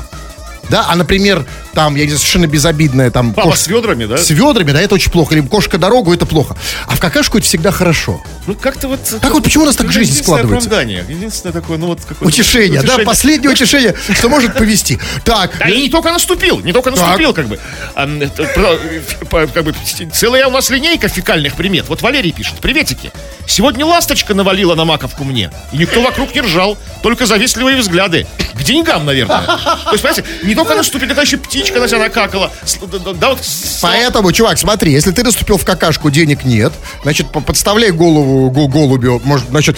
Да, 0.69 0.85
а, 0.87 0.95
например, 0.95 1.45
там, 1.73 1.95
я 1.95 2.03
не 2.03 2.09
знаю, 2.09 2.19
совершенно 2.19 2.47
безобидная, 2.47 3.11
там... 3.11 3.33
Папа 3.33 3.49
кош- 3.49 3.57
с 3.57 3.67
ведрами, 3.67 4.05
да? 4.05 4.17
С 4.17 4.29
ведрами, 4.29 4.71
да, 4.71 4.81
это 4.81 4.95
очень 4.95 5.11
плохо. 5.11 5.35
Или 5.35 5.41
кошка 5.41 5.77
дорогу, 5.77 6.13
это 6.13 6.25
плохо. 6.25 6.55
А 6.87 6.95
в 6.95 6.99
какашку 6.99 7.37
это 7.37 7.47
всегда 7.47 7.71
хорошо. 7.71 8.21
Ну, 8.47 8.55
как-то 8.55 8.87
вот... 8.87 8.99
Так 9.21 9.33
вот 9.33 9.43
почему 9.43 9.63
у 9.63 9.67
нас 9.67 9.75
так 9.75 9.91
жизнь 9.91 10.21
складывается? 10.21 10.67
оправдание. 10.67 11.05
Единственное 11.09 11.53
такое, 11.53 11.77
ну, 11.77 11.87
вот... 11.87 11.99
какое-то 12.01 12.25
Утешение, 12.25 12.81
да, 12.81 12.99
последнее 12.99 13.51
утешение, 13.51 13.95
что 14.13 14.29
может 14.29 14.55
повести. 14.55 14.99
Так, 15.25 15.57
Да 15.59 15.69
и 15.69 15.83
не 15.83 15.89
только 15.89 16.11
наступил, 16.11 16.59
не 16.59 16.71
только 16.73 16.91
наступил, 16.91 17.33
как 17.33 17.47
бы. 17.47 17.59
А, 17.95 18.07
как 19.53 19.63
бы 19.63 19.75
целая 20.13 20.47
у 20.47 20.51
нас 20.51 20.69
линейка 20.69 21.07
фекальных 21.07 21.55
примет. 21.55 21.89
Вот 21.89 22.01
Валерий 22.01 22.31
пишет. 22.31 22.59
Приветики. 22.59 23.11
Сегодня 23.47 23.85
ласточка 23.85 24.33
навалила 24.33 24.75
на 24.75 24.85
маковку 24.85 25.23
мне. 25.23 25.51
И 25.71 25.77
никто 25.77 26.01
вокруг 26.01 26.33
не 26.33 26.41
ржал. 26.41 26.77
Только 27.03 27.25
завистливые 27.25 27.77
взгляды. 27.77 28.27
К 28.53 28.63
деньгам, 28.63 29.05
наверное. 29.05 29.41
То 29.41 29.91
есть, 29.91 30.03
понимаете, 30.03 30.23
не 30.43 30.55
только 30.63 30.77
наступил, 30.77 31.09
это 31.09 31.21
еще 31.21 31.37
птичка 31.37 31.79
на 31.79 31.87
тебя 31.87 31.99
накакала. 31.99 32.51
Да- 33.19 33.29
вот... 33.29 33.39
Поэтому, 33.81 34.31
чувак, 34.31 34.57
смотри, 34.57 34.91
если 34.91 35.11
ты 35.11 35.23
наступил 35.23 35.57
в 35.57 35.65
какашку, 35.65 36.09
денег 36.09 36.43
нет, 36.43 36.73
значит, 37.03 37.29
по- 37.31 37.41
подставляй 37.41 37.91
голову 37.91 38.49
голубю, 38.67 39.21
может, 39.23 39.49
значит, 39.49 39.77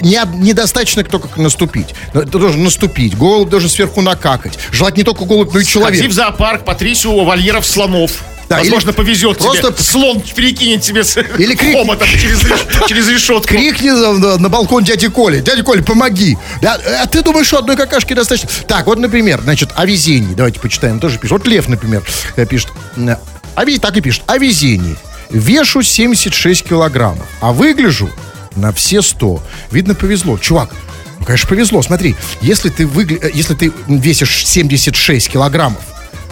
не, 0.00 0.20
недостаточно 0.34 1.04
только 1.04 1.40
наступить. 1.40 1.88
Ты 2.12 2.24
должен 2.24 2.62
наступить, 2.64 3.16
голубь 3.16 3.48
должен 3.48 3.70
сверху 3.70 4.00
накакать. 4.00 4.58
Желать 4.70 4.96
не 4.96 5.02
только 5.02 5.24
голубь, 5.24 5.52
но 5.52 5.60
и 5.60 5.64
человек. 5.64 6.08
в 6.08 6.12
зоопарк, 6.12 6.64
потрись 6.64 7.04
у 7.06 7.24
вольеров 7.24 7.66
слонов. 7.66 8.22
Да, 8.48 8.58
Возможно, 8.58 8.90
или 8.90 8.96
повезет 8.96 9.38
просто- 9.38 9.72
тебе. 9.72 9.82
Слон 9.82 10.20
перекинет 10.22 10.80
тебе 10.82 11.04
с 11.04 11.16
Или 11.18 11.54
крик- 11.54 11.72
хомотом 11.74 12.08
через, 12.08 12.40
через 12.88 13.08
решетку. 13.08 13.48
Крикни 13.48 13.90
на, 13.90 14.38
на- 14.38 14.48
балкон 14.48 14.84
дяди 14.84 15.08
Коли. 15.08 15.40
Дядя 15.40 15.62
Коля, 15.62 15.82
помоги. 15.82 16.38
Да, 16.62 16.80
а 17.02 17.06
ты 17.06 17.22
думаешь, 17.22 17.46
что 17.46 17.58
одной 17.58 17.76
какашки 17.76 18.14
достаточно? 18.14 18.48
Так, 18.66 18.86
вот, 18.86 18.98
например, 18.98 19.40
значит, 19.42 19.70
о 19.74 19.84
везении. 19.84 20.34
Давайте 20.34 20.60
почитаем. 20.60 20.98
Тоже 20.98 21.18
пишет. 21.18 21.32
Вот 21.32 21.46
Лев, 21.46 21.68
например, 21.68 22.02
э, 22.36 22.46
пишет. 22.46 22.68
э, 22.96 23.16
О, 23.54 23.64
ве- 23.64 23.78
так 23.78 23.96
и 23.98 24.00
пишет. 24.00 24.22
О 24.26 24.38
везении. 24.38 24.96
Вешу 25.30 25.82
76 25.82 26.62
килограммов, 26.66 27.26
а 27.40 27.52
выгляжу 27.52 28.08
на 28.56 28.72
все 28.72 29.02
100. 29.02 29.42
Видно, 29.70 29.94
повезло. 29.94 30.38
Чувак, 30.38 30.70
ну, 31.18 31.26
конечно, 31.26 31.46
повезло. 31.50 31.82
Смотри, 31.82 32.16
если 32.40 32.70
ты, 32.70 32.86
выгля... 32.86 33.18
э, 33.20 33.30
если 33.34 33.52
ты 33.54 33.72
весишь 33.88 34.46
76 34.46 35.28
килограммов, 35.28 35.82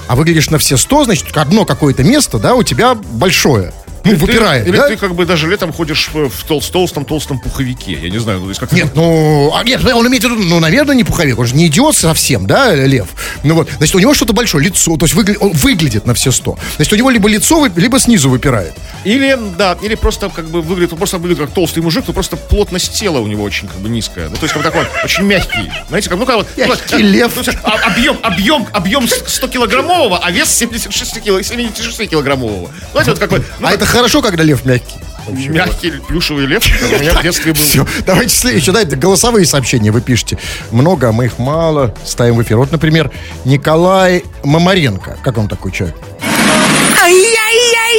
а 0.06 0.16
выглядишь 0.16 0.50
на 0.50 0.58
все 0.58 0.76
100, 0.76 1.04
значит, 1.04 1.36
одно 1.36 1.64
какое-то 1.64 2.04
место, 2.04 2.38
да, 2.38 2.54
у 2.54 2.62
тебя 2.62 2.94
большое. 2.94 3.72
Ну, 4.06 4.12
Ты- 4.12 4.16
выпирает, 4.16 4.66
Или 4.66 4.76
да? 4.76 4.88
ты 4.88 4.96
как 4.96 5.14
бы 5.14 5.26
даже 5.26 5.48
летом 5.48 5.72
ходишь 5.72 6.10
в, 6.12 6.28
в 6.28 6.44
тол- 6.44 6.62
толстом-толстом 6.70 7.38
пуховике. 7.38 7.92
Я 7.92 8.08
не 8.10 8.18
знаю, 8.18 8.38
ну, 8.38 8.44
то 8.44 8.50
есть 8.50 8.60
как 8.60 8.72
Нет, 8.72 8.92
ну, 8.94 9.52
а 9.54 9.64
нет, 9.64 9.84
он 9.84 10.06
имеет 10.06 10.22
в 10.22 10.26
виду, 10.26 10.36
ну, 10.36 10.60
наверное, 10.60 10.94
не 10.94 11.04
пуховик, 11.04 11.38
он 11.38 11.46
же 11.46 11.54
не 11.56 11.66
идиот 11.66 11.96
совсем, 11.96 12.46
да, 12.46 12.74
лев. 12.74 13.08
Ну 13.42 13.54
вот, 13.54 13.68
значит, 13.76 13.94
у 13.94 13.98
него 13.98 14.14
что-то 14.14 14.32
большое, 14.32 14.64
лицо, 14.64 14.96
то 14.96 15.06
есть 15.06 15.14
выгля- 15.14 15.38
он 15.38 15.52
выглядит 15.52 16.06
на 16.06 16.14
все 16.14 16.30
сто. 16.30 16.58
Значит, 16.76 16.92
у 16.92 16.96
него 16.96 17.10
либо 17.10 17.28
лицо, 17.28 17.66
либо 17.74 17.98
снизу 17.98 18.30
выпирает. 18.30 18.74
Или, 19.04 19.38
да, 19.56 19.76
или 19.82 19.94
просто 19.94 20.28
как 20.28 20.48
бы 20.48 20.62
выглядит, 20.62 20.92
он 20.92 20.98
просто 20.98 21.18
выглядит 21.18 21.44
как 21.44 21.52
толстый 21.54 21.80
мужик, 21.80 22.04
но 22.06 22.12
просто 22.12 22.36
плотность 22.36 22.92
тела 22.98 23.18
у 23.18 23.26
него 23.26 23.42
очень 23.42 23.68
как 23.68 23.78
бы 23.78 23.88
низкая. 23.88 24.28
Ну, 24.28 24.36
то 24.36 24.42
есть 24.44 24.54
как 24.54 24.62
бы 24.62 24.70
такой 24.70 24.86
очень 25.04 25.24
мягкий. 25.24 25.70
Знаете, 25.88 26.08
как, 26.08 26.18
ну, 26.18 26.26
как 26.26 26.36
вот... 26.36 26.46
Мягкий 26.56 26.96
ну, 26.96 26.98
лев. 26.98 27.32
ну, 27.36 27.42
а- 27.62 27.86
объем, 27.90 28.18
объем, 28.22 28.66
объем 28.72 29.08
100 29.08 29.48
килограммового, 29.48 30.18
а 30.22 30.30
вес 30.30 30.48
76, 30.50 31.20
кило, 31.20 31.40
76 31.42 32.10
килограммового. 32.10 32.70
Знаете, 32.92 33.10
вот 33.10 33.20
какой... 33.20 33.42
Ну, 33.60 33.66
а 33.66 33.72
это 33.72 33.86
хорошо, 33.96 34.22
когда 34.22 34.42
лев 34.42 34.64
мягкий. 34.64 34.96
мягкий 35.28 35.90
плюшевый 36.06 36.46
лев, 36.46 36.62
у 36.64 37.00
меня 37.00 37.14
в 37.14 37.22
детстве 37.22 37.52
был. 37.52 37.60
Все, 37.62 37.86
давайте 38.06 38.34
следующее. 38.34 38.72
Дайте 38.72 38.96
голосовые 38.96 39.46
сообщения 39.46 39.90
вы 39.90 40.00
пишете. 40.00 40.38
Много, 40.70 41.08
а 41.08 41.12
мы 41.12 41.26
их 41.26 41.38
мало 41.38 41.94
ставим 42.04 42.36
в 42.36 42.42
эфир. 42.42 42.58
Вот, 42.58 42.72
например, 42.72 43.10
Николай 43.44 44.22
Мамаренко. 44.44 45.18
Как 45.24 45.38
он 45.38 45.48
такой 45.48 45.72
человек? 45.72 45.96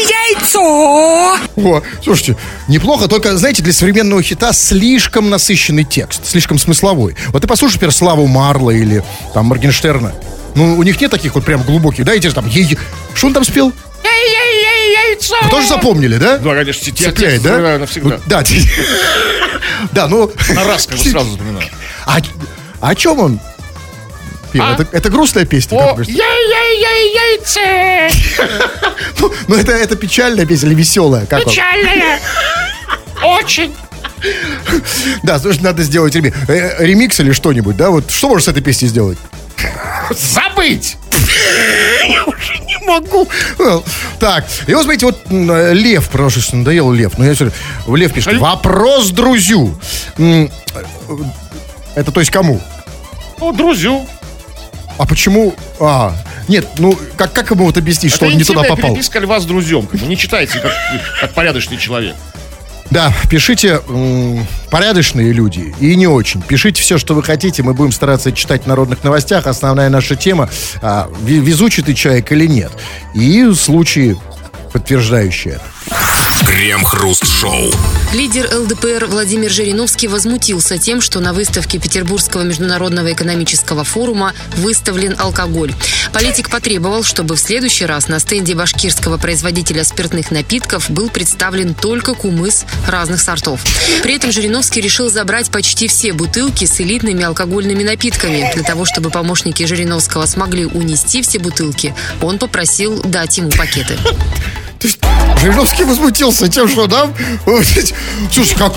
Яйцо! 0.10 1.38
О, 1.56 1.82
слушайте, 2.04 2.38
неплохо, 2.68 3.08
только, 3.08 3.36
знаете, 3.38 3.64
для 3.64 3.74
современного 3.74 4.22
хита 4.22 4.54
слишком 4.54 5.30
насыщенный 5.30 5.84
текст, 5.86 6.28
слишком 6.28 6.60
смысловой. 6.60 7.16
Вот 7.30 7.42
ты 7.42 7.48
послушай, 7.48 7.76
например, 7.76 7.94
Славу 7.94 8.28
Марла 8.28 8.72
или 8.72 9.04
там 9.34 9.48
Моргенштерна. 9.48 10.14
Ну, 10.56 10.78
у 10.78 10.84
них 10.84 11.00
нет 11.02 11.12
таких 11.12 11.36
вот 11.36 11.46
прям 11.46 11.64
глубоких, 11.64 12.06
да, 12.06 12.14
эти 12.14 12.28
же 12.28 12.34
там, 12.36 12.48
е- 12.48 12.78
что 13.14 13.28
он 13.28 13.34
там 13.34 13.44
спел? 13.44 13.72
Вы 15.44 15.50
тоже 15.50 15.68
запомнили, 15.68 16.18
да? 16.18 16.38
Да, 16.38 16.56
конечно, 16.56 16.84
те- 16.86 16.92
те- 16.92 17.06
Цепляет, 17.06 17.42
те- 17.42 17.48
да? 17.50 17.78
Навсегда. 17.80 18.20
Да, 18.26 18.44
да, 19.92 20.08
ну... 20.08 20.32
На 20.54 20.64
раз 20.64 20.88
как 20.88 20.98
бы 20.98 21.04
сразу 21.10 21.32
запоминаю. 21.32 21.68
А, 22.06 22.18
а 22.82 22.90
о 22.90 22.96
чем 22.96 23.20
он 23.20 23.40
пел? 24.52 24.64
А? 24.64 24.74
Это, 24.74 24.88
это 24.92 25.10
грустная 25.10 25.46
песня, 25.46 25.78
кажется? 25.78 26.12
яй-яй-яй-яйце! 26.12 28.10
Ну, 29.20 29.34
ну, 29.48 29.56
это, 29.56 29.72
это 29.72 29.96
печальная 29.96 30.46
песня 30.46 30.70
или 30.70 30.76
веселая? 30.76 31.26
Как? 31.26 31.44
Печальная! 31.46 32.20
Очень! 33.24 33.74
Да, 35.24 35.40
слушай, 35.40 35.62
надо 35.62 35.84
сделать 35.84 36.16
реми- 36.16 36.34
э, 36.48 36.86
ремикс 36.86 37.20
или 37.20 37.32
что-нибудь, 37.32 37.76
да? 37.78 37.90
Вот 37.90 38.12
что 38.12 38.30
можно 38.30 38.46
с 38.46 38.48
этой 38.48 38.62
песней 38.64 38.88
сделать? 38.90 39.18
Забыть! 40.12 40.98
могу. 42.88 43.28
Well, 43.58 43.84
Так, 44.20 44.46
и 44.66 44.74
вот 44.74 44.84
смотрите, 44.84 45.06
вот 45.06 45.20
э, 45.30 45.74
Лев, 45.74 46.10
потому 46.10 46.30
что 46.30 46.56
надоел 46.56 46.92
Лев. 46.92 47.18
Но 47.18 47.26
я 47.26 47.34
все 47.36 47.52
Лев 47.88 48.14
пишет, 48.14 48.38
вопрос 48.38 49.10
друзю. 49.12 49.78
Э, 50.18 50.48
Это 51.96 52.12
то 52.12 52.20
есть 52.20 52.32
кому? 52.32 52.60
Ну, 53.40 53.52
друзю. 53.54 54.08
А 54.98 55.06
почему? 55.06 55.54
А, 55.80 56.16
нет, 56.48 56.68
ну, 56.80 56.98
как, 57.18 57.32
как 57.34 57.52
ему 57.52 57.66
вот 57.66 57.78
объяснить, 57.78 58.12
что 58.14 58.26
Это 58.26 58.34
он 58.34 58.38
не 58.40 58.44
туда 58.44 58.64
попал? 58.64 58.92
переписка 58.92 59.20
льва 59.20 59.40
с 59.40 59.46
друзьем. 59.46 59.88
Не 59.94 60.18
читайте, 60.18 60.60
как, 60.60 60.72
как 61.22 61.34
порядочный 61.34 61.78
человек. 61.78 62.16
Да, 62.90 63.14
пишите 63.30 63.82
порядочные 64.72 65.34
люди 65.34 65.76
и 65.80 65.96
не 65.96 66.08
очень. 66.08 66.42
Пишите 66.42 66.82
все, 66.82 66.98
что 66.98 67.14
вы 67.16 67.24
хотите. 67.24 67.64
Мы 67.64 67.74
будем 67.74 67.92
стараться 67.92 68.32
читать 68.32 68.64
в 68.64 68.68
народных 68.68 69.04
новостях. 69.04 69.46
Основная 69.48 69.90
наша 69.90 70.16
тема 70.16 70.50
а, 70.82 71.10
ве- 71.24 71.40
везучий 71.40 71.84
ты 71.84 71.94
человек 71.94 72.32
или 72.32 72.48
нет. 72.48 72.72
И 73.14 73.52
случаи, 73.54 74.16
подтверждающие 74.72 75.56
это. 75.56 76.46
Крем-хруст-шоу. 76.46 77.72
Лидер 78.14 78.50
ЛДПР 78.56 79.08
Владимир 79.10 79.52
Жириновский 79.52 80.08
возмутился 80.08 80.78
тем, 80.78 81.02
что 81.02 81.20
на 81.20 81.34
выставке 81.34 81.78
Петербургского 81.78 82.44
международного 82.44 83.12
экономического 83.12 83.84
форума 83.84 84.34
выставлен 84.56 85.16
алкоголь. 85.20 85.74
Политик 86.14 86.50
потребовал, 86.50 87.04
чтобы 87.04 87.36
в 87.36 87.40
следующий 87.40 87.86
раз 87.86 88.08
на 88.08 88.20
стенде 88.20 88.56
башкирского 88.56 89.18
производителя 89.18 89.84
спиртных 89.84 90.32
напитков 90.32 90.90
был 90.90 91.10
представлен 91.10 91.74
только 91.74 92.14
кумыс 92.14 92.66
разных 92.88 93.20
сортов. 93.20 93.62
При 94.04 94.16
этом 94.16 94.32
Жириновский 94.32 94.80
решил 94.80 95.10
забрать 95.10 95.52
почти 95.52 95.90
все 95.90 96.14
бутылки 96.14 96.64
с 96.64 96.80
элитными 96.80 97.24
алкогольными 97.24 97.84
напитками. 97.84 98.52
Для 98.56 98.64
того, 98.64 98.86
чтобы 98.86 99.10
помощники 99.10 99.64
Жириновского 99.64 100.26
смогли 100.28 100.66
унести 100.66 101.22
все 101.22 101.40
бутылки, 101.40 101.94
он 102.22 102.40
попросил 102.40 103.04
дать 103.04 103.38
ему 103.38 103.52
пакеты. 103.52 103.98
То 104.80 104.88
есть 104.88 105.00
Жириновский 105.42 105.84
возмутился 105.84 106.48
тем, 106.48 106.68
что 106.68 106.88
да, 106.88 107.10
слушай, 108.32 108.56
как 108.56 108.74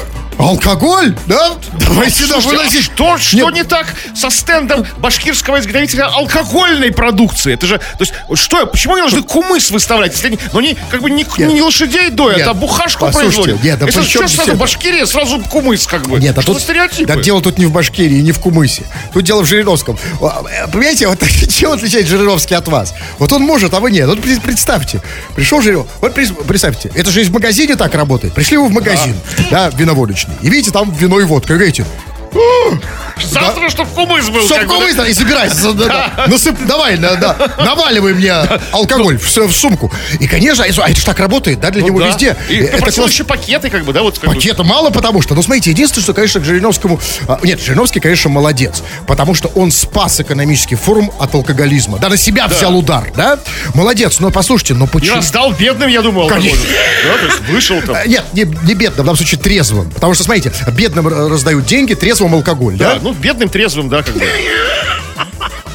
алкоголь, 0.49 1.17
да? 1.27 1.53
Давайте 1.87 2.27
да, 2.27 2.35
Слушайте, 2.41 2.57
а 2.57 2.59
выносить. 2.59 2.83
что, 2.85 3.19
что 3.19 3.37
Нет. 3.37 3.55
не 3.55 3.65
так 3.65 3.87
со 4.15 4.31
стендом 4.31 4.87
башкирского 4.99 5.61
изготовителя 5.61 6.07
алкогольной 6.07 6.93
продукции? 6.93 7.55
Это 7.55 7.67
же, 7.67 7.79
то 7.79 7.85
есть, 8.01 8.13
что, 8.35 8.67
почему 8.67 8.95
они 8.95 9.03
должны 9.03 9.23
кумыс 9.23 9.71
выставлять? 9.71 10.13
Если 10.13 10.29
они, 10.29 10.39
ну, 10.53 10.59
они 10.61 10.77
как 10.91 11.03
бы 11.03 11.11
не, 11.11 11.25
Нет. 11.39 11.53
не 11.53 11.61
лошадей 11.63 12.11
доят, 12.11 12.39
Нет. 12.39 12.49
а 12.49 12.55
бухашку 12.55 13.07
Послушайте, 13.07 13.35
производят. 13.43 13.65
нет, 13.65 13.79
да 13.79 13.87
Если 13.87 14.03
что 14.03 14.29
сразу 14.29 14.51
это? 14.51 14.57
Башкирия, 14.59 15.07
сразу 15.07 15.41
кумыс 15.41 15.87
как 15.87 16.09
бы. 16.09 16.19
Нет, 16.21 16.37
а 16.39 16.43
что 16.43 16.53
тут, 16.55 16.63
стереотипы? 16.63 17.07
да 17.07 17.21
дело 17.21 17.43
тут 17.43 17.59
не 17.59 17.67
в 17.67 17.73
Башкирии, 17.73 18.21
не 18.21 18.33
в 18.33 18.39
Кумысе. 18.41 18.85
Тут 19.13 19.25
дело 19.25 19.43
в 19.43 19.47
Жириновском. 19.47 19.99
Э, 20.21 20.67
Понимаете, 20.73 21.07
вот 21.09 21.19
чем 21.49 21.73
отличает 21.73 22.07
Жириновский 22.07 22.55
от 22.55 22.69
вас? 22.69 22.95
Вот 23.19 23.33
он 23.33 23.43
может, 23.43 23.75
а 23.75 23.81
вы 23.81 23.91
нет. 23.91 24.07
Вот 24.09 24.21
пред- 24.21 24.43
представьте, 24.43 25.01
пришел 25.35 25.61
Жириновский, 25.61 25.93
вот 26.01 26.15
представьте, 26.47 26.91
это 26.95 27.11
же 27.11 27.21
из 27.23 27.29
магазине 27.31 27.77
так 27.77 27.95
работает. 27.95 28.35
Пришли 28.35 28.57
вы 28.57 28.69
в 28.69 28.73
магазин, 28.73 29.15
да, 29.51 29.71
виноводочный, 29.71 30.30
и 30.43 30.51
видите, 30.51 30.71
там 30.71 30.91
вино 30.91 31.21
и 31.21 31.25
водка, 31.25 31.55
и 31.55 31.85
говорите, 32.33 32.87
«О, 32.87 33.21
Завтра, 33.23 33.69
чтоб 33.69 33.87
кумыс 33.89 34.29
был. 34.31 34.45
Чтоб 34.45 34.65
кумыс, 34.65 34.95
да, 34.95 35.07
и 35.07 35.13
собирайся. 35.13 35.73
да, 35.73 35.87
да. 36.17 36.25
Насып- 36.27 36.65
давай, 36.67 36.97
да, 36.97 37.17
да, 37.17 37.37
наваливай 37.59 38.15
мне 38.15 38.33
алкоголь 38.73 39.19
в, 39.19 39.31
с- 39.31 39.37
в 39.37 39.53
сумку. 39.53 39.93
И, 40.19 40.27
конечно, 40.27 40.65
а 40.65 40.67
это 40.67 40.99
же 40.99 41.05
так 41.05 41.19
работает, 41.19 41.61
да, 41.61 41.71
для 41.71 41.83
Ну 41.83 41.89
него 41.89 42.01
да. 42.01 42.09
везде. 42.09 42.37
И 42.49 42.57
Э, 42.61 42.69
попросил 42.73 43.03
класс- 43.05 43.13
еще 43.13 43.25
пакеты, 43.25 43.69
как 43.71 43.85
бы, 43.85 43.93
да, 43.93 44.03
вот. 44.03 44.19
как 44.19 44.31
бы. 44.31 44.35
Пакета 44.35 44.65
мало, 44.65 44.91
потому 44.91 45.21
что, 45.23 45.35
ну, 45.35 45.43
смотрите, 45.43 45.71
единственное, 45.71 46.03
что, 46.03 46.15
конечно, 46.15 46.41
к 46.41 46.45
Жириновскому... 46.45 46.99
а, 47.29 47.39
нет, 47.43 47.61
Жириновский, 47.61 48.01
конечно, 48.01 48.31
молодец, 48.31 48.83
потому 49.07 49.35
что 49.35 49.49
он 49.49 49.71
спас 49.71 50.19
экономический 50.21 50.77
форум 50.77 51.13
от 51.19 51.35
алкоголизма. 51.35 51.99
Да, 51.99 52.09
на 52.09 52.17
себя 52.17 52.49
взял 52.49 52.75
удар, 52.77 53.13
да? 53.17 53.39
Молодец, 53.75 54.19
но 54.21 54.31
послушайте, 54.31 54.75
но 54.75 54.87
почему... 54.87 55.17
раздал 55.17 55.53
бедным, 55.53 55.89
я 55.89 56.01
думал. 56.03 56.27
Конечно. 56.29 56.59
Да, 57.05 57.19
то 57.19 57.27
есть 57.27 57.41
вышел 57.51 57.81
там. 57.83 57.97
Э, 57.97 58.07
Нет, 58.07 58.25
не, 58.33 58.43
не 58.45 58.75
бедным, 58.75 58.93
в 58.95 58.97
данном 58.97 59.17
случае 59.17 59.41
трезвым. 59.41 59.91
Потому 59.91 60.15
что, 60.15 60.25
смотрите, 60.25 60.53
бедным 60.73 61.07
э, 61.09 61.29
раздают 61.29 61.67
деньги, 61.67 61.95
трезвым 61.95 62.20
алкоголь, 62.29 62.77
да? 62.77 62.95
Да, 62.95 63.01
ну, 63.03 63.13
бедным, 63.13 63.49
трезвым, 63.49 63.89
да, 63.89 64.03
как 64.03 64.15
бы. 64.15 64.27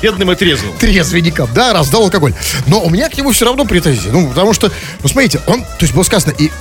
Бедным 0.01 0.31
и 0.31 0.35
трезвым. 0.35 0.77
трезвенникам, 0.77 1.49
да, 1.53 1.73
раздал 1.73 2.03
алкоголь. 2.03 2.33
Но 2.67 2.81
у 2.81 2.89
меня 2.89 3.09
к 3.09 3.17
нему 3.17 3.31
все 3.31 3.45
равно 3.45 3.65
претензии. 3.65 4.09
Ну, 4.09 4.27
потому 4.29 4.53
что, 4.53 4.71
ну, 5.01 5.09
смотрите, 5.09 5.41
он, 5.47 5.61
то 5.63 5.67
есть 5.81 5.93
было 5.93 6.03
сказано, 6.03 6.33
и 6.37 6.51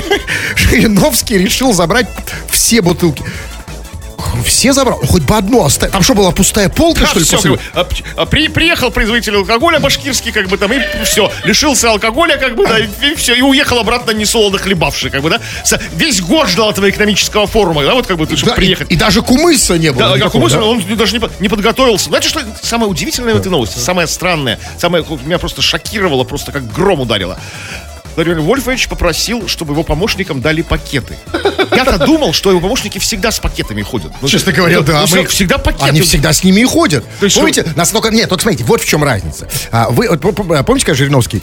Жириновский 0.56 1.38
решил 1.38 1.72
забрать 1.72 2.08
все 2.50 2.80
бутылки. 2.82 3.22
Все 4.44 4.72
забрал? 4.72 4.98
Хоть 5.06 5.22
бы 5.22 5.36
одну 5.36 5.64
оставил. 5.64 5.92
Там 5.92 6.02
что, 6.02 6.14
была 6.14 6.30
пустая 6.30 6.68
полка, 6.68 7.02
Да, 7.02 7.06
что 7.08 7.18
ли, 7.18 7.24
всё, 7.24 7.36
после? 7.36 7.50
как 7.56 7.88
бы, 7.88 8.04
а, 8.16 8.22
а, 8.22 8.26
при- 8.26 8.48
приехал 8.48 8.90
производитель 8.90 9.36
алкоголя 9.36 9.78
башкирский, 9.80 10.32
как 10.32 10.48
бы 10.48 10.56
там, 10.58 10.72
и 10.72 10.80
все, 11.04 11.30
лишился 11.44 11.90
алкоголя, 11.90 12.36
как 12.38 12.54
бы, 12.56 12.66
да, 12.66 12.78
и, 12.78 13.14
все, 13.16 13.34
и 13.34 13.42
уехал 13.42 13.78
обратно 13.78 14.12
несолоно 14.12 14.58
хлебавший, 14.58 15.10
как 15.10 15.22
бы, 15.22 15.30
да. 15.30 15.40
Весь 15.92 16.20
год 16.20 16.48
ждал 16.48 16.70
этого 16.70 16.88
экономического 16.88 17.46
форума, 17.46 17.84
да, 17.84 17.94
вот 17.94 18.06
как 18.06 18.16
бы, 18.16 18.24
чтобы 18.26 18.46
Да, 18.46 18.52
и, 18.52 18.56
приехать. 18.56 18.90
и 18.90 18.96
даже 18.96 19.22
кумыса 19.22 19.76
не 19.78 19.90
было. 19.92 20.02
Да, 20.04 20.08
как 20.10 20.16
никакого, 20.18 20.42
мысль, 20.42 20.56
да? 20.56 20.64
он 20.64 20.96
даже 20.96 21.18
не, 21.18 21.22
не 21.40 21.48
подготовился. 21.48 22.06
Знаете, 22.08 22.28
что 22.28 22.40
самое 22.62 22.90
удивительное 22.90 23.34
в 23.34 23.38
этой 23.38 23.48
новости? 23.48 23.78
Самое 23.78 24.06
странное, 24.06 24.58
самое 24.78 25.04
меня 25.24 25.38
просто 25.38 25.62
шокировало, 25.62 26.24
просто 26.24 26.52
как 26.52 26.70
гром 26.72 27.00
ударило. 27.00 27.38
Владимир 28.18 28.40
Вольфович 28.40 28.88
попросил, 28.88 29.46
чтобы 29.46 29.74
его 29.74 29.84
помощникам 29.84 30.40
дали 30.40 30.62
пакеты. 30.62 31.16
Я-то 31.70 32.04
думал, 32.04 32.32
что 32.32 32.50
его 32.50 32.58
помощники 32.58 32.98
всегда 32.98 33.30
с 33.30 33.38
пакетами 33.38 33.80
ходят. 33.82 34.10
Ну, 34.20 34.26
Честно 34.26 34.50
говоря, 34.50 34.78
ну, 34.78 34.82
да. 34.82 35.04
ну, 35.08 35.16
мы- 35.22 35.26
всегда 35.26 35.56
пакеты. 35.58 35.84
Они 35.84 36.00
всегда 36.00 36.32
с 36.32 36.42
ними 36.42 36.62
и 36.62 36.64
ходят. 36.64 37.04
Есть 37.22 37.36
Помните, 37.36 37.64
настолько... 37.76 38.10
Нет, 38.10 38.28
только 38.28 38.42
смотрите, 38.42 38.64
вот 38.64 38.80
в 38.80 38.84
чем 38.88 39.04
разница. 39.04 39.46
А, 39.70 39.88
вы, 39.90 40.08
помните, 40.18 40.84
как 40.84 40.96
Жириновский 40.96 41.42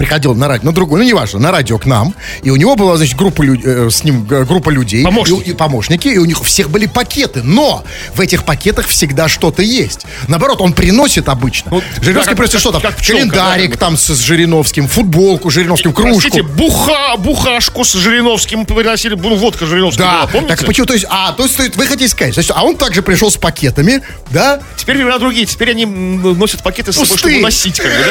приходил 0.00 0.34
на 0.34 0.48
радио, 0.48 0.64
на 0.64 0.72
другую, 0.72 1.02
ну 1.02 1.06
неважно, 1.06 1.38
на 1.40 1.50
радио 1.50 1.76
к 1.78 1.84
нам, 1.84 2.14
и 2.42 2.48
у 2.48 2.56
него 2.56 2.74
была, 2.74 2.96
значит, 2.96 3.16
группа, 3.18 3.42
лю- 3.42 3.60
э, 3.62 3.90
с 3.90 4.02
ним 4.02 4.24
группа 4.24 4.70
людей. 4.70 5.04
Помощники. 5.04 5.48
И, 5.48 5.50
и 5.50 5.52
помощники, 5.54 6.08
и 6.08 6.16
у 6.16 6.24
них 6.24 6.40
у 6.40 6.44
всех 6.44 6.70
были 6.70 6.86
пакеты, 6.86 7.42
но 7.42 7.84
в 8.14 8.20
этих 8.22 8.44
пакетах 8.44 8.86
всегда 8.86 9.28
что-то 9.28 9.60
есть. 9.60 10.06
Наоборот, 10.26 10.62
он 10.62 10.72
приносит 10.72 11.28
обычно. 11.28 11.70
Ну, 11.70 11.82
Жириновский 12.00 12.30
как- 12.30 12.36
приносит 12.38 12.52
как- 12.54 12.60
что 12.62 12.72
там? 12.72 12.80
как 12.80 12.96
пчелка, 12.96 13.20
Календарик 13.28 13.70
да, 13.72 13.76
там 13.76 13.96
с, 13.98 14.06
с 14.14 14.18
Жириновским, 14.20 14.88
футболку 14.88 15.50
Жириновским, 15.50 15.92
кружку. 15.92 16.20
Простите, 16.20 16.42
буха, 16.42 17.16
бухашку 17.18 17.84
с 17.84 17.92
Жириновским 17.92 18.64
приносили, 18.64 19.14
ну, 19.16 19.36
водка 19.36 19.66
Жириновская 19.66 20.06
Да, 20.06 20.12
была, 20.20 20.26
помните? 20.28 20.56
так 20.56 20.66
почему, 20.66 20.86
то 20.86 20.94
есть, 20.94 21.04
а, 21.10 21.32
то 21.32 21.42
есть 21.42 21.76
вы 21.76 21.86
хотите 21.86 22.08
сказать, 22.08 22.32
значит, 22.32 22.52
а 22.54 22.64
он 22.64 22.76
также 22.76 23.02
пришел 23.02 23.30
с 23.30 23.36
пакетами, 23.36 24.00
да, 24.30 24.60
Теперь 24.78 24.96
времена 24.96 25.18
другие, 25.18 25.44
теперь 25.44 25.70
они 25.72 25.84
носят 25.84 26.62
пакеты 26.62 26.92
с 26.92 26.96
собой, 26.96 27.18
чтобы 27.18 27.38
носить, 27.40 27.76
как 27.78 27.90
бы, 27.90 27.98
да, 27.98 28.06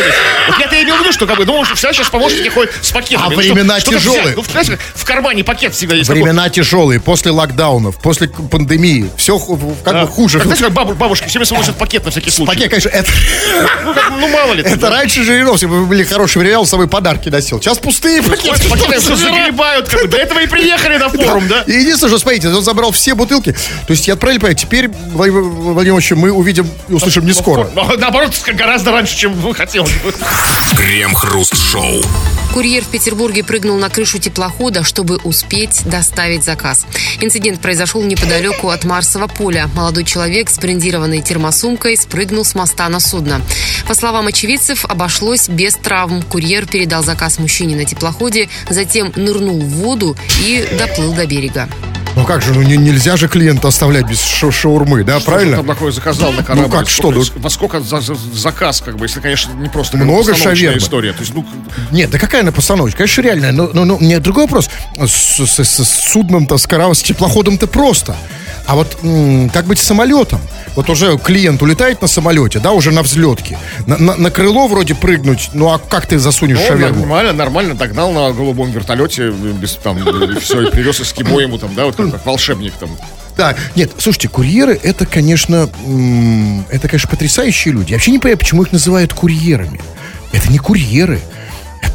Вот 0.49 0.59
я-то 0.59 0.83
имел 0.83 0.97
в 0.97 0.99
виду, 1.01 1.11
что, 1.13 1.25
как 1.25 1.37
бы, 1.37 1.45
думал, 1.45 1.65
что 1.65 1.75
всегда 1.79 1.93
сейчас 1.93 2.09
помощники 2.09 2.49
ходят 2.49 2.73
с 2.81 2.91
пакетами. 2.91 3.25
А 3.25 3.29
Ну, 3.29 3.35
времена 3.37 3.79
что- 3.79 3.91
тяжелые. 3.91 4.35
взять. 4.35 4.35
Ну, 4.35 4.43
как 4.43 4.79
в 4.95 5.05
кармане 5.05 5.43
пакет 5.43 5.73
всегда 5.73 5.95
есть. 5.95 6.09
Времена 6.09 6.49
тяжелые, 6.49 6.99
после 6.99 7.31
локдаунов, 7.31 7.97
после 7.97 8.27
пандемии, 8.27 9.09
все 9.17 9.39
как 9.39 9.93
Да. 9.93 10.01
бы 10.05 10.07
хуже. 10.07 10.37
Как, 10.39 10.47
знаете, 10.47 10.65
как 10.65 10.73
бабу- 10.73 10.93
бабушки 10.95 11.25
все 11.27 11.39
время 11.39 11.45
с 11.45 11.49
собой 11.49 11.61
носят 11.63 11.77
пакет 11.77 12.05
на 12.05 12.11
всякий 12.11 12.29
случай. 12.29 12.51
Пакет, 12.53 12.69
конечно, 12.69 12.89
это, 12.89 13.11
Ну, 13.85 13.93
как, 13.93 14.09
ну, 14.11 14.27
мало 14.27 14.53
ли. 14.53 14.63
это 14.63 14.89
раньше 14.89 15.23
Жириновский 15.23 15.67
вы 15.67 15.85
были 15.85 16.03
хорошие 16.03 16.41
времена, 16.41 16.59
он 16.59 16.65
с 16.65 16.69
собой 16.69 16.87
подарки 16.87 17.29
носил. 17.29 17.61
Сейчас 17.61 17.77
пустые 17.79 18.21
пакеты. 18.21 18.67
Пакеты 18.69 18.99
все 18.99 19.15
загребают, 19.15 19.87
как 19.89 20.01
бы. 20.03 20.07
До 20.09 20.17
этого 20.17 20.39
и 20.39 20.47
приехали 20.47 20.97
на 20.97 21.09
форум, 21.09 21.47
да? 21.47 21.61
И 21.61 21.71
единственное, 21.71 22.09
что, 22.09 22.19
смотрите, 22.19 22.49
он 22.49 22.63
забрал 22.63 22.91
все 22.91 23.15
бутылки. 23.15 23.51
То 23.87 23.91
есть 23.93 24.07
я 24.07 24.15
правильно 24.15 24.41
понимаю, 24.41 24.55
теперь, 24.57 24.89
Владимир 25.13 25.41
Владимирович, 25.41 26.11
мы 26.11 26.31
увидим 26.31 26.69
и 26.89 26.93
услышим 26.93 27.25
не 27.25 27.33
скоро. 27.33 27.69
Ну, 27.73 27.97
Наоборот, 27.97 28.33
гораздо 28.53 28.91
раньше, 28.91 29.15
чем 29.17 29.33
вы 29.33 29.53
хотели. 29.55 29.85
Крем-хруст-шоу. 31.59 32.01
Курьер 32.53 32.83
в 32.83 32.87
Петербурге 32.87 33.43
прыгнул 33.43 33.77
на 33.77 33.89
крышу 33.89 34.17
теплохода, 34.17 34.83
чтобы 34.83 35.17
успеть 35.17 35.83
доставить 35.85 36.43
заказ. 36.43 36.85
Инцидент 37.21 37.61
произошел 37.61 38.01
неподалеку 38.01 38.69
от 38.69 38.85
Марсового 38.85 39.27
поля. 39.27 39.69
Молодой 39.75 40.03
человек 40.03 40.49
с 40.49 40.57
брендированной 40.57 41.21
термосумкой 41.21 41.95
спрыгнул 41.95 42.43
с 42.43 42.55
моста 42.55 42.89
на 42.89 42.99
судно. 42.99 43.41
По 43.87 43.93
словам 43.93 44.27
очевидцев, 44.27 44.85
обошлось 44.85 45.47
без 45.47 45.75
травм. 45.75 46.23
Курьер 46.23 46.65
передал 46.65 47.03
заказ 47.03 47.37
мужчине 47.37 47.75
на 47.75 47.85
теплоходе, 47.85 48.49
затем 48.69 49.11
нырнул 49.15 49.59
в 49.59 49.69
воду 49.69 50.15
и 50.43 50.67
доплыл 50.77 51.13
до 51.13 51.27
берега. 51.27 51.69
Ну 52.15 52.25
как 52.25 52.41
же, 52.41 52.53
ну 52.53 52.61
не- 52.61 52.77
нельзя 52.77 53.15
же 53.17 53.27
клиента 53.29 53.67
оставлять 53.69 54.05
без 54.05 54.21
ша- 54.21 54.51
шаурмы, 54.51 55.03
да, 55.03 55.19
правильно? 55.19 55.57
Там 55.57 55.67
такое 55.67 55.91
заказал 55.91 56.31
на 56.33 56.43
корабль. 56.43 56.69
Ну, 56.69 56.77
как 56.77 56.89
что, 56.89 57.11
Сколько- 57.11 57.31
ну- 57.37 57.41
Во 57.43 57.49
сколько 57.49 57.79
за- 57.81 58.01
за- 58.01 58.15
заказ, 58.33 58.81
как 58.81 58.97
бы, 58.97 59.05
если, 59.05 59.19
конечно, 59.21 59.53
не 59.53 59.69
просто 59.69 59.97
Много 59.97 60.35
шавермы. 60.35 60.77
история. 60.77 61.13
То 61.13 61.21
есть, 61.21 61.33
ну, 61.33 61.45
Нет, 61.91 62.09
да 62.09 62.17
какая 62.19 62.41
она 62.41 62.51
постановочка? 62.51 62.97
Конечно, 62.99 63.21
реальная. 63.21 63.51
Но, 63.51 63.69
но, 63.73 63.85
но 63.85 63.97
меня 63.97 64.19
другой 64.19 64.43
вопрос. 64.43 64.69
С, 64.97 65.11
с- 65.45 65.59
с- 65.63 65.83
с 65.85 66.11
судном-то, 66.11 66.57
с 66.57 66.67
кораблем, 66.67 66.95
с 66.95 67.01
теплоходом-то 67.03 67.67
просто. 67.67 68.15
А 68.65 68.75
вот 68.75 68.97
как 69.51 69.65
быть 69.65 69.79
с 69.79 69.83
самолетом? 69.83 70.39
Вот 70.75 70.89
уже 70.91 71.17
клиент 71.17 71.61
улетает 71.63 72.01
на 72.03 72.07
самолете, 72.07 72.59
да, 72.59 72.71
уже 72.73 72.91
на 72.91 73.01
взлетке. 73.01 73.57
На, 73.87 73.97
на- 73.97 74.15
на 74.15 74.29
крыло 74.29 74.67
вроде 74.67 74.93
прыгнуть, 74.93 75.49
ну 75.53 75.69
а 75.71 75.79
как 75.79 76.05
ты 76.05 76.19
засунешь 76.19 76.59
ну, 76.59 76.67
шаверму? 76.67 76.99
нормально, 76.99 77.33
нормально 77.33 77.73
догнал 77.75 78.11
на 78.11 78.31
голубом 78.31 78.69
вертолете, 78.71 79.31
без, 79.31 79.73
там, 79.75 79.97
все, 80.39 80.67
и 80.67 80.71
привез 80.71 81.01
эскимо 81.01 81.39
ему, 81.39 81.57
там, 81.57 81.73
да, 81.73 81.85
вот 81.85 81.98
как, 82.05 82.11
как 82.11 82.25
волшебник, 82.25 82.73
там. 82.73 82.89
Так, 83.35 83.57
нет, 83.75 83.91
слушайте, 83.97 84.27
курьеры 84.27 84.77
это, 84.83 85.05
конечно, 85.05 85.69
это, 86.69 86.87
конечно, 86.89 87.09
потрясающие 87.09 87.73
люди. 87.73 87.91
Я 87.91 87.95
вообще 87.95 88.11
не 88.11 88.19
понимаю, 88.19 88.37
почему 88.37 88.63
их 88.63 88.71
называют 88.71 89.13
курьерами. 89.13 89.79
Это 90.33 90.51
не 90.51 90.57
курьеры. 90.57 91.21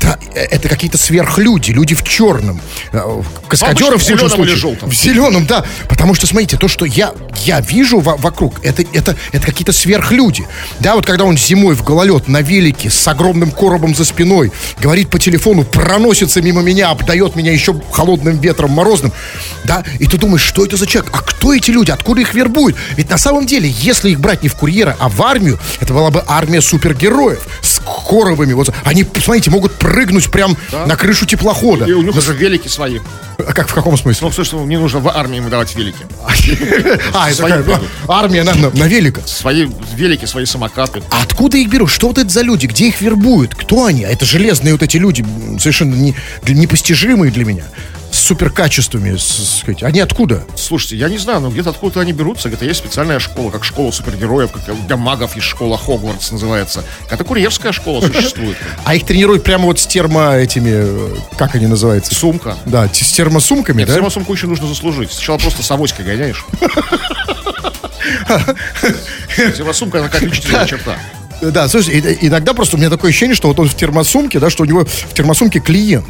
Это, 0.04 0.18
это 0.34 0.68
какие-то 0.68 0.98
сверхлюди, 0.98 1.70
люди 1.70 1.94
в 1.94 2.02
черном. 2.04 2.60
Э, 2.92 3.22
Каскадеры 3.48 3.96
в 3.96 4.02
зеленом 4.02 4.26
или 4.26 4.34
случае. 4.34 4.56
желтом. 4.56 4.90
В 4.90 4.94
зеленом, 4.94 5.46
да. 5.46 5.64
Потому 5.88 6.14
что, 6.14 6.26
смотрите, 6.26 6.56
то, 6.58 6.68
что 6.68 6.84
я, 6.84 7.14
я 7.44 7.60
вижу 7.60 8.00
во- 8.00 8.16
вокруг, 8.16 8.62
это, 8.62 8.82
это, 8.92 9.16
это 9.32 9.46
какие-то 9.46 9.72
сверхлюди. 9.72 10.46
Да, 10.80 10.94
вот 10.94 11.06
когда 11.06 11.24
он 11.24 11.38
зимой 11.38 11.74
в 11.74 11.82
гололед 11.82 12.28
на 12.28 12.42
велике 12.42 12.90
с 12.90 13.08
огромным 13.08 13.50
коробом 13.50 13.94
за 13.94 14.04
спиной, 14.04 14.52
говорит 14.78 15.08
по 15.08 15.18
телефону, 15.18 15.64
проносится 15.64 16.42
мимо 16.42 16.60
меня, 16.60 16.90
обдает 16.90 17.34
меня 17.36 17.52
еще 17.52 17.74
холодным 17.90 18.38
ветром 18.38 18.72
морозным, 18.72 19.12
да, 19.64 19.84
и 19.98 20.06
ты 20.06 20.18
думаешь, 20.18 20.42
что 20.42 20.64
это 20.66 20.76
за 20.76 20.86
человек? 20.86 21.10
А 21.14 21.20
кто 21.22 21.54
эти 21.54 21.70
люди? 21.70 21.90
Откуда 21.90 22.20
их 22.20 22.34
вербуют? 22.34 22.76
Ведь 22.96 23.08
на 23.08 23.16
самом 23.18 23.46
деле, 23.46 23.68
если 23.68 24.10
их 24.10 24.20
брать 24.20 24.42
не 24.42 24.48
в 24.50 24.54
курьера, 24.54 24.96
а 24.98 25.08
в 25.08 25.22
армию, 25.22 25.58
это 25.80 25.94
была 25.94 26.10
бы 26.10 26.22
армия 26.26 26.60
супергероев 26.60 27.40
с 27.62 27.80
коробами. 27.80 28.52
Вот, 28.52 28.70
они, 28.84 29.04
посмотрите, 29.04 29.50
могут 29.50 29.72
прыгнуть 29.94 30.28
прям 30.28 30.56
на 30.72 30.96
крышу 30.96 31.24
теплохода. 31.24 31.84
И 31.84 31.92
у 31.92 32.02
них 32.02 32.16
уже 32.16 32.32
велики 32.34 32.66
свои. 32.66 32.98
А 33.38 33.52
как, 33.52 33.68
в 33.68 33.74
каком 33.74 33.96
смысле? 33.96 34.26
Ну, 34.26 34.30
в 34.30 34.34
смысле, 34.34 34.58
не 34.60 34.76
нужно 34.76 34.98
в 34.98 35.08
армии 35.08 35.36
ему 35.36 35.50
давать 35.50 35.74
велики. 35.76 36.04
А, 37.14 37.30
это 37.30 37.80
армия 38.08 38.42
на, 38.42 38.84
великах. 38.86 39.26
Свои 39.26 39.68
велики, 39.94 40.26
свои 40.26 40.46
самокаты. 40.46 41.02
А 41.10 41.22
откуда 41.22 41.56
их 41.56 41.68
берут? 41.68 41.90
Что 41.90 42.08
вот 42.08 42.18
это 42.18 42.28
за 42.28 42.42
люди? 42.42 42.66
Где 42.66 42.88
их 42.88 43.00
вербуют? 43.00 43.54
Кто 43.54 43.84
они? 43.84 44.04
А 44.04 44.08
это 44.08 44.24
железные 44.24 44.72
вот 44.72 44.82
эти 44.82 44.96
люди, 44.96 45.24
совершенно 45.60 45.94
непостижимые 46.46 47.30
для 47.30 47.44
меня. 47.44 47.64
Суперкачествами, 48.14 49.16
с- 49.16 49.58
сказать. 49.60 49.82
Они 49.82 50.00
откуда? 50.00 50.44
Слушайте, 50.56 50.96
я 50.96 51.08
не 51.08 51.18
знаю, 51.18 51.40
но 51.40 51.50
где-то 51.50 51.70
откуда 51.70 52.00
они 52.00 52.12
берутся. 52.12 52.48
Где-то 52.48 52.64
есть 52.64 52.78
специальная 52.80 53.18
школа, 53.18 53.50
как 53.50 53.64
школа 53.64 53.90
супергероев, 53.90 54.52
как 54.52 54.86
для 54.86 54.96
магов 54.96 55.34
есть 55.34 55.46
школа 55.48 55.76
Хогвартс 55.76 56.30
называется. 56.30 56.84
Это 57.10 57.24
курьерская 57.24 57.72
школа 57.72 58.00
существует. 58.06 58.56
А 58.84 58.94
их 58.94 59.04
тренируют 59.04 59.42
прямо 59.44 59.64
вот 59.64 59.80
с 59.80 59.86
термо 59.86 60.36
этими, 60.36 60.70
э, 60.72 61.16
как 61.36 61.54
они 61.54 61.66
называются? 61.66 62.14
Сумка. 62.14 62.56
Да, 62.66 62.88
с 62.92 63.12
термосумками, 63.12 63.78
Нет, 63.78 63.88
да? 63.88 63.94
термосумку 63.94 64.32
еще 64.32 64.46
нужно 64.46 64.68
заслужить. 64.68 65.12
Сначала 65.12 65.38
просто 65.38 65.62
с 65.62 65.70
авоськой 65.70 66.04
гоняешь. 66.04 66.44
Термосумка, 69.56 69.98
она 70.00 70.08
как 70.08 70.22
отличительная 70.22 70.66
черта. 70.66 70.96
Да, 71.40 71.68
слушай, 71.68 71.98
иногда 72.22 72.54
просто 72.54 72.76
у 72.76 72.78
меня 72.78 72.90
такое 72.90 73.10
ощущение, 73.10 73.34
что 73.34 73.48
вот 73.48 73.58
он 73.58 73.68
в 73.68 73.74
термосумке, 73.76 74.38
да, 74.38 74.50
что 74.50 74.62
у 74.62 74.66
него 74.66 74.84
в 74.84 75.14
термосумке 75.14 75.60
клиент. 75.60 76.06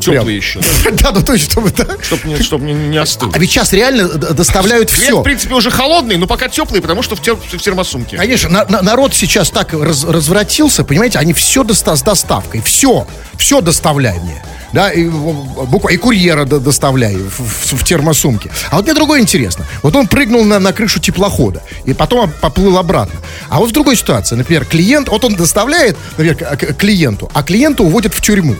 Теплый 0.00 0.36
еще. 0.36 0.60
Да, 0.92 1.12
ну 1.12 1.22
то 1.22 1.32
есть, 1.32 1.50
чтобы... 1.50 1.70
да. 1.70 1.86
Чтоб 2.02 2.24
не, 2.24 2.36
чтоб 2.42 2.60
не, 2.62 2.72
не 2.72 2.98
остыл. 2.98 3.30
А 3.34 3.38
ведь 3.38 3.50
сейчас 3.50 3.72
реально 3.72 4.08
доставляют 4.08 4.90
все. 4.90 5.20
в 5.20 5.22
принципе, 5.22 5.54
уже 5.54 5.70
холодный, 5.70 6.16
но 6.16 6.26
пока 6.26 6.48
теплый, 6.48 6.80
потому 6.80 7.02
что 7.02 7.16
в, 7.16 7.20
тер- 7.20 7.36
в 7.36 7.60
термосумке. 7.62 8.16
Конечно, 8.16 8.48
на- 8.48 8.64
на- 8.66 8.82
народ 8.82 9.14
сейчас 9.14 9.50
так 9.50 9.72
раз- 9.72 10.04
развратился, 10.04 10.84
понимаете, 10.84 11.18
они 11.18 11.32
все 11.32 11.64
с 11.64 12.02
доставкой, 12.02 12.60
все, 12.62 13.06
все 13.38 13.60
доставляй 13.60 14.18
мне. 14.20 14.42
Да, 14.72 14.90
и, 14.90 15.04
буква- 15.06 15.90
и 15.90 15.96
курьера 15.98 16.44
до- 16.46 16.58
доставляй 16.58 17.14
в, 17.16 17.40
в- 17.40 17.72
в 17.78 17.84
термосумке. 17.84 18.50
А 18.70 18.76
вот 18.76 18.86
мне 18.86 18.94
другое 18.94 19.20
интересно. 19.20 19.66
Вот 19.82 19.94
он 19.94 20.06
прыгнул 20.06 20.44
на, 20.44 20.58
на 20.58 20.72
крышу 20.72 20.98
теплохода 20.98 21.62
и 21.84 21.92
потом 21.92 22.30
поплыл 22.40 22.78
обратно. 22.78 23.20
А 23.50 23.58
вот 23.58 23.68
в 23.68 23.72
другой 23.72 23.96
ситуации, 23.96 24.34
например, 24.34 24.64
клиент, 24.64 25.08
вот 25.08 25.24
он 25.26 25.34
доставляет, 25.34 25.96
например, 26.16 26.36
клиенту, 26.78 27.30
а 27.34 27.42
клиента 27.42 27.82
уводят 27.82 28.14
в 28.14 28.20
тюрьму. 28.22 28.56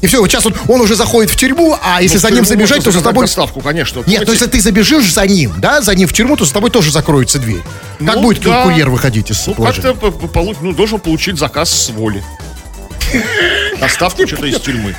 И 0.00 0.06
все, 0.06 0.20
вот 0.20 0.30
сейчас 0.30 0.46
он, 0.46 0.54
он 0.68 0.80
уже 0.80 0.94
заходит 0.96 1.30
в 1.30 1.36
тюрьму, 1.36 1.76
а 1.82 2.00
если 2.02 2.16
Ну, 2.16 2.20
за 2.20 2.30
ним 2.30 2.44
забежать, 2.44 2.82
то 2.82 2.90
за 2.90 3.02
тобой... 3.02 3.24
доставку, 3.26 3.60
конечно. 3.60 3.98
Нет, 3.98 4.06
ну 4.06 4.12
Помните, 4.26 4.32
если 4.32 4.46
ты 4.46 4.60
забежишь 4.60 5.12
за 5.12 5.26
ним, 5.26 5.52
да, 5.58 5.82
за 5.82 5.94
ним 5.94 6.08
в 6.08 6.12
тюрьму, 6.12 6.36
то 6.36 6.44
за 6.44 6.54
тобой 6.54 6.70
тоже 6.70 6.90
закроется 6.90 7.38
дверь. 7.38 7.62
Как 7.98 8.16
Ну, 8.16 8.22
будет 8.22 8.42
да. 8.42 8.62
курьер 8.64 8.88
выходить 8.88 9.30
из 9.30 9.46
Ну, 9.46 9.54
положения? 9.54 9.94
как-то 9.94 10.54
ну, 10.62 10.72
должен 10.72 11.00
получить 11.00 11.38
заказ 11.38 11.70
с 11.70 11.90
воли. 11.90 12.22
Доставку 13.80 14.26
что-то 14.26 14.46
из 14.46 14.60
тюрьмы. 14.60 14.94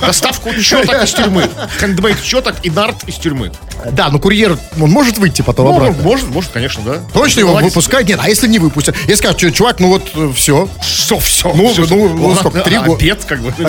Доставку 0.00 0.54
четок 0.54 1.04
из 1.04 1.12
тюрьмы. 1.12 1.48
Хендмейд 1.78 2.22
четок 2.22 2.56
и 2.62 2.70
нарт 2.70 3.04
из 3.06 3.16
тюрьмы. 3.16 3.52
Да, 3.92 4.08
но 4.10 4.18
курьер, 4.18 4.58
он 4.80 4.90
может 4.90 5.18
выйти 5.18 5.42
потом 5.42 5.66
Ну, 5.66 5.76
обратно? 5.76 6.02
может, 6.02 6.28
может, 6.28 6.50
конечно, 6.50 6.82
да. 6.82 7.00
Точно 7.12 7.40
его 7.40 7.54
выпускать? 7.54 8.08
Нет, 8.08 8.18
а 8.22 8.28
если 8.28 8.48
не 8.48 8.58
выпустят? 8.58 8.96
Скажут, 9.14 9.38
«Чё, 9.38 9.50
чувак, 9.50 9.80
ну 9.80 9.88
вот 9.88 10.10
все. 10.34 10.68
Все, 10.82 11.18
все. 11.18 11.52
Ну, 11.52 11.74
ну, 11.76 12.08
ну, 12.08 12.34
сколько, 12.34 12.60
три 12.60 12.78
года? 12.78 12.94
Обед, 12.94 13.24
как 13.24 13.40
бы. 13.40 13.54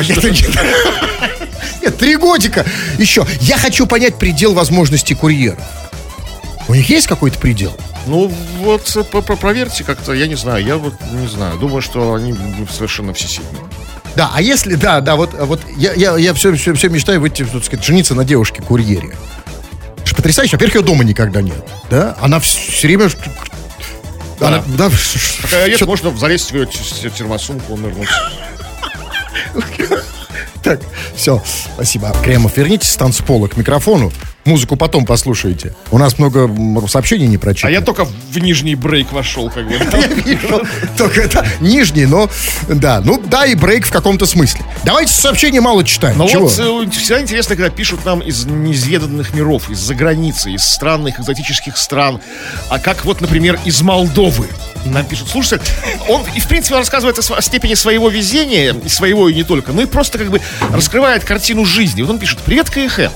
Нет, 1.82 1.97
три 1.97 2.15
годика 2.15 2.65
еще. 2.97 3.25
Я 3.41 3.57
хочу 3.57 3.86
понять 3.88 4.15
предел 4.15 4.53
возможностей 4.53 5.15
курьера. 5.15 5.57
У 6.67 6.75
них 6.75 6.89
есть 6.89 7.07
какой-то 7.07 7.38
предел? 7.39 7.75
Ну, 8.07 8.32
вот 8.59 8.95
э, 8.95 9.03
проверьте 9.03 9.84
как-то, 9.84 10.13
я 10.13 10.27
не 10.27 10.36
знаю, 10.36 10.63
я 10.65 10.77
вот 10.77 10.93
не 11.11 11.27
знаю. 11.27 11.57
Думаю, 11.57 11.82
что 11.82 12.13
они 12.13 12.36
совершенно 12.71 13.13
всесильные. 13.13 13.63
Да, 14.16 14.32
а 14.34 14.41
если, 14.41 14.76
да, 14.76 14.99
да, 14.99 15.16
вот, 15.16 15.34
вот 15.34 15.62
я, 15.78 15.93
я, 15.93 16.18
я 16.18 16.34
все, 16.34 16.53
все, 16.55 16.74
все 16.74 16.89
мечтаю 16.89 17.22
выйти, 17.22 17.45
так 17.45 17.64
сказать, 17.64 17.86
жениться 17.86 18.14
на 18.14 18.26
девушке-курьере. 18.26 19.16
Это 20.05 20.16
потрясающе. 20.16 20.57
Во-первых, 20.57 20.76
ее 20.76 20.82
дома 20.82 21.03
никогда 21.03 21.41
нет. 21.41 21.66
Да? 21.89 22.18
Она 22.20 22.39
все 22.39 22.88
время... 22.88 23.09
Она, 24.39 24.64
да, 24.78 24.89
Такая 25.43 25.68
есть, 25.68 25.86
можно 25.86 26.18
залезть 26.18 26.51
в 26.51 26.55
ее 26.55 26.66
термосумку, 27.09 27.78
нырнуть. 27.78 28.09
Так, 30.64 30.80
все, 31.16 31.41
спасибо. 31.74 32.16
Кремов, 32.24 32.55
вернитесь 32.55 32.91
с 32.91 32.95
танцпола 32.95 33.47
к 33.47 33.57
микрофону. 33.57 34.12
Музыку 34.45 34.75
потом 34.75 35.05
послушайте. 35.05 35.75
У 35.91 35.99
нас 35.99 36.17
много 36.17 36.49
сообщений 36.87 37.27
не 37.27 37.35
А 37.35 37.39
прочитано. 37.39 37.71
я 37.71 37.81
только 37.81 38.05
в 38.05 38.37
нижний 38.39 38.73
брейк 38.73 39.11
вошел, 39.11 39.51
как 39.51 39.67
бы. 39.67 39.75
Только 40.97 41.21
это 41.21 41.45
нижний, 41.59 42.05
но 42.05 42.29
да, 42.67 43.01
ну 43.01 43.21
да, 43.23 43.45
и 43.45 43.53
брейк 43.53 43.85
в 43.85 43.91
каком-то 43.91 44.25
смысле. 44.25 44.61
Давайте 44.83 45.13
сообщения 45.13 45.61
мало 45.61 45.83
читаем. 45.83 46.17
Но 46.17 46.27
Чего? 46.27 46.47
вот 46.47 46.87
э, 46.87 46.89
всегда 46.89 47.21
интересно, 47.21 47.55
когда 47.55 47.69
пишут 47.69 48.03
нам 48.03 48.19
из 48.19 48.45
неизведанных 48.45 49.33
миров, 49.35 49.69
из-за 49.69 49.93
границы, 49.93 50.51
из 50.51 50.63
странных 50.63 51.19
экзотических 51.19 51.77
стран. 51.77 52.19
А 52.69 52.79
как 52.79 53.05
вот, 53.05 53.21
например, 53.21 53.59
из 53.65 53.81
Молдовы. 53.81 54.47
Нам 54.85 55.05
пишут, 55.05 55.29
слушайте, 55.29 55.63
он 56.07 56.23
и 56.35 56.39
в 56.39 56.47
принципе 56.47 56.75
рассказывает 56.75 57.19
о, 57.19 57.41
степени 57.41 57.75
своего 57.75 58.09
везения, 58.09 58.75
своего 58.87 59.29
и 59.29 59.35
не 59.35 59.43
только, 59.43 59.71
ну 59.71 59.83
и 59.83 59.85
просто 59.85 60.17
как 60.17 60.31
бы 60.31 60.41
раскрывает 60.71 61.23
картину 61.23 61.65
жизни. 61.65 62.01
Вот 62.01 62.09
он 62.09 62.19
пишет, 62.19 62.39
привет, 62.39 62.69
КХ. 62.71 63.11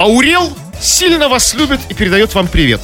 Аурел 0.00 0.56
сильно 0.80 1.28
вас 1.28 1.52
любит 1.52 1.78
и 1.90 1.94
передает 1.94 2.34
вам 2.34 2.48
привет. 2.48 2.80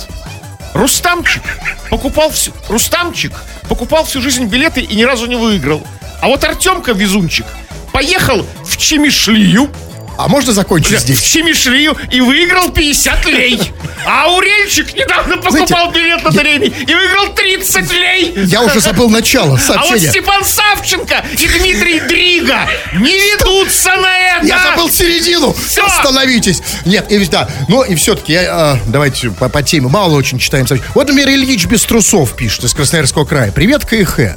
Рустамчик 0.74 1.42
покупал 1.88 2.28
всю... 2.28 2.52
Рустамчик 2.68 3.32
покупал 3.70 4.04
всю 4.04 4.20
жизнь 4.20 4.44
билеты 4.44 4.82
и 4.82 4.94
ни 4.94 5.02
разу 5.02 5.24
не 5.24 5.34
выиграл. 5.34 5.82
А 6.20 6.26
вот 6.26 6.44
Артемка 6.44 6.92
Везунчик 6.92 7.46
поехал 7.90 8.44
в 8.66 8.76
Чемишлию, 8.76 9.70
А 10.18 10.28
можно 10.28 10.52
закончить 10.52 10.96
в 10.96 11.00
здесь? 11.00 11.20
Чемишлию 11.20 11.96
и 12.10 12.20
выиграл 12.20 12.70
50 12.70 13.26
лей. 13.26 13.72
А 14.06 14.24
Аурельчик 14.24 14.94
недавно 14.94 15.36
покупал 15.36 15.90
билет 15.90 16.22
на 16.22 16.30
лотерейный 16.30 16.68
и 16.68 16.94
выиграл 16.94 17.34
30 17.34 17.92
лей. 17.92 18.34
Я 18.46 18.62
уже 18.62 18.80
забыл 18.80 19.10
начало 19.10 19.48
А 19.48 19.50
вот 19.56 19.60
сообщения. 19.60 20.10
Степан 20.10 20.44
Савченко 20.44 21.24
и 21.32 21.46
Дмитрий 21.46 22.00
Дрига 22.00 22.68
не 22.94 23.12
ведутся 23.12 23.96
на 23.96 24.18
это. 24.18 24.46
Я 24.46 24.62
забыл 24.62 24.90
середину. 24.90 25.52
Всё. 25.52 25.84
Остановитесь. 25.84 26.62
Нет, 26.84 27.10
и 27.10 27.24
да. 27.26 27.48
Ну 27.68 27.82
и 27.82 27.94
все-таки, 27.94 28.32
я, 28.32 28.42
а, 28.48 28.78
давайте 28.86 29.30
по, 29.30 29.48
по 29.48 29.62
теме. 29.62 29.88
Мало 29.88 30.14
очень 30.14 30.38
читаем. 30.38 30.66
сообщения. 30.66 30.92
Вот, 30.94 31.08
например, 31.08 31.30
Ильич 31.30 31.66
без 31.66 31.82
трусов 31.82 32.36
пишет 32.36 32.64
из 32.64 32.74
Красноярского 32.74 33.24
края. 33.24 33.52
Привет, 33.52 33.84
КХ. 33.84 34.36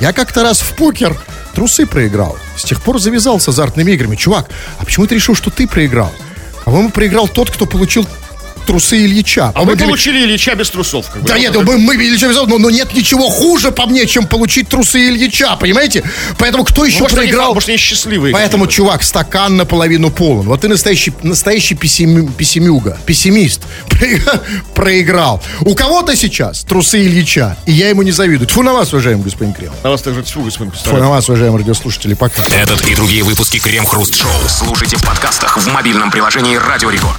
Я 0.00 0.12
как-то 0.12 0.42
раз 0.42 0.60
в 0.60 0.74
покер 0.76 1.16
трусы 1.54 1.86
проиграл. 1.86 2.36
С 2.56 2.64
тех 2.64 2.80
пор 2.80 2.98
завязал 2.98 3.40
с 3.40 3.48
азартными 3.48 3.92
играми. 3.92 4.16
Чувак, 4.16 4.48
а 4.78 4.84
почему 4.84 5.06
ты 5.06 5.14
решил, 5.14 5.34
что 5.34 5.50
ты 5.50 5.66
проиграл? 5.66 6.12
По-моему, 6.64 6.90
проиграл 6.90 7.28
тот, 7.28 7.50
кто 7.50 7.66
получил 7.66 8.06
трусы 8.66 8.98
Ильича. 9.04 9.52
А 9.54 9.62
мы 9.64 9.76
получили 9.76 10.18
Ильича 10.24 10.54
без 10.54 10.70
трусов. 10.70 11.08
Как 11.10 11.22
бы. 11.22 11.28
Да 11.28 11.38
нет, 11.38 11.54
мы, 11.54 11.78
мы 11.78 11.94
Ильича 11.94 12.26
вязал, 12.28 12.46
но, 12.46 12.58
но 12.58 12.70
нет 12.70 12.92
ничего 12.94 13.28
хуже 13.28 13.70
по 13.70 13.86
мне, 13.86 14.06
чем 14.06 14.26
получить 14.26 14.68
трусы 14.68 15.08
Ильича, 15.08 15.56
понимаете? 15.56 16.02
Поэтому 16.38 16.64
кто 16.64 16.84
еще 16.84 16.98
Ну, 16.98 17.04
может, 17.04 17.18
они, 17.18 17.28
проиграл? 17.28 17.54
может, 17.54 17.68
они 17.68 17.78
счастливые. 17.78 18.32
Поэтому, 18.32 18.66
чувак, 18.66 19.02
стакан 19.02 19.56
наполовину 19.56 20.10
полон. 20.10 20.46
Вот 20.46 20.60
ты 20.60 20.68
настоящий, 20.68 21.12
настоящий 21.22 21.74
пессими- 21.74 22.30
пессимюга, 22.32 22.98
пессимист. 23.06 23.62
Проигра- 23.88 24.40
Проиграл. 24.74 25.42
У 25.60 25.74
кого-то 25.74 26.16
сейчас 26.16 26.62
трусы 26.64 27.00
Ильича, 27.04 27.56
и 27.66 27.72
я 27.72 27.88
ему 27.88 28.02
не 28.02 28.12
завидую. 28.12 28.46
Тьфу 28.48 28.62
на 28.62 28.72
вас, 28.72 28.92
уважаемый 28.92 29.22
господин 29.24 29.52
Крем. 29.54 29.72
На 29.82 29.90
вас 29.90 30.02
также 30.02 30.22
тьфу, 30.22 30.42
господин 30.42 30.72
Тьфу 30.72 30.96
на 30.96 31.10
вас, 31.10 31.28
уважаемые 31.28 31.58
радиослушатели, 31.60 32.14
пока. 32.14 32.42
Этот 32.44 32.86
и 32.88 32.94
другие 32.94 33.22
выпуски 33.24 33.58
Крем 33.58 33.84
Хруст 33.86 34.14
Шоу 34.16 34.30
слушайте 34.48 34.96
в 34.96 35.04
подкастах 35.04 35.56
в 35.58 35.66
мобильном 35.68 36.10
приложении 36.10 36.56
Радио 36.56 36.90
Рекорд. 36.90 37.18